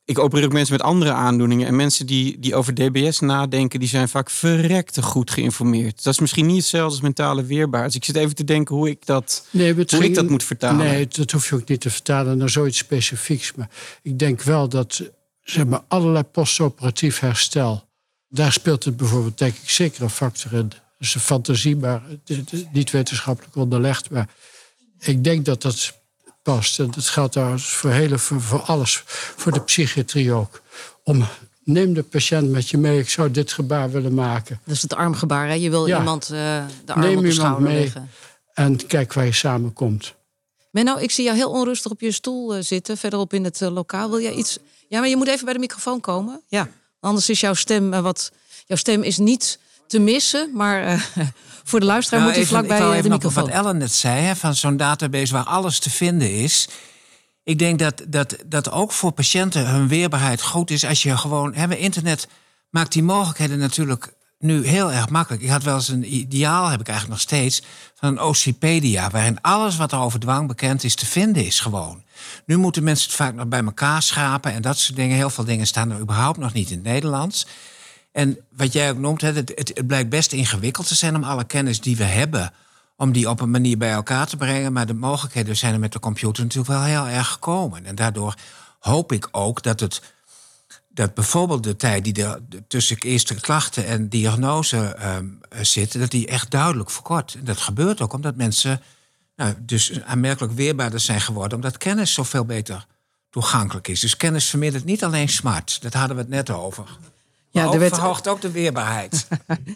ik 0.05 0.19
opereer 0.19 0.45
ook 0.45 0.53
mensen 0.53 0.73
met 0.73 0.83
andere 0.83 1.13
aandoeningen. 1.13 1.67
En 1.67 1.77
mensen 1.77 2.07
die, 2.07 2.39
die 2.39 2.55
over 2.55 2.75
DBS 2.75 3.21
nadenken, 3.21 3.81
die 3.81 3.89
zijn 3.89 4.09
vaak 4.09 4.31
verrekte 4.31 5.03
goed 5.03 5.31
geïnformeerd. 5.31 6.05
Dat 6.05 6.13
is 6.13 6.21
misschien 6.21 6.47
niet 6.47 6.57
hetzelfde 6.57 6.93
als 6.93 7.01
mentale 7.01 7.45
weerbaarheid. 7.45 7.93
Dus 7.93 8.01
ik 8.01 8.15
zit 8.15 8.23
even 8.23 8.35
te 8.35 8.45
denken 8.45 8.75
hoe 8.75 8.89
ik 8.89 9.07
dat, 9.07 9.47
nee, 9.51 9.75
hoe 9.75 9.85
ging, 9.87 10.05
ik 10.05 10.15
dat 10.15 10.29
moet 10.29 10.45
vertalen. 10.45 10.87
Nee, 10.87 11.07
dat 11.09 11.31
hoef 11.31 11.49
je 11.49 11.55
ook 11.55 11.69
niet 11.69 11.81
te 11.81 11.91
vertalen 11.91 12.39
naar 12.39 12.51
zoiets 12.51 12.79
specifieks. 12.79 13.55
Maar 13.55 13.71
ik 14.03 14.19
denk 14.19 14.43
wel 14.43 14.69
dat 14.69 15.03
zeg 15.43 15.67
maar, 15.67 15.81
allerlei 15.89 16.23
postoperatief 16.25 17.19
herstel. 17.19 17.89
Daar 18.29 18.53
speelt 18.53 18.85
het 18.85 18.97
bijvoorbeeld, 18.97 19.39
denk 19.39 19.55
ik, 19.57 19.71
zeker 19.71 20.03
een 20.03 20.11
factor 20.11 20.53
in. 20.53 20.69
Dat 20.69 20.81
is 20.99 21.15
een 21.15 21.21
fantasie, 21.21 21.77
maar 21.77 22.03
niet 22.73 22.91
wetenschappelijk 22.91 23.57
onderlegd. 23.57 24.11
Maar 24.11 24.29
ik 24.99 25.25
denk 25.25 25.45
dat 25.45 25.63
dat 25.63 25.99
past. 26.43 26.79
En 26.79 26.91
dat 26.91 27.07
geldt 27.09 27.33
trouwens 27.33 27.67
voor, 27.69 27.91
hele, 27.91 28.19
voor, 28.19 28.41
voor 28.41 28.61
alles, 28.63 29.03
voor 29.37 29.53
de 29.53 29.61
psychiatrie 29.63 30.33
ook. 30.33 30.63
Om 31.05 31.25
neem 31.65 31.93
de 31.95 32.03
patiënt 32.03 32.51
met 32.51 32.69
je 32.69 32.79
mee. 32.79 32.99
Ik 32.99 33.09
zou 33.09 33.31
dit 33.31 33.53
gebaar 33.53 33.91
willen 33.91 34.15
maken. 34.15 34.61
Dat 34.65 34.75
is 34.75 34.83
het 34.83 34.95
armgebaar. 34.95 35.47
Hè? 35.49 35.55
Je 35.55 35.71
wil 35.71 35.87
Ja. 35.87 35.99
iemand 35.99 36.23
eh, 36.25 36.65
de 36.85 36.93
arm 36.93 37.01
Neem 37.01 37.17
op 37.19 37.23
de 37.25 37.33
schouder 37.33 37.63
mee. 37.63 37.81
leggen. 37.81 38.11
En 38.55 38.87
kijk 38.87 39.13
waar 39.13 39.25
je 39.25 39.33
samenkomt. 39.33 40.15
Menno, 40.71 40.97
ik 40.97 41.11
zie 41.11 41.25
jou 41.25 41.37
heel 41.37 41.51
onrustig 41.51 41.91
op 41.91 42.01
je 42.01 42.13
stoel 42.13 42.55
eh, 42.55 42.63
zitten, 42.63 42.97
verderop 42.97 43.33
in 43.33 43.45
het 43.45 43.63
eh, 43.63 43.73
lokaal. 43.73 44.11
Wil 44.11 44.21
jij 44.21 44.33
iets? 44.33 44.59
Ja, 44.89 44.99
maar 45.01 45.09
je 45.09 45.17
moet 45.17 45.29
even 45.29 45.45
bij 45.45 45.55
de 45.55 45.61
microfoon 45.61 46.01
komen. 46.01 46.43
Ja, 46.49 46.69
anders 47.01 47.29
is 47.29 47.41
jouw 47.41 47.55
stem 47.55 47.93
eh, 47.95 48.01
wat. 48.01 48.33
Jouw 48.67 48.77
stem 48.79 49.03
is 49.03 49.19
niet 49.19 49.59
te 49.87 49.99
missen, 49.99 50.51
maar 50.55 51.09
voor 51.65 51.81
de 51.81 51.87
luisteraar 51.87 52.21
Nou, 52.21 52.33
moet 52.33 52.47
hij 52.49 52.49
even- 52.51 52.57
vlakbij 52.57 52.77
ik 52.77 52.83
wou 52.83 52.95
eh, 52.97 53.03
de 53.03 53.09
even 53.09 53.17
op 53.17 53.23
microfoon. 53.23 53.51
wat 53.51 53.65
Ellen 53.65 53.77
net 53.79 53.93
zei, 53.93 54.21
hè, 54.25 54.37
van 54.37 54.55
zo'n 54.55 54.77
database 54.77 55.33
waar 55.33 55.45
alles 55.45 55.79
te 55.79 55.91
vinden 55.91 56.33
is. 56.35 56.69
Ik 57.45 57.59
denk 57.59 57.79
dat, 57.79 58.03
dat, 58.09 58.37
dat 58.47 58.71
ook 58.71 58.93
voor 58.93 59.13
patiënten 59.13 59.67
hun 59.69 59.89
weerbaarheid 59.89 60.43
goed 60.43 60.71
is 60.71 60.85
als 60.85 61.03
je 61.03 61.17
gewoon... 61.17 61.55
Hè, 61.55 61.77
internet 61.77 62.29
maakt 62.71 62.93
die 62.93 63.03
mogelijkheden 63.03 63.59
natuurlijk 63.59 64.13
nu 64.41 64.67
heel 64.67 64.93
erg 64.93 65.09
makkelijk. 65.09 65.43
Ik 65.43 65.49
had 65.49 65.63
wel 65.63 65.75
eens 65.75 65.89
een 65.89 66.15
ideaal, 66.15 66.69
heb 66.69 66.81
ik 66.81 66.89
eigenlijk 66.89 67.19
nog 67.19 67.29
steeds, 67.29 67.63
van 67.95 68.09
een 68.09 68.19
Ocepedia... 68.19 69.11
waarin 69.11 69.41
alles 69.41 69.77
wat 69.77 69.93
er 69.93 69.99
over 69.99 70.21
dwang 70.21 70.49
bekend 70.49 70.85
is 70.85 70.95
te 70.95 71.07
vinden 71.07 71.45
is 71.45 71.61
gewoon. 71.61 72.03
Nu 72.45 72.57
moeten 72.57 72.83
mensen 72.83 73.07
het 73.07 73.17
vaak 73.17 73.35
nog 73.35 73.47
bij 73.47 73.65
elkaar 73.65 74.03
schapen 74.03 74.53
en 74.53 74.63
dat 74.63 74.79
soort 74.79 74.97
dingen. 74.97 75.17
Heel 75.17 75.31
veel 75.31 75.45
dingen 75.45 75.67
staan 75.67 75.91
er 75.91 76.01
überhaupt 76.01 76.39
nog 76.39 76.53
niet 76.53 76.71
in 76.71 76.77
het 76.77 76.87
Nederlands. 76.87 77.47
En 78.13 78.39
wat 78.57 78.73
jij 78.73 78.91
ook 78.91 78.99
noemt, 78.99 79.21
het, 79.21 79.37
het 79.55 79.87
blijkt 79.87 80.09
best 80.09 80.33
ingewikkeld 80.33 80.89
te 80.89 80.95
zijn 80.95 81.17
om 81.17 81.25
alle 81.25 81.45
kennis 81.45 81.81
die 81.81 81.97
we 81.97 82.05
hebben, 82.05 82.53
om 82.97 83.13
die 83.13 83.31
op 83.31 83.41
een 83.41 83.51
manier 83.51 83.79
bij 83.79 83.93
elkaar 83.93 84.27
te 84.27 84.37
brengen. 84.37 84.73
Maar 84.73 84.87
de 84.87 84.95
mogelijkheden 84.95 85.57
zijn 85.57 85.73
er 85.73 85.81
met 85.81 85.93
de 85.93 86.01
computer 86.01 86.43
natuurlijk 86.43 86.73
wel 86.73 86.83
heel 86.83 87.07
erg 87.07 87.29
gekomen. 87.29 87.87
En 87.87 87.95
daardoor 87.95 88.35
hoop 88.79 89.13
ik 89.13 89.29
ook 89.31 89.63
dat 89.63 89.81
het. 89.81 90.03
Dat 90.95 91.15
bijvoorbeeld 91.15 91.63
de 91.63 91.77
tijd 91.77 92.05
die 92.05 92.25
er 92.25 92.41
tussen 92.69 92.99
eerste 92.99 93.35
klachten 93.35 93.87
en 93.87 94.09
diagnose 94.09 94.77
ehm, 94.79 95.27
zit, 95.61 95.99
dat 95.99 96.11
die 96.11 96.27
echt 96.27 96.51
duidelijk 96.51 96.91
verkort. 96.91 97.35
En 97.35 97.45
dat 97.45 97.59
gebeurt 97.61 98.01
ook 98.01 98.13
omdat 98.13 98.37
mensen 98.37 98.83
nou, 99.37 99.55
dus 99.59 100.03
aanmerkelijk 100.03 100.53
weerbaarder 100.53 101.01
zijn 101.01 101.21
geworden, 101.21 101.57
omdat 101.59 101.77
kennis 101.79 102.13
zoveel 102.13 102.45
beter 102.45 102.87
toegankelijk 103.31 103.89
is. 103.89 104.01
Dus 104.01 104.17
kennis 104.17 104.45
vermindert 104.51 104.85
niet 104.85 105.05
alleen 105.05 105.29
smart, 105.29 105.83
dat 105.83 105.95
hadden 105.95 106.17
we 106.17 106.23
het 106.23 106.31
net 106.31 106.51
over. 106.51 106.85
Ja, 107.51 107.65
Ja, 107.65 107.73
er 107.73 107.79
werd- 107.79 107.95
verhoogt 107.95 108.29
ook 108.29 108.41
de 108.41 108.51
weerbaarheid. 108.51 109.27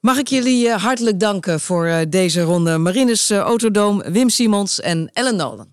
Mag 0.00 0.16
ik 0.18 0.28
jullie 0.28 0.68
eh, 0.68 0.82
hartelijk 0.82 1.20
danken 1.20 1.60
voor 1.60 1.86
eh, 1.86 2.06
deze 2.08 2.42
ronde. 2.42 2.78
Marinus 2.78 3.30
eh, 3.30 3.38
Autodoom, 3.38 4.02
Wim 4.02 4.28
Simons 4.28 4.80
en 4.80 5.10
Ellen 5.12 5.36
Nolan. 5.36 5.68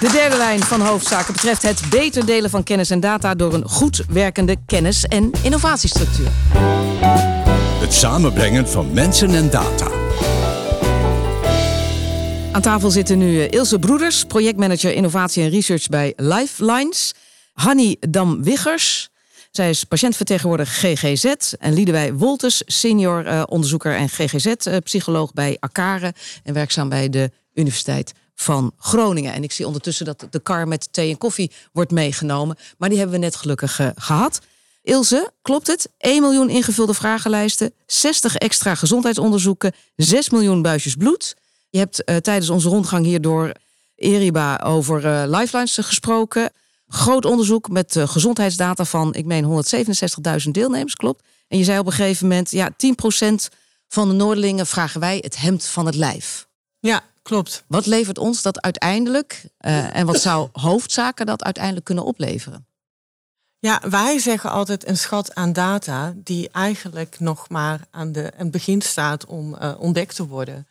De 0.00 0.10
derde 0.12 0.36
lijn 0.36 0.60
van 0.60 0.80
hoofdzaken 0.80 1.32
betreft 1.32 1.62
het 1.62 1.82
beter 1.90 2.26
delen 2.26 2.50
van 2.50 2.62
kennis 2.62 2.90
en 2.90 3.00
data 3.00 3.34
door 3.34 3.54
een 3.54 3.68
goed 3.68 4.04
werkende 4.08 4.56
kennis- 4.66 5.04
en 5.04 5.30
innovatiestructuur. 5.42 6.28
Het 7.80 7.92
samenbrengen 7.94 8.68
van 8.68 8.92
mensen 8.92 9.34
en 9.34 9.50
data. 9.50 9.90
Aan 12.52 12.60
tafel 12.60 12.90
zitten 12.90 13.18
nu 13.18 13.40
eh, 13.40 13.50
Ilse 13.50 13.78
Broeders, 13.78 14.24
projectmanager 14.24 14.92
innovatie 14.92 15.42
en 15.42 15.50
research 15.50 15.88
bij 15.88 16.12
Lifelines. 16.16 17.14
Hanny 17.52 17.96
Dam-Wiggers, 18.00 19.08
zij 19.50 19.70
is 19.70 19.84
patiëntvertegenwoordiger 19.84 20.96
GGZ. 20.96 21.52
En 21.58 21.72
Liedewij 21.72 22.12
Wolters, 22.12 22.62
senior 22.66 23.26
eh, 23.26 23.42
onderzoeker 23.46 23.96
en 23.96 24.08
GGZ-psycholoog 24.08 25.32
bij 25.32 25.56
Akare. 25.60 26.14
En 26.42 26.54
werkzaam 26.54 26.88
bij 26.88 27.08
de 27.08 27.30
Universiteit 27.54 28.12
van 28.40 28.72
Groningen. 28.78 29.32
En 29.32 29.42
ik 29.42 29.52
zie 29.52 29.66
ondertussen 29.66 30.04
dat 30.06 30.26
de 30.30 30.40
kar 30.40 30.68
met 30.68 30.92
thee 30.92 31.10
en 31.10 31.18
koffie 31.18 31.50
wordt 31.72 31.90
meegenomen. 31.90 32.56
Maar 32.78 32.88
die 32.88 32.98
hebben 32.98 33.18
we 33.18 33.24
net 33.24 33.36
gelukkig 33.36 33.78
eh, 33.78 33.88
gehad. 33.96 34.40
Ilse, 34.82 35.32
klopt 35.42 35.66
het? 35.66 35.88
1 35.98 36.22
miljoen 36.22 36.48
ingevulde 36.48 36.94
vragenlijsten, 36.94 37.72
60 37.86 38.36
extra 38.36 38.74
gezondheidsonderzoeken, 38.74 39.72
6 39.96 40.30
miljoen 40.30 40.62
buisjes 40.62 40.94
bloed. 40.94 41.36
Je 41.70 41.78
hebt 41.78 42.04
eh, 42.04 42.16
tijdens 42.16 42.50
onze 42.50 42.68
rondgang 42.68 43.04
hier 43.04 43.20
door 43.20 43.52
Eriba 43.94 44.60
over 44.64 45.06
eh, 45.06 45.22
lifelines 45.26 45.76
gesproken. 45.76 46.52
Groot 46.88 47.24
onderzoek 47.24 47.68
met 47.68 47.96
gezondheidsdata 47.98 48.84
van, 48.84 49.14
ik 49.14 49.24
meen, 49.24 49.64
167.000 50.44 50.50
deelnemers, 50.50 50.94
klopt. 50.94 51.22
En 51.48 51.58
je 51.58 51.64
zei 51.64 51.78
op 51.78 51.86
een 51.86 51.92
gegeven 51.92 52.28
moment, 52.28 52.50
ja, 52.50 52.70
10% 52.70 52.74
van 53.88 54.08
de 54.08 54.14
Noorderlingen 54.14 54.66
vragen 54.66 55.00
wij 55.00 55.18
het 55.20 55.36
hemd 55.36 55.64
van 55.64 55.86
het 55.86 55.94
lijf. 55.94 56.46
Ja, 56.80 57.02
klopt. 57.28 57.64
Wat 57.66 57.86
levert 57.86 58.18
ons 58.18 58.42
dat 58.42 58.60
uiteindelijk 58.60 59.44
eh, 59.58 59.96
en 59.96 60.06
wat 60.06 60.20
zou 60.20 60.48
hoofdzaken 60.66 61.26
dat 61.26 61.44
uiteindelijk 61.44 61.84
kunnen 61.84 62.04
opleveren? 62.04 62.66
Ja, 63.58 63.82
wij 63.90 64.18
zeggen 64.18 64.50
altijd 64.50 64.88
een 64.88 64.96
schat 64.96 65.34
aan 65.34 65.52
data 65.52 66.12
die 66.16 66.48
eigenlijk 66.52 67.20
nog 67.20 67.48
maar 67.48 67.80
aan, 67.90 68.12
de, 68.12 68.32
aan 68.32 68.42
het 68.42 68.50
begin 68.50 68.82
staat 68.82 69.26
om 69.26 69.54
eh, 69.54 69.74
ontdekt 69.78 70.14
te 70.14 70.26
worden. 70.26 70.66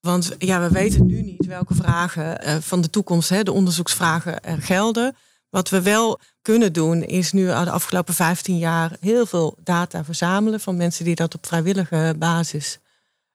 Want 0.00 0.34
ja, 0.38 0.60
we 0.60 0.70
weten 0.70 1.06
nu 1.06 1.22
niet 1.22 1.46
welke 1.46 1.74
vragen 1.74 2.42
eh, 2.42 2.56
van 2.60 2.80
de 2.80 2.90
toekomst, 2.90 3.28
hè, 3.28 3.42
de 3.42 3.52
onderzoeksvragen, 3.52 4.40
er 4.40 4.62
gelden. 4.62 5.16
Wat 5.50 5.68
we 5.68 5.82
wel 5.82 6.20
kunnen 6.42 6.72
doen, 6.72 7.02
is 7.02 7.32
nu 7.32 7.50
al 7.50 7.64
de 7.64 7.70
afgelopen 7.70 8.14
15 8.14 8.58
jaar 8.58 8.96
heel 9.00 9.26
veel 9.26 9.56
data 9.64 10.04
verzamelen 10.04 10.60
van 10.60 10.76
mensen 10.76 11.04
die 11.04 11.14
dat 11.14 11.34
op 11.34 11.46
vrijwillige 11.46 12.14
basis 12.18 12.78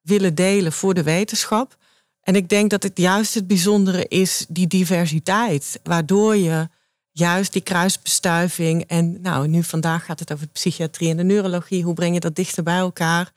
willen 0.01 0.35
delen 0.35 0.71
voor 0.71 0.93
de 0.93 1.03
wetenschap. 1.03 1.77
En 2.23 2.35
ik 2.35 2.49
denk 2.49 2.69
dat 2.69 2.83
het 2.83 2.97
juist 2.97 3.33
het 3.33 3.47
bijzondere 3.47 4.07
is, 4.07 4.45
die 4.49 4.67
diversiteit, 4.67 5.79
waardoor 5.83 6.35
je 6.35 6.69
juist 7.11 7.53
die 7.53 7.61
kruisbestuiving 7.61 8.83
en 8.87 9.21
nou, 9.21 9.47
nu 9.47 9.63
vandaag 9.63 10.05
gaat 10.05 10.19
het 10.19 10.33
over 10.33 10.45
de 10.45 10.51
psychiatrie 10.51 11.09
en 11.09 11.17
de 11.17 11.23
neurologie, 11.23 11.83
hoe 11.83 11.93
breng 11.93 12.13
je 12.13 12.19
dat 12.19 12.35
dichter 12.35 12.63
bij 12.63 12.77
elkaar? 12.77 13.31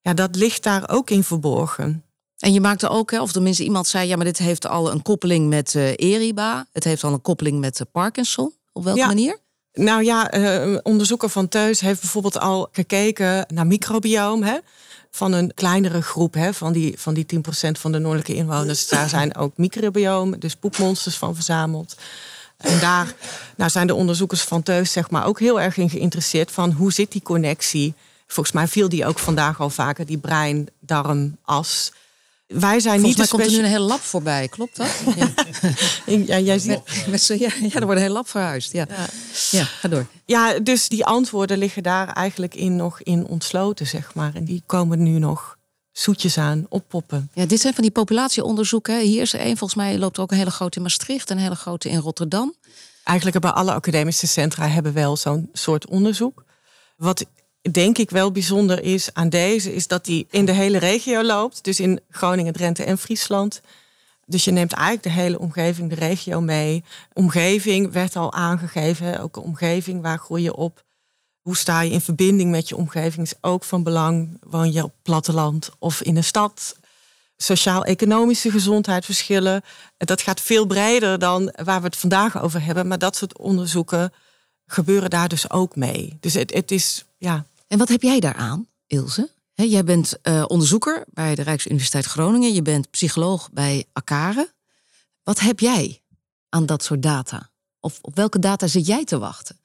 Ja, 0.00 0.14
dat 0.14 0.36
ligt 0.36 0.62
daar 0.62 0.88
ook 0.90 1.10
in 1.10 1.24
verborgen. 1.24 2.02
En 2.38 2.52
je 2.52 2.60
maakte 2.60 2.88
ook, 2.88 3.10
of 3.10 3.32
tenminste 3.32 3.64
iemand 3.64 3.86
zei, 3.86 4.08
ja, 4.08 4.16
maar 4.16 4.24
dit 4.24 4.38
heeft 4.38 4.66
al 4.66 4.90
een 4.90 5.02
koppeling 5.02 5.48
met 5.48 5.74
eh, 5.74 5.92
Eriba. 5.96 6.66
Het 6.72 6.84
heeft 6.84 7.04
al 7.04 7.12
een 7.12 7.20
koppeling 7.22 7.58
met 7.60 7.80
eh, 7.80 7.86
Parkinson. 7.92 8.52
Op 8.72 8.84
welke 8.84 9.00
Ja. 9.00 9.06
manier? 9.06 9.38
Nou 9.72 10.04
ja, 10.04 10.30
eh, 10.30 10.54
een 10.54 10.84
onderzoeker 10.84 11.28
van 11.28 11.48
Teus 11.48 11.80
heeft 11.80 12.00
bijvoorbeeld 12.00 12.38
al 12.38 12.68
gekeken 12.72 13.46
naar 13.54 13.66
microbioom. 13.66 14.42
Hè? 14.42 14.58
Van 15.10 15.32
een 15.32 15.54
kleinere 15.54 16.02
groep, 16.02 16.34
hè, 16.34 16.54
van, 16.54 16.72
die, 16.72 16.94
van 16.98 17.14
die 17.14 17.26
10% 17.36 17.40
van 17.70 17.92
de 17.92 17.98
noordelijke 17.98 18.34
inwoners. 18.34 18.88
Daar 18.88 19.08
zijn 19.08 19.36
ook 19.36 19.56
microbioom, 19.56 20.38
dus 20.38 20.56
poepmonsters 20.56 21.16
van 21.16 21.34
verzameld. 21.34 21.96
En 22.56 22.80
daar 22.80 23.14
nou, 23.56 23.70
zijn 23.70 23.86
de 23.86 23.94
onderzoekers 23.94 24.42
van 24.42 24.62
Teus 24.62 24.92
zeg 24.92 25.10
maar, 25.10 25.26
ook 25.26 25.40
heel 25.40 25.60
erg 25.60 25.76
in 25.76 25.90
geïnteresseerd 25.90 26.50
van 26.50 26.72
hoe 26.72 26.92
zit 26.92 27.12
die 27.12 27.22
connectie. 27.22 27.94
Volgens 28.26 28.54
mij 28.54 28.68
viel 28.68 28.88
die 28.88 29.06
ook 29.06 29.18
vandaag 29.18 29.60
al 29.60 29.70
vaker, 29.70 30.06
die 30.06 30.18
brein-darm-as. 30.18 31.92
Wij 32.48 32.80
zijn 32.80 33.00
Volgens 33.00 33.02
niet 33.02 33.16
mij 33.16 33.24
de 33.24 33.30
komt 33.30 33.44
er 33.44 33.50
nu 33.50 33.58
een 33.58 33.70
hele 33.70 33.84
lab 33.84 34.00
voorbij, 34.00 34.48
klopt 34.48 34.76
dat? 34.76 35.02
Ja. 35.16 35.32
Ja, 36.26 36.38
jij 36.38 36.58
ziet... 36.58 36.80
Met, 36.86 37.06
met 37.08 37.26
ja, 37.26 37.50
ja, 37.60 37.74
er 37.74 37.84
wordt 37.84 37.96
een 37.96 38.06
heel 38.06 38.12
lab 38.12 38.28
verhuisd. 38.28 38.72
Ja. 38.72 38.86
Ja. 39.50 39.64
ga 39.64 39.88
door. 39.88 40.06
Ja, 40.24 40.58
dus 40.58 40.88
die 40.88 41.04
antwoorden 41.04 41.58
liggen 41.58 41.82
daar 41.82 42.08
eigenlijk 42.08 42.54
in 42.54 42.76
nog 42.76 43.02
in 43.02 43.26
ontsloten, 43.26 43.86
zeg 43.86 44.14
maar. 44.14 44.34
En 44.34 44.44
die 44.44 44.62
komen 44.66 45.02
nu 45.02 45.18
nog 45.18 45.58
zoetjes 45.92 46.38
aan 46.38 46.66
oppoppen. 46.68 47.30
Ja, 47.34 47.46
dit 47.46 47.60
zijn 47.60 47.74
van 47.74 47.82
die 47.82 47.92
populatieonderzoeken. 47.92 49.00
Hier 49.00 49.22
is 49.22 49.32
er 49.32 49.40
één, 49.40 49.56
volgens 49.56 49.80
mij 49.80 49.98
loopt 49.98 50.16
er 50.16 50.22
ook 50.22 50.30
een 50.30 50.36
hele 50.36 50.50
grote 50.50 50.76
in 50.76 50.82
Maastricht... 50.82 51.30
en 51.30 51.36
een 51.36 51.42
hele 51.42 51.54
grote 51.54 51.88
in 51.88 51.98
Rotterdam. 51.98 52.54
Eigenlijk 53.04 53.44
hebben 53.44 53.60
alle 53.60 53.72
academische 53.72 54.26
centra 54.26 54.68
hebben 54.68 54.92
wel 54.92 55.16
zo'n 55.16 55.48
soort 55.52 55.86
onderzoek. 55.86 56.44
Wat 56.96 57.24
denk 57.70 57.98
ik 57.98 58.10
wel 58.10 58.32
bijzonder 58.32 58.82
is 58.82 59.14
aan 59.14 59.28
deze, 59.28 59.74
is 59.74 59.86
dat 59.86 60.04
die 60.04 60.26
in 60.30 60.44
de 60.44 60.52
hele 60.52 60.78
regio 60.78 61.22
loopt. 61.22 61.64
Dus 61.64 61.80
in 61.80 62.00
Groningen, 62.10 62.52
Drenthe 62.52 62.84
en 62.84 62.98
Friesland. 62.98 63.60
Dus 64.26 64.44
je 64.44 64.50
neemt 64.50 64.72
eigenlijk 64.72 65.02
de 65.02 65.22
hele 65.22 65.38
omgeving, 65.38 65.88
de 65.88 65.94
regio 65.94 66.40
mee. 66.40 66.84
Omgeving 67.12 67.92
werd 67.92 68.16
al 68.16 68.32
aangegeven, 68.32 69.20
ook 69.20 69.36
een 69.36 69.42
omgeving, 69.42 70.02
waar 70.02 70.18
groei 70.18 70.42
je 70.42 70.56
op? 70.56 70.84
Hoe 71.40 71.56
sta 71.56 71.80
je 71.80 71.90
in 71.90 72.00
verbinding 72.00 72.50
met 72.50 72.68
je 72.68 72.76
omgeving 72.76 73.26
is 73.26 73.34
ook 73.40 73.64
van 73.64 73.82
belang. 73.82 74.38
Woon 74.42 74.72
je 74.72 74.84
op 74.84 74.92
platteland 75.02 75.70
of 75.78 76.00
in 76.02 76.16
een 76.16 76.24
stad? 76.24 76.76
Sociaal-economische 77.36 78.50
gezondheidsverschillen. 78.50 79.62
Dat 79.96 80.22
gaat 80.22 80.40
veel 80.40 80.66
breder 80.66 81.18
dan 81.18 81.52
waar 81.64 81.80
we 81.80 81.86
het 81.86 81.96
vandaag 81.96 82.42
over 82.42 82.64
hebben. 82.64 82.86
Maar 82.86 82.98
dat 82.98 83.16
soort 83.16 83.38
onderzoeken 83.38 84.12
gebeuren 84.66 85.10
daar 85.10 85.28
dus 85.28 85.50
ook 85.50 85.76
mee. 85.76 86.16
Dus 86.20 86.34
het, 86.34 86.54
het 86.54 86.70
is, 86.70 87.04
ja, 87.18 87.46
En 87.68 87.78
wat 87.78 87.88
heb 87.88 88.02
jij 88.02 88.20
daaraan, 88.20 88.66
Ilse? 88.86 89.30
Jij 89.54 89.84
bent 89.84 90.20
eh, 90.20 90.44
onderzoeker 90.46 91.04
bij 91.10 91.34
de 91.34 91.42
Rijksuniversiteit 91.42 92.04
Groningen. 92.04 92.52
Je 92.52 92.62
bent 92.62 92.90
psycholoog 92.90 93.50
bij 93.52 93.84
Akare. 93.92 94.52
Wat 95.22 95.40
heb 95.40 95.60
jij 95.60 96.00
aan 96.48 96.66
dat 96.66 96.82
soort 96.82 97.02
data? 97.02 97.50
Of 97.80 97.98
op 98.02 98.16
welke 98.16 98.38
data 98.38 98.66
zit 98.66 98.86
jij 98.86 99.04
te 99.04 99.18
wachten? 99.18 99.56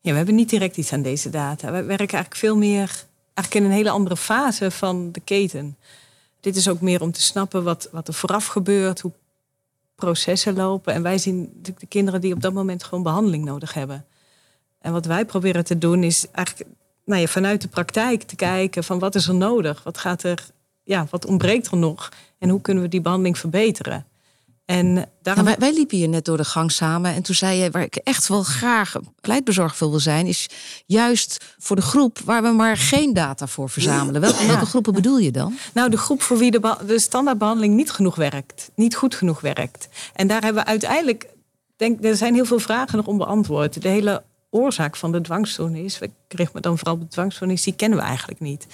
Ja, 0.00 0.10
we 0.10 0.16
hebben 0.16 0.34
niet 0.34 0.50
direct 0.50 0.76
iets 0.76 0.92
aan 0.92 1.02
deze 1.02 1.30
data. 1.30 1.66
We 1.66 1.82
werken 1.82 1.96
eigenlijk 1.96 2.36
veel 2.36 2.56
meer 2.56 3.06
eigenlijk 3.34 3.54
in 3.54 3.64
een 3.64 3.76
hele 3.76 3.90
andere 3.90 4.16
fase 4.16 4.70
van 4.70 5.12
de 5.12 5.20
keten. 5.20 5.76
Dit 6.40 6.56
is 6.56 6.68
ook 6.68 6.80
meer 6.80 7.00
om 7.00 7.12
te 7.12 7.22
snappen 7.22 7.64
wat, 7.64 7.88
wat 7.92 8.08
er 8.08 8.14
vooraf 8.14 8.46
gebeurt. 8.46 9.00
Hoe 9.00 9.12
processen 9.94 10.54
lopen. 10.54 10.94
En 10.94 11.02
wij 11.02 11.18
zien 11.18 11.40
natuurlijk 11.40 11.80
de 11.80 11.86
kinderen 11.86 12.20
die 12.20 12.34
op 12.34 12.40
dat 12.40 12.52
moment 12.52 12.84
gewoon 12.84 13.02
behandeling 13.02 13.44
nodig 13.44 13.74
hebben. 13.74 14.06
En 14.78 14.92
wat 14.92 15.06
wij 15.06 15.24
proberen 15.24 15.64
te 15.64 15.78
doen 15.78 16.02
is 16.02 16.26
eigenlijk 16.30 16.70
nou 17.04 17.20
ja, 17.20 17.26
vanuit 17.26 17.62
de 17.62 17.68
praktijk 17.68 18.22
te 18.22 18.36
kijken 18.36 18.84
van 18.84 18.98
wat 18.98 19.14
is 19.14 19.28
er 19.28 19.34
nodig? 19.34 19.82
Wat 19.82 19.98
gaat 19.98 20.22
er, 20.22 20.46
ja, 20.82 21.06
wat 21.10 21.26
ontbreekt 21.26 21.70
er 21.70 21.76
nog? 21.76 22.08
En 22.38 22.48
hoe 22.48 22.60
kunnen 22.60 22.82
we 22.82 22.88
die 22.88 23.00
behandeling 23.00 23.38
verbeteren? 23.38 24.06
En 24.70 25.08
daarom... 25.22 25.44
wij, 25.44 25.56
wij, 25.58 25.72
liepen 25.72 25.96
hier 25.96 26.08
net 26.08 26.24
door 26.24 26.36
de 26.36 26.44
gang 26.44 26.72
samen 26.72 27.14
en 27.14 27.22
toen 27.22 27.34
zei 27.34 27.58
je, 27.58 27.70
waar 27.70 27.82
ik 27.82 27.96
echt 27.96 28.28
wel 28.28 28.42
graag 28.42 28.96
pleitbezorgd 29.20 29.76
voor 29.76 29.90
wil 29.90 30.00
zijn, 30.00 30.26
is 30.26 30.48
juist 30.86 31.54
voor 31.58 31.76
de 31.76 31.82
groep 31.82 32.18
waar 32.24 32.42
we 32.42 32.48
maar 32.48 32.76
geen 32.76 33.14
data 33.14 33.46
voor 33.46 33.70
verzamelen. 33.70 34.20
Welke, 34.20 34.46
welke 34.46 34.66
groepen 34.66 34.92
bedoel 34.92 35.18
je 35.18 35.30
dan? 35.30 35.54
Nou, 35.74 35.90
de 35.90 35.96
groep 35.96 36.22
voor 36.22 36.38
wie 36.38 36.50
de, 36.50 36.76
de 36.86 36.98
standaardbehandeling 36.98 37.74
niet 37.74 37.90
genoeg 37.90 38.14
werkt, 38.14 38.70
niet 38.74 38.96
goed 38.96 39.14
genoeg 39.14 39.40
werkt. 39.40 39.88
En 40.14 40.26
daar 40.26 40.42
hebben 40.42 40.62
we 40.62 40.68
uiteindelijk, 40.68 41.28
denk, 41.76 42.04
er 42.04 42.16
zijn 42.16 42.34
heel 42.34 42.44
veel 42.44 42.58
vragen 42.58 42.96
nog 42.96 43.06
onbeantwoord. 43.06 43.82
De 43.82 43.88
hele 43.88 44.22
oorzaak 44.50 44.96
van 44.96 45.12
de 45.12 45.20
dwangstoornis, 45.20 45.98
ik 46.00 46.10
richt 46.28 46.52
me 46.52 46.60
dan 46.60 46.78
vooral 46.78 46.98
de 46.98 47.08
dwangstoornis, 47.08 47.62
die 47.62 47.74
kennen 47.74 47.98
we 47.98 48.04
eigenlijk 48.04 48.40
niet. 48.40 48.66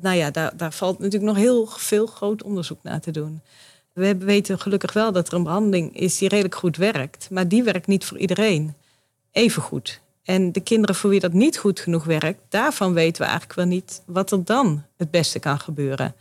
Nou 0.00 0.16
ja, 0.16 0.30
daar, 0.30 0.56
daar 0.56 0.72
valt 0.72 0.98
natuurlijk 0.98 1.32
nog 1.32 1.36
heel 1.36 1.66
veel 1.66 2.06
groot 2.06 2.42
onderzoek 2.42 2.78
naar 2.82 3.00
te 3.00 3.10
doen. 3.10 3.40
We 3.92 4.16
weten 4.16 4.58
gelukkig 4.58 4.92
wel 4.92 5.12
dat 5.12 5.28
er 5.28 5.34
een 5.34 5.42
behandeling 5.42 5.96
is 5.96 6.18
die 6.18 6.28
redelijk 6.28 6.54
goed 6.54 6.76
werkt. 6.76 7.30
Maar 7.30 7.48
die 7.48 7.62
werkt 7.62 7.86
niet 7.86 8.04
voor 8.04 8.18
iedereen 8.18 8.74
even 9.30 9.62
goed. 9.62 10.00
En 10.24 10.52
de 10.52 10.60
kinderen 10.60 10.94
voor 10.94 11.10
wie 11.10 11.20
dat 11.20 11.32
niet 11.32 11.58
goed 11.58 11.80
genoeg 11.80 12.04
werkt, 12.04 12.40
daarvan 12.48 12.92
weten 12.92 13.22
we 13.22 13.28
eigenlijk 13.28 13.54
wel 13.54 13.66
niet 13.66 14.02
wat 14.06 14.30
er 14.30 14.44
dan 14.44 14.82
het 14.96 15.10
beste 15.10 15.38
kan 15.38 15.58
gebeuren. 15.58 16.14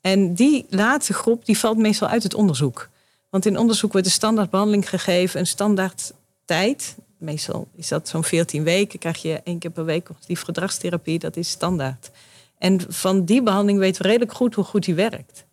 En 0.00 0.34
die 0.34 0.66
laatste 0.68 1.12
groep 1.12 1.46
die 1.46 1.58
valt 1.58 1.78
meestal 1.78 2.08
uit 2.08 2.22
het 2.22 2.34
onderzoek. 2.34 2.88
Want 3.30 3.46
in 3.46 3.58
onderzoek 3.58 3.92
wordt 3.92 4.06
de 4.06 4.12
standaardbehandeling 4.12 4.88
gegeven, 4.88 5.40
een 5.40 5.46
standaard 5.46 6.12
tijd. 6.44 6.96
Meestal 7.18 7.68
is 7.74 7.88
dat 7.88 8.08
zo'n 8.08 8.24
14 8.24 8.62
weken, 8.62 8.98
krijg 8.98 9.22
je 9.22 9.40
één 9.44 9.58
keer 9.58 9.70
per 9.70 9.84
week 9.84 10.08
die 10.26 10.36
gedragstherapie, 10.36 11.18
dat 11.18 11.36
is 11.36 11.50
standaard. 11.50 12.10
En 12.58 12.80
van 12.88 13.24
die 13.24 13.42
behandeling 13.42 13.78
weten 13.78 14.02
we 14.02 14.08
redelijk 14.08 14.32
goed 14.32 14.54
hoe 14.54 14.64
goed 14.64 14.84
die 14.84 14.94
werkt. 14.94 15.44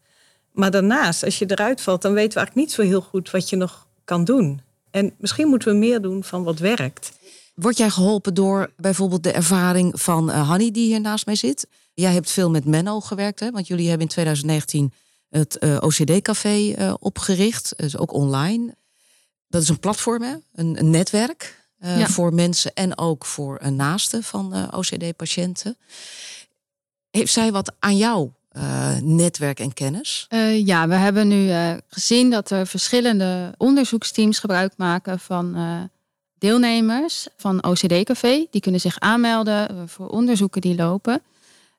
Maar 0.51 0.71
daarnaast, 0.71 1.23
als 1.23 1.39
je 1.39 1.45
eruit 1.51 1.81
valt, 1.81 2.01
dan 2.01 2.13
weten 2.13 2.33
we 2.33 2.37
eigenlijk 2.37 2.67
niet 2.67 2.75
zo 2.75 2.81
heel 2.81 3.01
goed 3.01 3.31
wat 3.31 3.49
je 3.49 3.55
nog 3.55 3.87
kan 4.03 4.23
doen. 4.23 4.61
En 4.91 5.13
misschien 5.17 5.47
moeten 5.47 5.71
we 5.71 5.77
meer 5.77 6.01
doen 6.01 6.23
van 6.23 6.43
wat 6.43 6.59
werkt. 6.59 7.11
Word 7.55 7.77
jij 7.77 7.89
geholpen 7.89 8.33
door 8.33 8.71
bijvoorbeeld 8.77 9.23
de 9.23 9.31
ervaring 9.31 10.01
van 10.01 10.29
uh, 10.29 10.47
Hanny, 10.47 10.71
die 10.71 10.85
hier 10.85 11.01
naast 11.01 11.25
mij 11.25 11.35
zit? 11.35 11.67
Jij 11.93 12.13
hebt 12.13 12.31
veel 12.31 12.49
met 12.49 12.65
Menno 12.65 12.99
gewerkt, 12.99 13.39
hè? 13.39 13.51
want 13.51 13.67
jullie 13.67 13.89
hebben 13.89 14.07
in 14.07 14.13
2019 14.13 14.93
het 15.29 15.57
eh, 15.57 15.77
OCD-café 15.79 16.71
eh, 16.71 16.93
opgericht, 16.99 17.73
dus 17.77 17.97
ook 17.97 18.13
online. 18.13 18.75
Dat 19.47 19.61
is 19.61 19.69
een 19.69 19.79
platform, 19.79 20.21
hè? 20.21 20.35
Een, 20.53 20.79
een 20.79 20.89
netwerk 20.89 21.63
voor 22.03 22.33
mensen 22.33 22.73
en 22.73 22.97
ook 22.97 23.25
voor 23.25 23.71
naasten 23.71 24.23
van 24.23 24.73
OCD-patiënten. 24.73 25.77
Heeft 27.11 27.33
zij 27.33 27.51
wat 27.51 27.73
aan 27.79 27.97
jou 27.97 28.29
uh, 28.57 28.97
netwerk 29.01 29.59
en 29.59 29.73
kennis? 29.73 30.27
Uh, 30.29 30.65
ja, 30.65 30.87
we 30.87 30.95
hebben 30.95 31.27
nu 31.27 31.47
uh, 31.47 31.73
gezien 31.87 32.29
dat 32.29 32.49
er 32.49 32.67
verschillende 32.67 33.53
onderzoeksteams 33.57 34.39
gebruik 34.39 34.73
maken 34.77 35.19
van 35.19 35.55
deelnemers 36.37 37.27
van 37.37 37.63
OCD-café. 37.63 38.45
Die 38.51 38.61
kunnen 38.61 38.81
zich 38.81 38.99
aanmelden 38.99 39.89
voor 39.89 40.07
onderzoeken 40.07 40.61
die 40.61 40.75
lopen. 40.75 41.21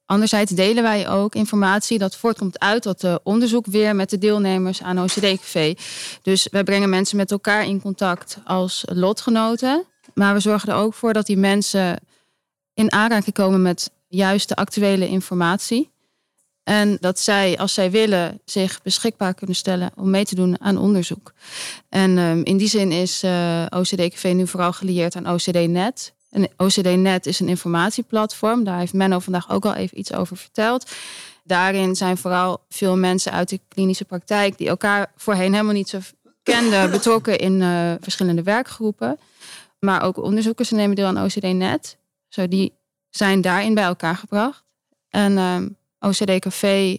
Anderzijds 0.06 0.52
delen 0.52 0.82
wij 0.82 1.08
ook 1.08 1.34
informatie 1.34 1.98
dat 1.98 2.16
voortkomt 2.16 2.58
uit 2.58 2.82
dat 2.82 3.20
onderzoek 3.22 3.66
weer 3.66 3.96
met 3.96 4.10
de 4.10 4.18
deelnemers 4.18 4.82
aan 4.82 5.02
OCD-café. 5.02 5.74
Dus 6.22 6.48
wij 6.50 6.64
brengen 6.64 6.88
mensen 6.88 7.16
met 7.16 7.30
elkaar 7.30 7.66
in 7.66 7.80
contact 7.80 8.38
als 8.44 8.84
lotgenoten. 8.86 9.84
Maar 10.14 10.34
we 10.34 10.40
zorgen 10.40 10.68
er 10.68 10.78
ook 10.78 10.94
voor 10.94 11.12
dat 11.12 11.26
die 11.26 11.36
mensen 11.36 12.00
in 12.74 12.92
aanraking 12.92 13.34
komen 13.34 13.62
met 13.62 13.90
juist 14.08 14.48
de 14.48 14.56
actuele 14.56 15.08
informatie. 15.08 15.90
En 16.62 16.96
dat 17.00 17.18
zij, 17.18 17.58
als 17.58 17.74
zij 17.74 17.90
willen, 17.90 18.40
zich 18.44 18.82
beschikbaar 18.82 19.34
kunnen 19.34 19.56
stellen 19.56 19.90
om 19.96 20.10
mee 20.10 20.24
te 20.24 20.34
doen 20.34 20.60
aan 20.60 20.78
onderzoek. 20.78 21.32
En 21.88 22.18
um, 22.18 22.44
in 22.44 22.56
die 22.56 22.68
zin 22.68 22.92
is 22.92 23.24
uh, 23.24 23.62
eh, 23.62 23.68
OCD-KV 23.70 24.32
nu 24.34 24.46
vooral 24.46 24.72
gelieerd 24.72 25.16
aan 25.16 25.30
OCD-net. 25.30 26.14
En 26.36 26.48
OCD-net 26.56 27.26
is 27.26 27.40
een 27.40 27.48
informatieplatform. 27.48 28.64
Daar 28.64 28.78
heeft 28.78 28.92
Menno 28.92 29.18
vandaag 29.18 29.50
ook 29.50 29.64
al 29.64 29.74
even 29.74 29.98
iets 29.98 30.12
over 30.12 30.36
verteld. 30.36 30.90
Daarin 31.44 31.94
zijn 31.94 32.16
vooral 32.16 32.60
veel 32.68 32.96
mensen 32.96 33.32
uit 33.32 33.48
de 33.48 33.60
klinische 33.68 34.04
praktijk... 34.04 34.58
die 34.58 34.68
elkaar 34.68 35.12
voorheen 35.16 35.52
helemaal 35.52 35.74
niet 35.74 35.88
zo 35.88 35.98
kenden... 36.42 36.90
betrokken 36.96 37.38
in 37.38 37.60
uh, 37.60 37.92
verschillende 38.00 38.42
werkgroepen. 38.42 39.18
Maar 39.78 40.02
ook 40.02 40.16
onderzoekers 40.16 40.70
nemen 40.70 40.96
deel 40.96 41.06
aan 41.06 41.22
OCD-net. 41.24 41.96
Zo 42.28 42.48
die 42.48 42.72
zijn 43.10 43.40
daarin 43.40 43.74
bij 43.74 43.84
elkaar 43.84 44.16
gebracht. 44.16 44.62
En... 45.10 45.38
Um, 45.38 45.76
OCD 46.00 46.38
Café 46.38 46.96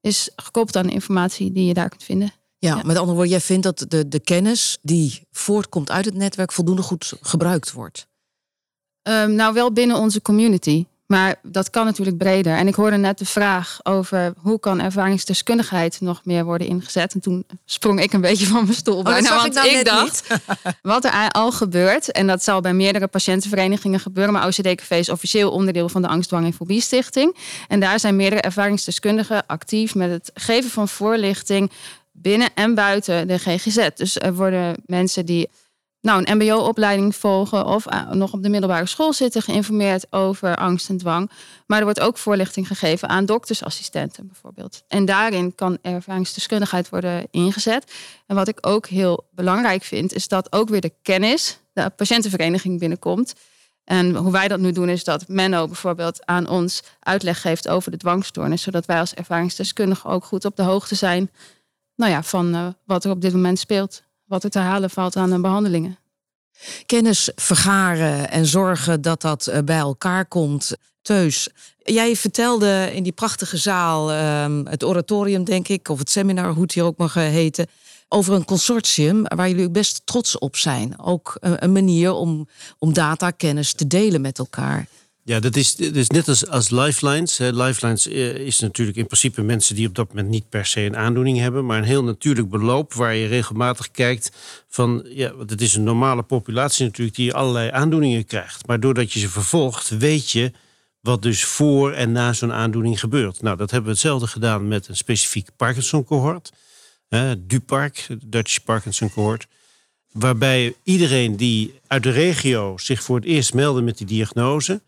is 0.00 0.30
gekoppeld 0.36 0.76
aan 0.76 0.86
de 0.86 0.92
informatie 0.92 1.52
die 1.52 1.66
je 1.66 1.74
daar 1.74 1.88
kunt 1.88 2.04
vinden. 2.04 2.32
Ja, 2.58 2.74
met 2.74 2.96
andere 2.96 3.12
woorden, 3.12 3.28
jij 3.28 3.40
vindt 3.40 3.62
dat 3.62 3.84
de, 3.88 4.08
de 4.08 4.20
kennis 4.20 4.78
die 4.82 5.26
voortkomt 5.30 5.90
uit 5.90 6.04
het 6.04 6.14
netwerk 6.14 6.52
voldoende 6.52 6.82
goed 6.82 7.12
gebruikt 7.20 7.72
wordt? 7.72 8.06
Um, 9.10 9.34
nou, 9.34 9.54
wel 9.54 9.72
binnen 9.72 9.96
onze 9.96 10.22
community. 10.22 10.84
Maar 11.10 11.34
dat 11.42 11.70
kan 11.70 11.84
natuurlijk 11.84 12.16
breder. 12.16 12.56
En 12.56 12.66
ik 12.66 12.74
hoorde 12.74 12.96
net 12.96 13.18
de 13.18 13.24
vraag 13.24 13.78
over 13.82 14.32
hoe 14.36 14.60
kan 14.60 14.80
ervaringsdeskundigheid 14.80 16.00
nog 16.00 16.24
meer 16.24 16.44
worden 16.44 16.66
ingezet. 16.66 17.14
En 17.14 17.20
toen 17.20 17.44
sprong 17.64 18.00
ik 18.00 18.12
een 18.12 18.20
beetje 18.20 18.46
van 18.46 18.64
mijn 18.64 18.76
stoel. 18.76 18.98
Oh, 18.98 19.04
want 19.04 19.56
ik, 19.56 19.64
ik 19.64 19.84
dacht, 19.84 20.26
wat 20.82 21.04
er 21.04 21.30
al 21.30 21.52
gebeurt, 21.52 22.12
en 22.12 22.26
dat 22.26 22.44
zal 22.44 22.60
bij 22.60 22.74
meerdere 22.74 23.06
patiëntenverenigingen 23.06 24.00
gebeuren, 24.00 24.32
maar 24.32 24.46
OCD-café 24.46 24.96
is 24.96 25.08
officieel 25.08 25.50
onderdeel 25.50 25.88
van 25.88 26.02
de 26.02 26.08
Angstdwang 26.08 26.46
en 26.46 26.52
Fobie 26.52 26.80
Stichting. 26.80 27.36
En 27.68 27.80
daar 27.80 28.00
zijn 28.00 28.16
meerdere 28.16 28.42
ervaringsdeskundigen 28.42 29.46
actief 29.46 29.94
met 29.94 30.10
het 30.10 30.30
geven 30.34 30.70
van 30.70 30.88
voorlichting 30.88 31.70
binnen 32.12 32.48
en 32.54 32.74
buiten 32.74 33.28
de 33.28 33.38
GGZ. 33.38 33.88
Dus 33.94 34.18
er 34.18 34.34
worden 34.34 34.76
mensen 34.86 35.26
die 35.26 35.48
nou, 36.00 36.22
een 36.24 36.36
MBO-opleiding 36.36 37.16
volgen 37.16 37.66
of 37.66 37.86
eh, 37.86 38.10
nog 38.10 38.32
op 38.32 38.42
de 38.42 38.48
middelbare 38.48 38.86
school 38.86 39.12
zitten, 39.12 39.42
geïnformeerd 39.42 40.12
over 40.12 40.56
angst 40.56 40.88
en 40.88 40.96
dwang. 40.96 41.30
Maar 41.66 41.78
er 41.78 41.84
wordt 41.84 42.00
ook 42.00 42.18
voorlichting 42.18 42.66
gegeven 42.66 43.08
aan 43.08 43.26
doktersassistenten 43.26 44.26
bijvoorbeeld. 44.26 44.82
En 44.88 45.04
daarin 45.04 45.54
kan 45.54 45.78
ervaringsdeskundigheid 45.82 46.88
worden 46.88 47.26
ingezet. 47.30 47.92
En 48.26 48.36
wat 48.36 48.48
ik 48.48 48.66
ook 48.66 48.86
heel 48.86 49.26
belangrijk 49.30 49.82
vind, 49.82 50.14
is 50.14 50.28
dat 50.28 50.52
ook 50.52 50.68
weer 50.68 50.80
de 50.80 50.92
kennis 51.02 51.58
de 51.72 51.90
patiëntenvereniging 51.96 52.78
binnenkomt. 52.78 53.34
En 53.84 54.14
hoe 54.14 54.32
wij 54.32 54.48
dat 54.48 54.60
nu 54.60 54.72
doen, 54.72 54.88
is 54.88 55.04
dat 55.04 55.28
Menno 55.28 55.66
bijvoorbeeld 55.66 56.26
aan 56.26 56.48
ons 56.48 56.82
uitleg 57.00 57.40
geeft 57.40 57.68
over 57.68 57.90
de 57.90 57.96
dwangstoornis, 57.96 58.62
zodat 58.62 58.86
wij 58.86 58.98
als 58.98 59.14
ervaringsdeskundigen 59.14 60.10
ook 60.10 60.24
goed 60.24 60.44
op 60.44 60.56
de 60.56 60.62
hoogte 60.62 60.94
zijn 60.94 61.30
nou 62.00 62.12
ja, 62.12 62.22
van 62.22 62.54
uh, 62.54 62.66
wat 62.84 63.04
er 63.04 63.10
op 63.10 63.20
dit 63.20 63.32
moment 63.32 63.58
speelt 63.58 64.02
wat 64.30 64.44
er 64.44 64.50
te 64.50 64.58
halen 64.58 64.90
valt 64.90 65.16
aan 65.16 65.30
de 65.30 65.40
behandelingen. 65.40 65.98
Kennis 66.86 67.30
vergaren 67.34 68.30
en 68.30 68.46
zorgen 68.46 69.00
dat 69.00 69.20
dat 69.20 69.46
eh, 69.46 69.62
bij 69.64 69.78
elkaar 69.78 70.26
komt. 70.26 70.72
Teus, 71.02 71.48
jij 71.78 72.16
vertelde 72.16 72.90
in 72.92 73.02
die 73.02 73.12
prachtige 73.12 73.56
zaal, 73.56 74.10
ehm, 74.10 74.64
het 74.66 74.84
oratorium 74.84 75.44
denk 75.44 75.68
ik, 75.68 75.88
of 75.88 75.98
het 75.98 76.10
seminar, 76.10 76.52
hoe 76.52 76.62
het 76.62 76.72
hier 76.72 76.84
ook 76.84 76.96
mag 76.96 77.16
eh, 77.16 77.22
heten, 77.22 77.66
over 78.08 78.34
een 78.34 78.44
consortium 78.44 79.22
waar 79.22 79.48
jullie 79.48 79.70
best 79.70 80.02
trots 80.04 80.38
op 80.38 80.56
zijn. 80.56 81.00
Ook 81.00 81.36
een, 81.40 81.64
een 81.64 81.72
manier 81.72 82.12
om, 82.12 82.48
om 82.78 82.92
data, 82.92 83.30
kennis 83.30 83.72
te 83.72 83.86
delen 83.86 84.20
met 84.20 84.38
elkaar. 84.38 84.86
Ja, 85.24 85.40
dat 85.40 85.56
is, 85.56 85.76
is 85.76 86.08
net 86.08 86.28
als, 86.28 86.46
als 86.46 86.70
Lifelines. 86.70 87.38
Lifelines 87.38 88.08
eh, 88.08 88.34
is 88.34 88.58
natuurlijk 88.58 88.96
in 88.96 89.06
principe 89.06 89.42
mensen 89.42 89.74
die 89.74 89.86
op 89.86 89.94
dat 89.94 90.08
moment 90.08 90.28
niet 90.28 90.48
per 90.48 90.66
se 90.66 90.80
een 90.80 90.96
aandoening 90.96 91.38
hebben, 91.38 91.66
maar 91.66 91.78
een 91.78 91.84
heel 91.84 92.04
natuurlijk 92.04 92.48
beloop 92.48 92.94
waar 92.94 93.14
je 93.14 93.26
regelmatig 93.26 93.90
kijkt 93.90 94.32
van, 94.68 95.02
ja, 95.04 95.34
want 95.34 95.50
het 95.50 95.60
is 95.60 95.74
een 95.74 95.82
normale 95.82 96.22
populatie 96.22 96.84
natuurlijk 96.84 97.16
die 97.16 97.34
allerlei 97.34 97.70
aandoeningen 97.70 98.24
krijgt. 98.24 98.66
Maar 98.66 98.80
doordat 98.80 99.12
je 99.12 99.18
ze 99.18 99.28
vervolgt, 99.28 99.88
weet 99.88 100.30
je 100.30 100.52
wat 101.00 101.22
dus 101.22 101.44
voor 101.44 101.92
en 101.92 102.12
na 102.12 102.32
zo'n 102.32 102.52
aandoening 102.52 103.00
gebeurt. 103.00 103.42
Nou, 103.42 103.56
dat 103.56 103.70
hebben 103.70 103.88
we 103.88 103.94
hetzelfde 103.94 104.26
gedaan 104.26 104.68
met 104.68 104.88
een 104.88 104.96
specifiek 104.96 105.48
Parkinson-cohort. 105.56 106.52
DUPARC, 107.38 108.06
Dutch 108.24 108.64
Parkinson 108.64 109.10
Cohort. 109.10 109.46
Waarbij 110.12 110.74
iedereen 110.82 111.36
die 111.36 111.80
uit 111.86 112.02
de 112.02 112.10
regio 112.10 112.78
zich 112.78 113.02
voor 113.02 113.16
het 113.16 113.24
eerst 113.24 113.54
meldde 113.54 113.82
met 113.82 113.98
die 113.98 114.06
diagnose 114.06 114.82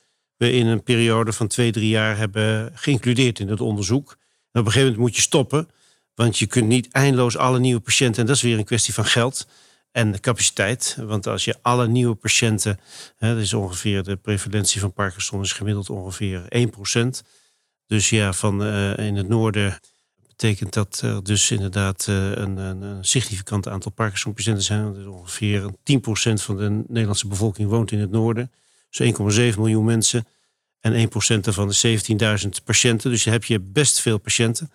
in 0.50 0.66
een 0.66 0.82
periode 0.82 1.32
van 1.32 1.46
twee, 1.46 1.72
drie 1.72 1.88
jaar 1.88 2.16
hebben 2.16 2.70
geïncludeerd 2.74 3.38
in 3.38 3.48
het 3.48 3.60
onderzoek. 3.60 4.10
En 4.10 4.60
op 4.60 4.66
een 4.66 4.72
gegeven 4.72 4.82
moment 4.82 4.98
moet 4.98 5.16
je 5.16 5.22
stoppen, 5.22 5.68
want 6.14 6.38
je 6.38 6.46
kunt 6.46 6.66
niet 6.66 6.88
eindeloos 6.92 7.36
alle 7.36 7.58
nieuwe 7.58 7.80
patiënten, 7.80 8.20
en 8.20 8.26
dat 8.26 8.36
is 8.36 8.42
weer 8.42 8.58
een 8.58 8.64
kwestie 8.64 8.94
van 8.94 9.04
geld 9.04 9.46
en 9.92 10.20
capaciteit. 10.20 10.96
Want 11.00 11.26
als 11.26 11.44
je 11.44 11.56
alle 11.62 11.88
nieuwe 11.88 12.14
patiënten, 12.14 12.80
hè, 13.16 13.34
dat 13.34 13.42
is 13.42 13.54
ongeveer 13.54 14.02
de 14.02 14.16
prevalentie 14.16 14.80
van 14.80 14.92
Parkinson 14.92 15.42
is 15.42 15.52
gemiddeld 15.52 15.90
ongeveer 15.90 16.42
1%. 16.48 17.26
Dus 17.86 18.10
ja, 18.10 18.32
van 18.32 18.62
uh, 18.62 18.98
in 18.98 19.16
het 19.16 19.28
noorden 19.28 19.80
betekent 20.28 20.72
dat 20.72 21.00
er 21.04 21.24
dus 21.24 21.50
inderdaad 21.50 22.06
eh, 22.08 22.30
een, 22.30 22.56
een, 22.56 23.04
significant 23.04 23.68
aantal 23.68 23.92
Parkinson-patiënten 23.92 24.64
zijn. 24.64 25.08
Ongeveer 25.08 25.62
10% 25.62 25.72
van 26.34 26.56
de 26.56 26.82
Nederlandse 26.86 27.28
bevolking 27.28 27.68
woont 27.68 27.92
in 27.92 27.98
het 27.98 28.10
noorden. 28.10 28.50
Dus 28.92 29.12
1,7 29.52 29.58
miljoen 29.58 29.84
mensen. 29.84 30.26
En 30.80 31.10
1% 31.36 31.40
daarvan 31.40 31.68
is 31.68 31.86
17.000 32.44 32.48
patiënten. 32.64 33.10
Dus 33.10 33.24
je 33.24 33.30
hebt 33.30 33.46
je 33.46 33.60
best 33.60 34.00
veel 34.00 34.18
patiënten. 34.18 34.70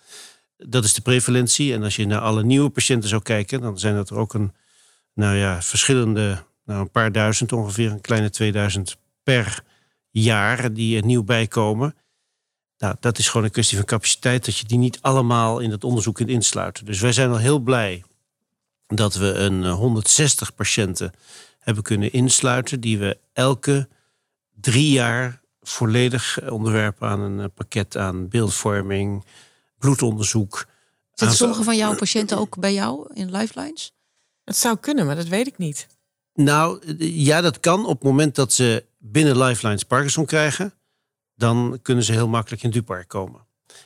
Dat 0.57 0.83
is 0.83 0.93
de 0.93 1.01
prevalentie. 1.01 1.73
En 1.73 1.83
als 1.83 1.95
je 1.95 2.05
naar 2.05 2.19
alle 2.19 2.43
nieuwe 2.43 2.69
patiënten 2.69 3.09
zou 3.09 3.21
kijken, 3.21 3.61
dan 3.61 3.79
zijn 3.79 3.95
dat 3.95 4.09
er 4.09 4.17
ook 4.17 4.33
een, 4.33 4.53
nou 5.13 5.35
ja, 5.35 5.61
verschillende, 5.61 6.43
nou 6.65 6.81
een 6.81 6.91
paar 6.91 7.11
duizend 7.11 7.51
ongeveer, 7.51 7.91
een 7.91 8.01
kleine 8.01 8.29
2000 8.29 8.97
per 9.23 9.63
jaar 10.09 10.73
die 10.73 10.97
er 10.97 11.05
nieuw 11.05 11.23
bijkomen. 11.23 11.95
Nou, 12.77 12.95
dat 12.99 13.17
is 13.17 13.29
gewoon 13.29 13.45
een 13.45 13.51
kwestie 13.51 13.77
van 13.77 13.85
capaciteit, 13.85 14.45
dat 14.45 14.57
je 14.57 14.65
die 14.65 14.77
niet 14.77 15.01
allemaal 15.01 15.59
in 15.59 15.71
het 15.71 15.83
onderzoek 15.83 16.15
kunt 16.15 16.29
insluiten. 16.29 16.85
Dus 16.85 16.99
wij 16.99 17.11
zijn 17.11 17.29
al 17.29 17.37
heel 17.37 17.59
blij 17.59 18.03
dat 18.87 19.15
we 19.15 19.33
een 19.33 19.65
160 19.65 20.55
patiënten 20.55 21.11
hebben 21.59 21.83
kunnen 21.83 22.11
insluiten, 22.11 22.79
die 22.79 22.97
we 22.97 23.17
elke 23.33 23.87
drie 24.61 24.91
jaar 24.91 25.41
volledig 25.61 26.49
onderwerpen 26.49 27.07
aan 27.07 27.19
een 27.19 27.53
pakket 27.53 27.97
aan 27.97 28.27
beeldvorming, 28.27 29.25
bloedonderzoek. 29.77 30.65
Zitten 31.13 31.37
sommige 31.37 31.63
van 31.63 31.77
jouw 31.77 31.95
patiënten 31.95 32.37
ook 32.37 32.59
bij 32.59 32.73
jou 32.73 33.13
in 33.13 33.31
Lifelines? 33.31 33.95
Het 34.43 34.57
zou 34.57 34.77
kunnen, 34.77 35.05
maar 35.05 35.15
dat 35.15 35.27
weet 35.27 35.47
ik 35.47 35.57
niet. 35.57 35.87
Nou, 36.33 36.95
ja, 37.05 37.41
dat 37.41 37.59
kan 37.59 37.85
op 37.85 37.93
het 37.93 38.03
moment 38.03 38.35
dat 38.35 38.53
ze 38.53 38.85
binnen 38.97 39.37
Lifelines 39.37 39.83
Parkinson 39.83 40.25
krijgen. 40.25 40.73
Dan 41.35 41.79
kunnen 41.81 42.03
ze 42.03 42.11
heel 42.11 42.27
makkelijk 42.27 42.63
in 42.63 42.69
Dupark 42.69 43.07
komen. 43.07 43.45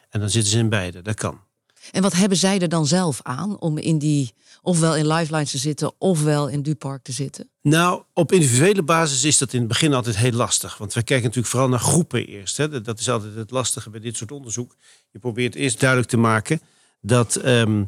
En 0.09 0.19
dan 0.19 0.29
zitten 0.29 0.51
ze 0.51 0.57
in 0.57 0.69
beide, 0.69 1.01
dat 1.01 1.15
kan. 1.15 1.39
En 1.91 2.01
wat 2.01 2.13
hebben 2.13 2.37
zij 2.37 2.59
er 2.59 2.69
dan 2.69 2.85
zelf 2.85 3.19
aan 3.23 3.59
om 3.59 3.77
in 3.77 3.97
die, 3.97 4.33
ofwel 4.61 4.95
in 4.95 5.07
Lifelines 5.07 5.51
te 5.51 5.57
zitten, 5.57 5.93
ofwel 5.97 6.47
in 6.47 6.61
Dupark 6.61 7.03
te 7.03 7.11
zitten? 7.11 7.49
Nou, 7.61 8.03
op 8.13 8.31
individuele 8.31 8.83
basis 8.83 9.23
is 9.23 9.37
dat 9.37 9.53
in 9.53 9.59
het 9.59 9.67
begin 9.67 9.93
altijd 9.93 10.17
heel 10.17 10.31
lastig. 10.31 10.77
Want 10.77 10.93
we 10.93 11.03
kijken 11.03 11.25
natuurlijk 11.25 11.53
vooral 11.53 11.69
naar 11.69 11.79
groepen 11.79 12.25
eerst. 12.25 12.57
Hè. 12.57 12.81
Dat 12.81 12.99
is 12.99 13.09
altijd 13.09 13.35
het 13.35 13.51
lastige 13.51 13.89
bij 13.89 13.99
dit 13.99 14.17
soort 14.17 14.31
onderzoek. 14.31 14.75
Je 15.11 15.19
probeert 15.19 15.55
eerst 15.55 15.79
duidelijk 15.79 16.09
te 16.09 16.17
maken 16.17 16.61
dat 17.01 17.35
ehm, 17.35 17.83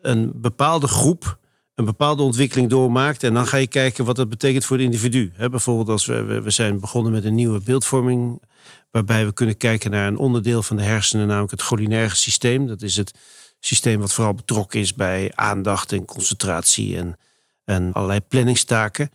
een 0.00 0.32
bepaalde 0.34 0.88
groep 0.88 1.38
een 1.76 1.84
bepaalde 1.84 2.22
ontwikkeling 2.22 2.70
doormaakt. 2.70 3.22
En 3.22 3.34
dan 3.34 3.46
ga 3.46 3.56
je 3.56 3.66
kijken 3.66 4.04
wat 4.04 4.16
dat 4.16 4.28
betekent 4.28 4.64
voor 4.64 4.76
het 4.76 4.84
individu. 4.84 5.32
bijvoorbeeld 5.50 5.88
als 5.88 6.06
we, 6.06 6.40
we 6.40 6.50
zijn 6.50 6.80
begonnen 6.80 7.12
met 7.12 7.24
een 7.24 7.34
nieuwe 7.34 7.60
beeldvorming. 7.60 8.42
Waarbij 8.90 9.26
we 9.26 9.32
kunnen 9.32 9.56
kijken 9.56 9.90
naar 9.90 10.06
een 10.06 10.16
onderdeel 10.16 10.62
van 10.62 10.76
de 10.76 10.82
hersenen, 10.82 11.26
namelijk 11.26 11.50
het 11.50 11.62
cholinerge 11.62 12.16
systeem. 12.16 12.66
Dat 12.66 12.82
is 12.82 12.96
het 12.96 13.18
systeem 13.60 14.00
wat 14.00 14.12
vooral 14.12 14.34
betrokken 14.34 14.80
is 14.80 14.94
bij 14.94 15.32
aandacht 15.34 15.92
en 15.92 16.04
concentratie 16.04 16.96
en, 16.96 17.16
en 17.64 17.92
allerlei 17.92 18.20
planningstaken. 18.20 19.10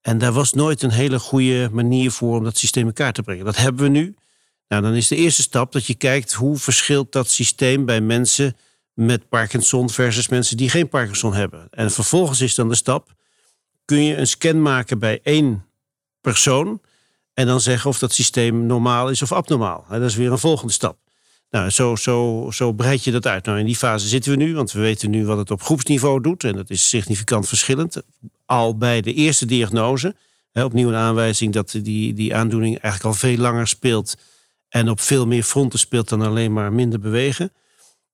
En 0.00 0.18
daar 0.18 0.32
was 0.32 0.52
nooit 0.52 0.82
een 0.82 0.90
hele 0.90 1.18
goede 1.18 1.68
manier 1.72 2.10
voor 2.10 2.36
om 2.36 2.44
dat 2.44 2.56
systeem 2.56 2.86
in 2.86 2.92
kaart 2.92 3.14
te 3.14 3.22
brengen. 3.22 3.44
Dat 3.44 3.56
hebben 3.56 3.82
we 3.82 3.88
nu. 3.88 4.14
Nou, 4.68 4.82
dan 4.82 4.94
is 4.94 5.08
de 5.08 5.16
eerste 5.16 5.42
stap 5.42 5.72
dat 5.72 5.86
je 5.86 5.94
kijkt 5.94 6.32
hoe 6.32 6.56
verschilt 6.58 7.12
dat 7.12 7.30
systeem 7.30 7.84
bij 7.84 8.00
mensen 8.00 8.56
met 8.94 9.28
Parkinson 9.28 9.90
versus 9.90 10.28
mensen 10.28 10.56
die 10.56 10.70
geen 10.70 10.88
Parkinson 10.88 11.34
hebben. 11.34 11.68
En 11.70 11.90
vervolgens 11.90 12.40
is 12.40 12.54
dan 12.54 12.68
de 12.68 12.74
stap: 12.74 13.14
kun 13.84 14.02
je 14.04 14.16
een 14.16 14.26
scan 14.26 14.62
maken 14.62 14.98
bij 14.98 15.20
één 15.22 15.66
persoon 16.20 16.80
en 17.34 17.46
dan 17.46 17.60
zeggen 17.60 17.90
of 17.90 17.98
dat 17.98 18.12
systeem 18.12 18.66
normaal 18.66 19.10
is 19.10 19.22
of 19.22 19.32
abnormaal. 19.32 19.84
Dat 19.88 20.02
is 20.02 20.14
weer 20.14 20.32
een 20.32 20.38
volgende 20.38 20.72
stap. 20.72 20.98
Nou, 21.50 21.70
zo, 21.70 21.96
zo, 21.96 22.48
zo 22.52 22.72
breid 22.72 23.04
je 23.04 23.10
dat 23.10 23.26
uit. 23.26 23.44
Nou, 23.44 23.58
in 23.58 23.66
die 23.66 23.76
fase 23.76 24.08
zitten 24.08 24.30
we 24.30 24.36
nu, 24.36 24.54
want 24.54 24.72
we 24.72 24.80
weten 24.80 25.10
nu 25.10 25.26
wat 25.26 25.38
het 25.38 25.50
op 25.50 25.62
groepsniveau 25.62 26.20
doet. 26.20 26.44
En 26.44 26.56
dat 26.56 26.70
is 26.70 26.88
significant 26.88 27.48
verschillend. 27.48 28.02
Al 28.46 28.76
bij 28.76 29.00
de 29.00 29.14
eerste 29.14 29.46
diagnose, 29.46 30.14
opnieuw 30.52 30.88
een 30.88 30.94
aanwijzing 30.94 31.52
dat 31.52 31.78
die, 31.82 32.14
die 32.14 32.34
aandoening 32.34 32.78
eigenlijk 32.78 33.14
al 33.14 33.20
veel 33.20 33.36
langer 33.36 33.68
speelt. 33.68 34.16
En 34.68 34.88
op 34.88 35.00
veel 35.00 35.26
meer 35.26 35.42
fronten 35.42 35.78
speelt 35.78 36.08
dan 36.08 36.22
alleen 36.22 36.52
maar 36.52 36.72
minder 36.72 37.00
bewegen. 37.00 37.52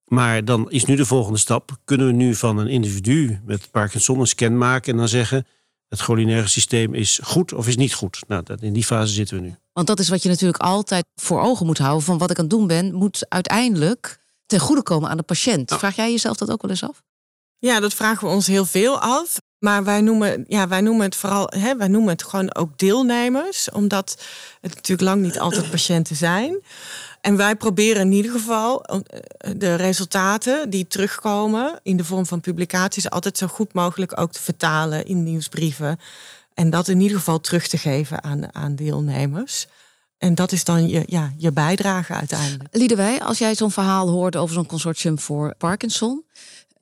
Maar 0.05 0.45
dan 0.45 0.71
is 0.71 0.85
nu 0.85 0.97
de 0.97 1.07
volgende 1.07 1.39
stap. 1.39 1.77
Kunnen 1.85 2.07
we 2.07 2.13
nu 2.13 2.35
van 2.35 2.59
een 2.59 2.69
individu 2.69 3.41
met 3.45 3.71
Parkinson 3.71 4.21
een 4.21 4.27
scan 4.27 4.59
maken 4.59 4.93
en 4.93 4.99
dan 4.99 5.09
zeggen 5.09 5.47
het 5.89 6.01
cholinerge 6.01 6.49
systeem 6.49 6.95
is 6.95 7.21
goed 7.23 7.53
of 7.53 7.69
is 7.69 7.77
niet 7.77 7.95
goed? 7.95 8.21
Nou, 8.29 8.45
in 8.61 8.73
die 8.73 8.85
fase 8.85 9.13
zitten 9.13 9.37
we 9.37 9.43
nu. 9.43 9.55
Want 9.77 9.89
dat 9.89 9.99
is 9.99 10.09
wat 10.09 10.23
je 10.23 10.29
natuurlijk 10.29 10.63
altijd 10.63 11.07
voor 11.15 11.41
ogen 11.41 11.67
moet 11.67 11.79
houden. 11.79 12.05
Van 12.05 12.19
wat 12.19 12.31
ik 12.31 12.37
aan 12.37 12.45
het 12.45 12.53
doen 12.53 12.67
ben, 12.67 12.95
moet 12.95 13.27
uiteindelijk 13.29 14.19
ten 14.47 14.61
goede 14.61 14.83
komen 14.83 15.11
aan 15.11 15.17
de 15.17 15.23
patiënt. 15.23 15.73
Vraag 15.75 15.97
jij 15.97 16.11
jezelf 16.11 16.37
dat 16.37 16.51
ook 16.51 16.63
wel 16.63 16.71
eens 16.71 16.83
af? 16.83 17.03
Ja, 17.59 17.81
dat 17.81 17.95
vragen 17.95 18.27
we 18.27 18.35
ons 18.35 18.47
heel 18.47 18.65
veel 18.65 18.99
af. 18.99 19.37
Maar 19.59 19.85
wij 19.85 20.01
noemen, 20.01 20.45
ja, 20.49 20.69
wij 20.69 20.81
noemen 20.81 21.05
het 21.05 21.17
vooral, 21.17 21.47
hè, 21.57 21.77
wij 21.77 21.89
noemen 21.89 22.13
het 22.13 22.23
gewoon 22.23 22.55
ook 22.55 22.79
deelnemers, 22.79 23.71
omdat 23.71 24.23
het 24.61 24.75
natuurlijk 24.75 25.09
lang 25.09 25.23
niet 25.23 25.39
altijd 25.39 25.71
patiënten 25.71 26.17
zijn. 26.17 26.63
En 27.21 27.37
wij 27.37 27.57
proberen 27.57 28.03
in 28.03 28.13
ieder 28.13 28.31
geval 28.31 28.85
eh, 28.85 29.01
de 29.57 29.75
resultaten 29.75 30.71
die 30.71 30.87
terugkomen 30.87 31.81
in 31.83 31.97
de 31.97 32.05
vorm 32.05 32.27
van 32.27 32.41
publicaties 32.41 33.11
altijd 33.11 33.39
zo 33.39 33.47
goed 33.47 33.73
mogelijk 33.73 34.21
ook 34.21 34.33
te 34.33 34.43
vertalen 34.43 35.07
in 35.07 35.23
nieuwsbrieven. 35.23 35.99
En 36.57 36.71
dat 36.71 36.89
in 36.89 37.01
ieder 37.01 37.17
geval 37.17 37.41
terug 37.41 37.67
te 37.67 37.79
geven 37.79 38.23
aan, 38.25 38.55
aan 38.55 38.75
deelnemers. 38.75 39.67
En 40.19 40.35
dat 40.35 40.53
is 40.53 40.65
dan 40.65 40.89
je, 40.89 41.03
ja, 41.07 41.33
je 41.37 41.53
bijdrage 41.53 42.13
uiteindelijk. 42.13 42.69
Liedewij, 42.77 43.21
als 43.23 43.39
jij 43.39 43.55
zo'n 43.55 43.71
verhaal 43.71 44.09
hoort 44.09 44.37
over 44.37 44.55
zo'n 44.55 44.67
consortium 44.67 45.19
voor 45.19 45.55
Parkinson, 45.59 46.25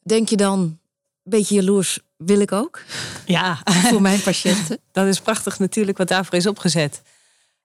denk 0.02 0.28
je 0.28 0.36
dan 0.36 0.58
een 0.58 0.78
beetje 1.22 1.54
jaloers, 1.54 1.98
wil 2.16 2.40
ik 2.40 2.52
ook? 2.52 2.82
Ja. 3.26 3.58
voor 3.90 4.02
mijn 4.02 4.20
patiënten. 4.20 4.78
Dat 4.92 5.06
is 5.06 5.20
prachtig 5.20 5.58
natuurlijk 5.58 5.98
wat 5.98 6.08
daarvoor 6.08 6.34
is 6.34 6.46
opgezet. 6.46 7.02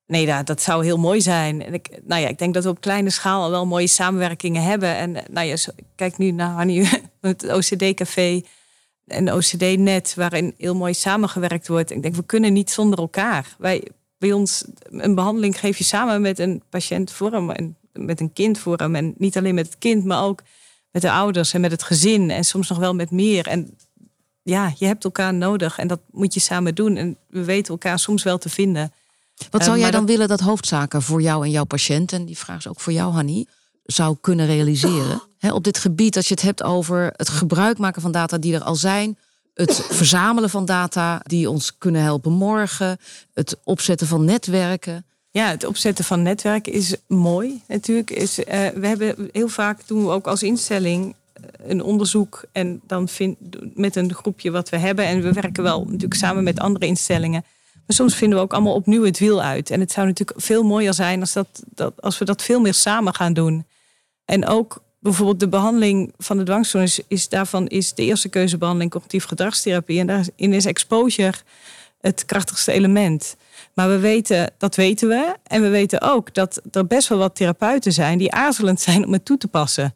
Nee, 0.06 0.26
dat, 0.26 0.48
dat 0.48 0.62
zou 0.62 0.84
heel 0.84 0.98
mooi 0.98 1.22
zijn. 1.22 1.64
En 1.66 1.74
ik, 1.74 1.90
nou 2.04 2.22
ja, 2.22 2.28
ik 2.28 2.38
denk 2.38 2.54
dat 2.54 2.64
we 2.64 2.70
op 2.70 2.82
kleine 2.82 3.10
schaal 3.10 3.44
al 3.44 3.50
wel 3.52 3.66
mooie 3.66 3.88
samenwerkingen 3.88 4.64
hebben. 4.64 4.96
En 4.96 5.24
nou 5.30 5.48
ja, 5.48 5.56
kijk 5.96 6.18
nu 6.18 6.32
naar 6.32 6.52
Hanny, 6.52 6.90
het 7.22 7.52
OCD-café 7.52 8.42
en 9.10 9.34
OCD-net, 9.34 10.14
waarin 10.16 10.54
heel 10.58 10.76
mooi 10.76 10.94
samengewerkt 10.94 11.68
wordt. 11.68 11.92
Ik 11.92 12.02
denk, 12.02 12.16
we 12.16 12.24
kunnen 12.24 12.54
niet 12.54 12.72
zonder 12.72 13.00
elkaar. 13.00 13.56
Wij, 13.58 13.88
bij 14.18 14.32
ons, 14.32 14.66
een 14.90 15.16
behandeling 15.16 15.60
geef 15.60 15.78
je 15.78 15.84
samen 15.84 16.22
met 16.22 16.40
een 16.40 16.64
patiënt 16.70 17.12
vorm 17.12 17.52
en 17.52 17.76
met 17.94 18.20
een 18.20 18.34
kind 18.34 18.60
vorm. 18.60 18.96
En 18.96 19.14
niet 19.18 19.38
alleen 19.38 19.56
met 19.56 19.66
het 19.66 19.78
kind, 19.78 20.06
maar 20.06 20.24
ook 20.24 20.42
met 20.92 21.02
de 21.02 21.12
ouders 21.12 21.54
en 21.54 21.62
met 21.62 21.72
het 21.72 21.84
gezin. 21.84 22.30
En 22.30 22.44
soms 22.44 22.70
nog 22.70 22.78
wel 22.78 22.96
met 22.96 23.12
meer. 23.12 23.48
En 23.48 23.78
ja, 24.42 24.74
je 24.78 24.86
hebt 24.86 25.04
elkaar 25.04 25.34
nodig 25.34 25.78
en 25.78 25.88
dat 25.88 26.00
moet 26.12 26.34
je 26.34 26.40
samen 26.40 26.76
doen. 26.76 26.96
En 26.96 27.18
we 27.28 27.44
weten 27.44 27.74
elkaar 27.74 28.00
soms 28.00 28.24
wel 28.24 28.38
te 28.38 28.50
vinden. 28.50 28.92
Wat 29.50 29.64
zou 29.64 29.80
jij 29.80 29.92
dan 29.92 30.06
willen 30.06 30.28
dat 30.28 30.40
hoofdzaken 30.40 31.02
voor 31.02 31.22
jou 31.22 31.46
en 31.46 31.52
jouw 31.52 31.64
patiënt, 31.64 32.12
en 32.12 32.26
die 32.26 32.38
vraag 32.38 32.58
is 32.58 32.68
ook 32.68 32.80
voor 32.80 32.94
jou, 32.94 33.14
Hanny, 33.14 33.46
zou 33.92 34.18
kunnen 34.22 34.46
realiseren? 34.46 35.22
op 35.52 35.64
dit 35.64 35.78
gebied, 35.78 36.16
als 36.16 36.28
je 36.28 36.34
het 36.34 36.44
hebt 36.44 36.64
over 36.64 37.14
het 37.16 37.30
gebruik 37.30 37.78
maken 37.78 38.02
van 38.02 38.12
data 38.12 38.38
die 38.38 38.56
er 38.56 38.64
al 38.64 38.76
zijn, 38.76 39.18
het 39.54 39.86
verzamelen 40.02 40.50
van 40.50 40.66
data 40.66 41.22
die 41.24 41.50
ons 41.50 41.78
kunnen 41.78 42.02
helpen 42.02 42.32
morgen, 42.32 42.98
het 43.34 43.58
opzetten 43.64 44.08
van 44.08 44.26
netwerken. 44.26 45.06
Ja, 45.32 45.50
het 45.50 45.66
opzetten 45.66 46.06
van 46.06 46.22
netwerken 46.22 46.74
is 46.74 46.96
mooi 47.08 47.62
natuurlijk. 47.68 48.10
Is, 48.10 48.40
uh, 48.40 48.46
we 48.76 48.88
hebben 48.88 49.30
heel 49.32 49.48
vaak 49.48 49.88
doen 49.88 50.04
we 50.06 50.12
ook 50.12 50.28
als 50.28 50.44
instelling 50.44 51.16
eh, 51.34 51.44
een 51.68 51.84
onderzoek 51.84 52.44
en 52.52 52.82
dan 52.88 53.08
vind, 53.08 53.38
met 53.76 53.96
een 53.96 54.14
groepje 54.14 54.52
wat 54.52 54.70
we 54.70 54.78
hebben. 54.78 55.06
En 55.06 55.22
we 55.22 55.34
werken 55.34 55.64
wel 55.64 55.84
natuurlijk 55.86 56.14
samen 56.14 56.44
met 56.44 56.60
andere 56.60 56.86
instellingen. 56.86 57.44
Maar 57.74 57.98
soms 57.98 58.16
vinden 58.16 58.38
we 58.38 58.44
ook 58.44 58.54
allemaal 58.54 58.74
opnieuw 58.74 59.04
het 59.04 59.20
wiel 59.20 59.42
uit. 59.42 59.70
En 59.70 59.80
het 59.80 59.92
zou 59.92 60.08
natuurlijk 60.08 60.42
veel 60.42 60.64
mooier 60.64 60.94
zijn 60.94 61.20
als, 61.20 61.34
dat, 61.34 61.64
dat, 61.66 62.02
als 62.02 62.18
we 62.18 62.26
dat 62.26 62.42
veel 62.42 62.60
meer 62.60 62.74
samen 62.74 63.16
gaan 63.16 63.34
doen. 63.34 63.66
En 64.30 64.46
ook 64.46 64.82
bijvoorbeeld 65.00 65.40
de 65.40 65.48
behandeling 65.48 66.14
van 66.18 66.38
de 66.38 66.44
dwangstoornis 66.44 67.02
is 67.08 67.30
daarvan 67.30 67.68
is 67.68 67.94
de 67.94 68.04
eerste 68.04 68.30
keuzebehandeling 68.30 68.92
cognitief 68.92 69.26
gedragstherapie. 69.26 70.00
En 70.00 70.08
daarin 70.08 70.54
is 70.54 70.66
exposure 70.66 71.38
het 72.02 72.26
krachtigste 72.26 72.72
element. 72.72 73.36
Maar 73.74 73.90
we 73.90 74.00
weten, 74.00 74.52
dat 74.58 74.76
weten 74.76 75.08
we. 75.08 75.36
En 75.44 75.62
we 75.62 75.70
weten 75.70 76.02
ook 76.02 76.34
dat 76.34 76.62
er 76.72 76.88
best 76.88 77.08
wel 77.08 77.18
wat 77.18 77.36
therapeuten 77.36 77.92
zijn 77.92 78.18
die 78.18 78.32
aarzelend 78.32 78.82
zijn 78.82 79.06
om 79.06 79.14
het 79.14 79.26
toe 79.26 79.38
te 79.38 79.48
passen. 79.48 79.96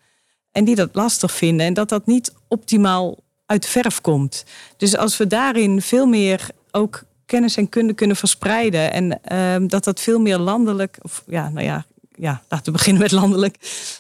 En 0.52 0.66
die 0.66 0.76
dat 0.76 0.90
lastig 0.94 1.32
vinden. 1.32 1.66
En 1.66 1.74
dat 1.74 1.90
dat 1.90 2.06
niet 2.06 2.34
optimaal 2.48 3.18
uit 3.46 3.66
verf 3.66 4.02
komt. 4.02 4.46
Dus 4.78 4.98
als 4.98 5.18
we 5.18 5.28
daarin 5.28 5.82
veel 5.82 6.06
meer 6.06 6.50
ook 6.72 7.04
kennis 7.26 7.58
en 7.58 7.70
kunde 7.70 7.94
kunnen 7.94 8.16
verspreiden. 8.16 8.94
En 8.94 9.20
uh, 9.32 9.68
dat 9.68 9.84
dat 9.84 10.00
veel 10.00 10.20
meer 10.20 10.38
landelijk, 10.38 10.98
of 11.02 11.24
ja, 11.28 11.50
nou 11.50 11.66
ja, 11.66 11.86
ja, 12.24 12.42
laten 12.50 12.66
we 12.66 12.72
beginnen 12.72 13.02
met 13.02 13.12
landelijk, 13.12 13.56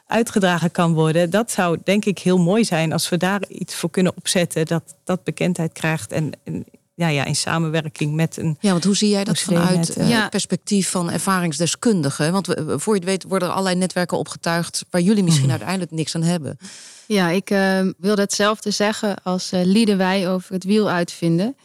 uitgedragen 0.07 0.71
kan 0.71 0.93
worden. 0.93 1.29
Dat 1.29 1.51
zou 1.51 1.77
denk 1.83 2.05
ik 2.05 2.19
heel 2.19 2.37
mooi 2.37 2.65
zijn 2.65 2.93
als 2.93 3.09
we 3.09 3.17
daar 3.17 3.41
iets 3.47 3.75
voor 3.75 3.89
kunnen 3.89 4.13
opzetten 4.15 4.65
dat 4.65 4.83
dat 5.03 5.23
bekendheid 5.23 5.73
krijgt. 5.73 6.11
En, 6.11 6.31
en 6.43 6.65
ja, 6.95 7.07
ja, 7.07 7.25
in 7.25 7.35
samenwerking 7.35 8.13
met 8.13 8.37
een. 8.37 8.57
Ja, 8.59 8.71
want 8.71 8.83
hoe 8.83 8.95
zie 8.95 9.09
jij 9.09 9.23
dat 9.23 9.39
vanuit 9.39 9.95
eh, 9.95 10.11
eh, 10.11 10.21
het 10.21 10.29
perspectief 10.29 10.89
van 10.89 11.11
ervaringsdeskundigen? 11.11 12.31
Want 12.31 12.47
we, 12.47 12.79
voor 12.79 12.93
je 12.93 12.99
het 12.99 13.09
weet 13.09 13.23
worden 13.23 13.47
er 13.47 13.53
allerlei 13.53 13.79
netwerken 13.79 14.17
opgetuigd 14.17 14.85
waar 14.89 15.01
jullie 15.01 15.23
misschien 15.23 15.43
Mhm. 15.43 15.53
uiteindelijk 15.53 15.91
niks 15.91 16.15
aan 16.15 16.23
hebben. 16.23 16.57
Ja, 17.05 17.29
ik 17.29 17.49
uh, 17.49 17.79
wilde 17.97 18.21
hetzelfde 18.21 18.71
zeggen 18.71 19.15
als 19.23 19.53
uh, 19.53 19.59
Lieden 19.63 19.97
wij 19.97 20.29
over 20.29 20.53
het 20.53 20.63
wiel 20.63 20.89
uitvinden. 20.89 21.55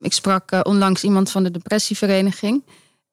Ik 0.00 0.12
sprak 0.12 0.52
uh, 0.52 0.60
onlangs 0.62 1.04
iemand 1.04 1.30
van 1.30 1.42
de 1.42 1.50
depressievereniging. 1.50 2.62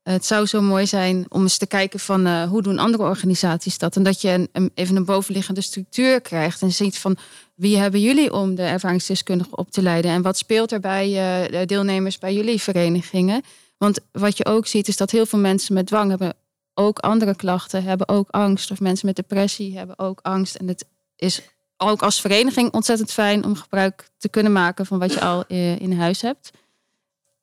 Het 0.03 0.25
zou 0.25 0.45
zo 0.45 0.61
mooi 0.61 0.87
zijn 0.87 1.25
om 1.29 1.41
eens 1.41 1.57
te 1.57 1.67
kijken 1.67 1.99
van 1.99 2.43
hoe 2.43 2.61
doen 2.61 2.79
andere 2.79 3.03
organisaties 3.03 3.77
dat. 3.77 3.95
En 3.95 4.03
dat 4.03 4.21
je 4.21 4.49
een, 4.51 4.71
even 4.73 4.95
een 4.95 5.05
bovenliggende 5.05 5.61
structuur 5.61 6.21
krijgt. 6.21 6.61
En 6.61 6.71
ziet 6.71 6.97
van 6.97 7.17
wie 7.55 7.77
hebben 7.77 8.01
jullie 8.01 8.33
om 8.33 8.55
de 8.55 8.61
ervaringsdeskundigen 8.61 9.57
op 9.57 9.71
te 9.71 9.81
leiden. 9.81 10.11
En 10.11 10.21
wat 10.21 10.37
speelt 10.37 10.71
er 10.71 10.79
bij 10.79 11.07
de 11.51 11.65
deelnemers 11.65 12.17
bij 12.17 12.33
jullie 12.33 12.61
verenigingen. 12.61 13.41
Want 13.77 13.99
wat 14.11 14.37
je 14.37 14.45
ook 14.45 14.67
ziet 14.67 14.87
is 14.87 14.97
dat 14.97 15.11
heel 15.11 15.25
veel 15.25 15.39
mensen 15.39 15.73
met 15.73 15.87
dwang 15.87 16.09
hebben 16.09 16.33
ook 16.73 16.99
andere 16.99 17.35
klachten. 17.35 17.83
Hebben 17.83 18.09
ook 18.09 18.29
angst. 18.29 18.71
Of 18.71 18.79
mensen 18.79 19.05
met 19.05 19.15
depressie 19.15 19.77
hebben 19.77 19.99
ook 19.99 20.19
angst. 20.21 20.55
En 20.55 20.67
het 20.67 20.85
is 21.15 21.41
ook 21.77 22.01
als 22.01 22.21
vereniging 22.21 22.71
ontzettend 22.71 23.11
fijn 23.11 23.45
om 23.45 23.55
gebruik 23.55 24.09
te 24.17 24.29
kunnen 24.29 24.51
maken 24.51 24.85
van 24.85 24.99
wat 24.99 25.13
je 25.13 25.21
al 25.21 25.43
in 25.77 25.93
huis 25.97 26.21
hebt. 26.21 26.51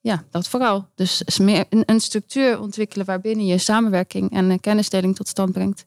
Ja, 0.01 0.25
dat 0.31 0.49
vooral. 0.49 0.89
Dus 0.95 1.39
meer 1.39 1.65
een 1.69 2.01
structuur 2.01 2.61
ontwikkelen 2.61 3.07
waarbinnen 3.07 3.47
je 3.47 3.59
samenwerking 3.59 4.31
en 4.31 4.61
kennisdeling 4.61 5.17
tot 5.17 5.29
stand 5.29 5.53
brengt. 5.53 5.87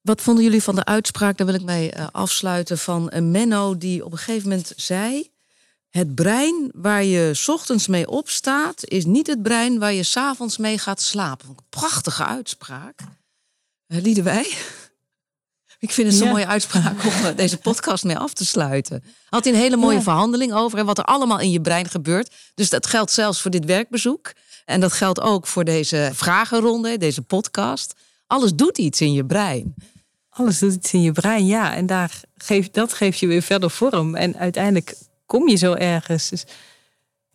Wat 0.00 0.20
vonden 0.20 0.44
jullie 0.44 0.62
van 0.62 0.74
de 0.74 0.84
uitspraak, 0.84 1.36
daar 1.36 1.46
wil 1.46 1.56
ik 1.56 1.62
mee 1.62 1.96
afsluiten, 1.96 2.78
van 2.78 3.30
Menno 3.30 3.78
die 3.78 4.04
op 4.04 4.12
een 4.12 4.18
gegeven 4.18 4.48
moment 4.48 4.72
zei... 4.76 5.34
Het 5.90 6.14
brein 6.14 6.70
waar 6.74 7.04
je 7.04 7.44
ochtends 7.46 7.86
mee 7.86 8.08
opstaat, 8.08 8.88
is 8.88 9.04
niet 9.04 9.26
het 9.26 9.42
brein 9.42 9.78
waar 9.78 9.92
je 9.92 10.02
s'avonds 10.02 10.56
mee 10.56 10.78
gaat 10.78 11.00
slapen. 11.00 11.54
Prachtige 11.68 12.24
uitspraak. 12.24 13.00
Lieden 13.86 14.24
wij? 14.24 14.52
Ik 15.78 15.90
vind 15.90 16.06
het 16.08 16.16
zo'n 16.16 16.26
Ja. 16.26 16.32
mooie 16.32 16.46
uitspraak 16.46 17.04
om 17.04 17.10
eh, 17.24 17.36
deze 17.36 17.56
podcast 17.56 18.04
mee 18.04 18.18
af 18.18 18.32
te 18.32 18.46
sluiten. 18.46 19.04
Had 19.28 19.44
hij 19.44 19.52
een 19.52 19.58
hele 19.58 19.76
mooie 19.76 19.96
Ja. 19.96 20.02
verhandeling 20.02 20.52
over 20.52 20.78
en 20.78 20.86
wat 20.86 20.98
er 20.98 21.04
allemaal 21.04 21.40
in 21.40 21.50
je 21.50 21.60
brein 21.60 21.88
gebeurt. 21.88 22.34
Dus 22.54 22.70
dat 22.70 22.86
geldt 22.86 23.10
zelfs 23.12 23.40
voor 23.42 23.50
dit 23.50 23.64
werkbezoek. 23.64 24.32
En 24.64 24.80
dat 24.80 24.92
geldt 24.92 25.20
ook 25.20 25.46
voor 25.46 25.64
deze 25.64 26.10
vragenronde, 26.14 26.98
deze 26.98 27.22
podcast. 27.22 27.94
Alles 28.26 28.54
doet 28.54 28.78
iets 28.78 29.00
in 29.00 29.12
je 29.12 29.24
brein. 29.24 29.74
Alles 30.30 30.58
doet 30.58 30.74
iets 30.74 30.92
in 30.92 31.02
je 31.02 31.12
brein, 31.12 31.46
ja. 31.46 31.74
En 31.74 31.86
daar 31.86 32.20
geeft, 32.36 32.74
dat 32.74 32.92
geeft 32.92 33.18
je 33.18 33.26
weer 33.26 33.42
verder 33.42 33.70
vorm. 33.70 34.14
En 34.14 34.36
uiteindelijk 34.36 34.94
kom 35.26 35.48
je 35.48 35.56
zo 35.56 35.72
ergens. 35.74 36.28
Dus 36.28 36.44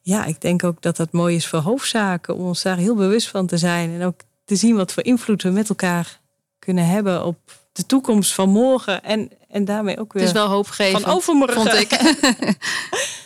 ja, 0.02 0.26
ik 0.26 0.42
denk 0.42 0.64
ook 0.64 0.82
dat 0.82 0.96
dat 0.98 1.12
mooi 1.12 1.36
is 1.36 1.48
voor 1.48 1.60
hoofdzaken. 1.60 2.36
Om 2.36 2.46
ons 2.46 2.62
daar 2.62 2.78
heel 2.78 2.96
bewust 2.96 3.28
van 3.28 3.48
te 3.48 3.58
zijn. 3.58 3.94
En 3.94 4.04
ook 4.06 4.20
te 4.46 4.56
zien 4.56 4.76
wat 4.76 4.92
voor 4.94 5.04
invloed 5.04 5.44
we 5.44 5.50
met 5.50 5.70
elkaar 5.70 6.20
kunnen 6.60 6.86
hebben 6.88 7.26
op 7.26 7.38
de 7.72 7.86
toekomst 7.86 8.34
van 8.34 8.50
morgen. 8.50 9.04
En, 9.04 9.30
en 9.50 9.66
daarmee 9.66 10.00
ook 10.00 10.14
weer 10.14 10.22
Het 10.24 10.32
is 10.32 10.38
wel 10.38 10.48
hoopgevend, 10.50 11.04
van 11.04 11.14
overmorgen. 11.14 11.56
vond 11.56 11.74
ik. 11.74 11.90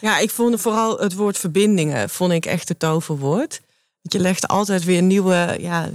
Ja, 0.01 0.17
ik 0.17 0.29
vond 0.29 0.61
vooral 0.61 0.97
het 0.99 1.13
woord 1.13 1.37
verbindingen 1.37 2.09
vond 2.09 2.31
ik 2.31 2.45
echt 2.45 2.69
het 2.69 2.79
toverwoord. 2.79 3.61
Want 4.01 4.13
je 4.13 4.19
legt 4.19 4.47
altijd 4.47 4.83
weer 4.83 5.01
nieuwe 5.01 5.57
ja, 5.59 5.89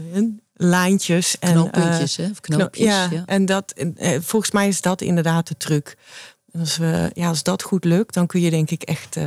lijntjes 0.55 1.39
en 1.39 1.53
Knooppuntjes, 1.53 2.19
eh, 2.19 2.25
hè? 2.25 2.31
Of 2.31 2.41
knop- 2.41 2.59
knoopjes, 2.59 2.87
ja, 2.87 3.09
ja. 3.11 3.23
en 3.27 3.47
dat 3.47 3.73
eh, 3.97 4.19
volgens 4.21 4.51
mij 4.53 4.69
is 4.69 4.81
dat 4.81 5.01
inderdaad 5.01 5.49
de 5.49 5.57
truc. 5.57 5.97
Als, 6.59 6.77
we, 6.77 7.11
ja, 7.15 7.29
als 7.29 7.43
dat 7.43 7.63
goed 7.63 7.85
lukt, 7.85 8.15
dan 8.15 8.27
kun 8.27 8.41
je 8.41 8.51
denk 8.51 8.71
ik 8.71 8.83
echt 8.83 9.17
eh, 9.17 9.27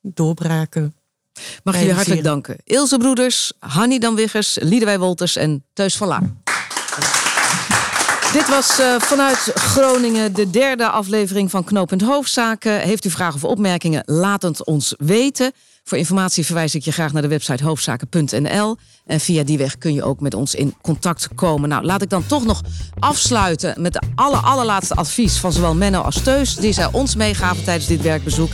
doorbraken. 0.00 0.94
Mag 1.62 1.78
jullie 1.78 1.92
hartelijk 1.92 2.22
danken. 2.22 2.56
Ilse 2.64 2.98
Broeders, 2.98 3.52
Hanny 3.58 3.98
Danwiggers, 3.98 4.58
Liedewij 4.60 4.98
Wolters 4.98 5.36
en 5.36 5.64
Teus 5.72 5.96
van 5.96 6.08
Laar. 6.08 6.22
Dit 8.34 8.48
was 8.48 8.78
eh, 8.78 8.94
vanuit 8.98 9.50
Groningen 9.54 10.32
de 10.32 10.50
derde 10.50 10.88
aflevering 10.88 11.50
van 11.50 11.64
Knooppunt 11.64 12.02
Hoofdzaken. 12.02 12.80
Heeft 12.80 13.04
u 13.04 13.10
vragen 13.10 13.34
of 13.34 13.44
opmerkingen? 13.44 14.02
Laat 14.06 14.42
het 14.42 14.64
ons 14.64 14.94
weten. 14.98 15.52
Voor 15.84 15.98
informatie 15.98 16.44
verwijs 16.44 16.74
ik 16.74 16.82
je 16.82 16.92
graag 16.92 17.12
naar 17.12 17.22
de 17.22 17.28
website 17.28 17.64
hoofdzaken.nl. 17.64 18.76
En 19.06 19.20
via 19.20 19.42
die 19.44 19.58
weg 19.58 19.78
kun 19.78 19.94
je 19.94 20.02
ook 20.02 20.20
met 20.20 20.34
ons 20.34 20.54
in 20.54 20.74
contact 20.82 21.28
komen. 21.34 21.68
Nou, 21.68 21.84
laat 21.84 22.02
ik 22.02 22.10
dan 22.10 22.26
toch 22.26 22.44
nog 22.44 22.60
afsluiten 22.98 23.82
met 23.82 23.92
de 23.92 24.02
aller, 24.14 24.40
allerlaatste 24.40 24.94
advies 24.94 25.36
van 25.36 25.52
zowel 25.52 25.74
Menno 25.74 26.00
als 26.00 26.22
Teus. 26.22 26.56
Die 26.56 26.72
zij 26.72 26.88
ons 26.92 27.16
meegaven 27.16 27.64
tijdens 27.64 27.86
dit 27.86 28.02
werkbezoek. 28.02 28.50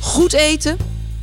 Goed 0.00 0.32
eten, 0.32 0.76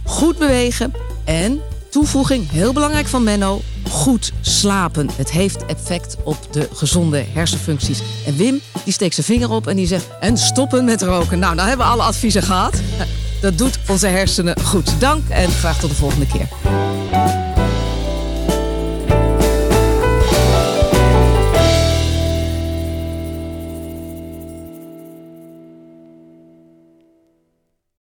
goed 0.03 0.37
bewegen 0.37 0.93
en 1.25 1.61
toevoeging, 1.97 2.49
heel 2.51 2.73
belangrijk 2.73 3.07
van 3.07 3.23
Menno, 3.23 3.61
goed 3.89 4.31
slapen. 4.41 5.09
Het 5.15 5.31
heeft 5.31 5.65
effect 5.65 6.17
op 6.23 6.37
de 6.51 6.69
gezonde 6.73 7.25
hersenfuncties. 7.33 7.99
En 8.25 8.35
Wim, 8.35 8.61
die 8.83 8.93
steekt 8.93 9.13
zijn 9.13 9.25
vinger 9.25 9.49
op 9.49 9.67
en 9.67 9.75
die 9.75 9.87
zegt, 9.87 10.05
en 10.19 10.37
stoppen 10.37 10.85
met 10.85 11.01
roken. 11.01 11.39
Nou, 11.39 11.55
dan 11.55 11.67
hebben 11.67 11.85
we 11.85 11.91
alle 11.91 12.03
adviezen 12.03 12.43
gehad. 12.43 12.81
Dat 13.41 13.57
doet 13.57 13.79
onze 13.87 14.07
hersenen 14.07 14.59
goed. 14.61 14.99
Dank 14.99 15.29
en 15.29 15.49
graag 15.49 15.79
tot 15.79 15.89
de 15.89 15.95
volgende 15.95 16.27
keer. 16.27 16.47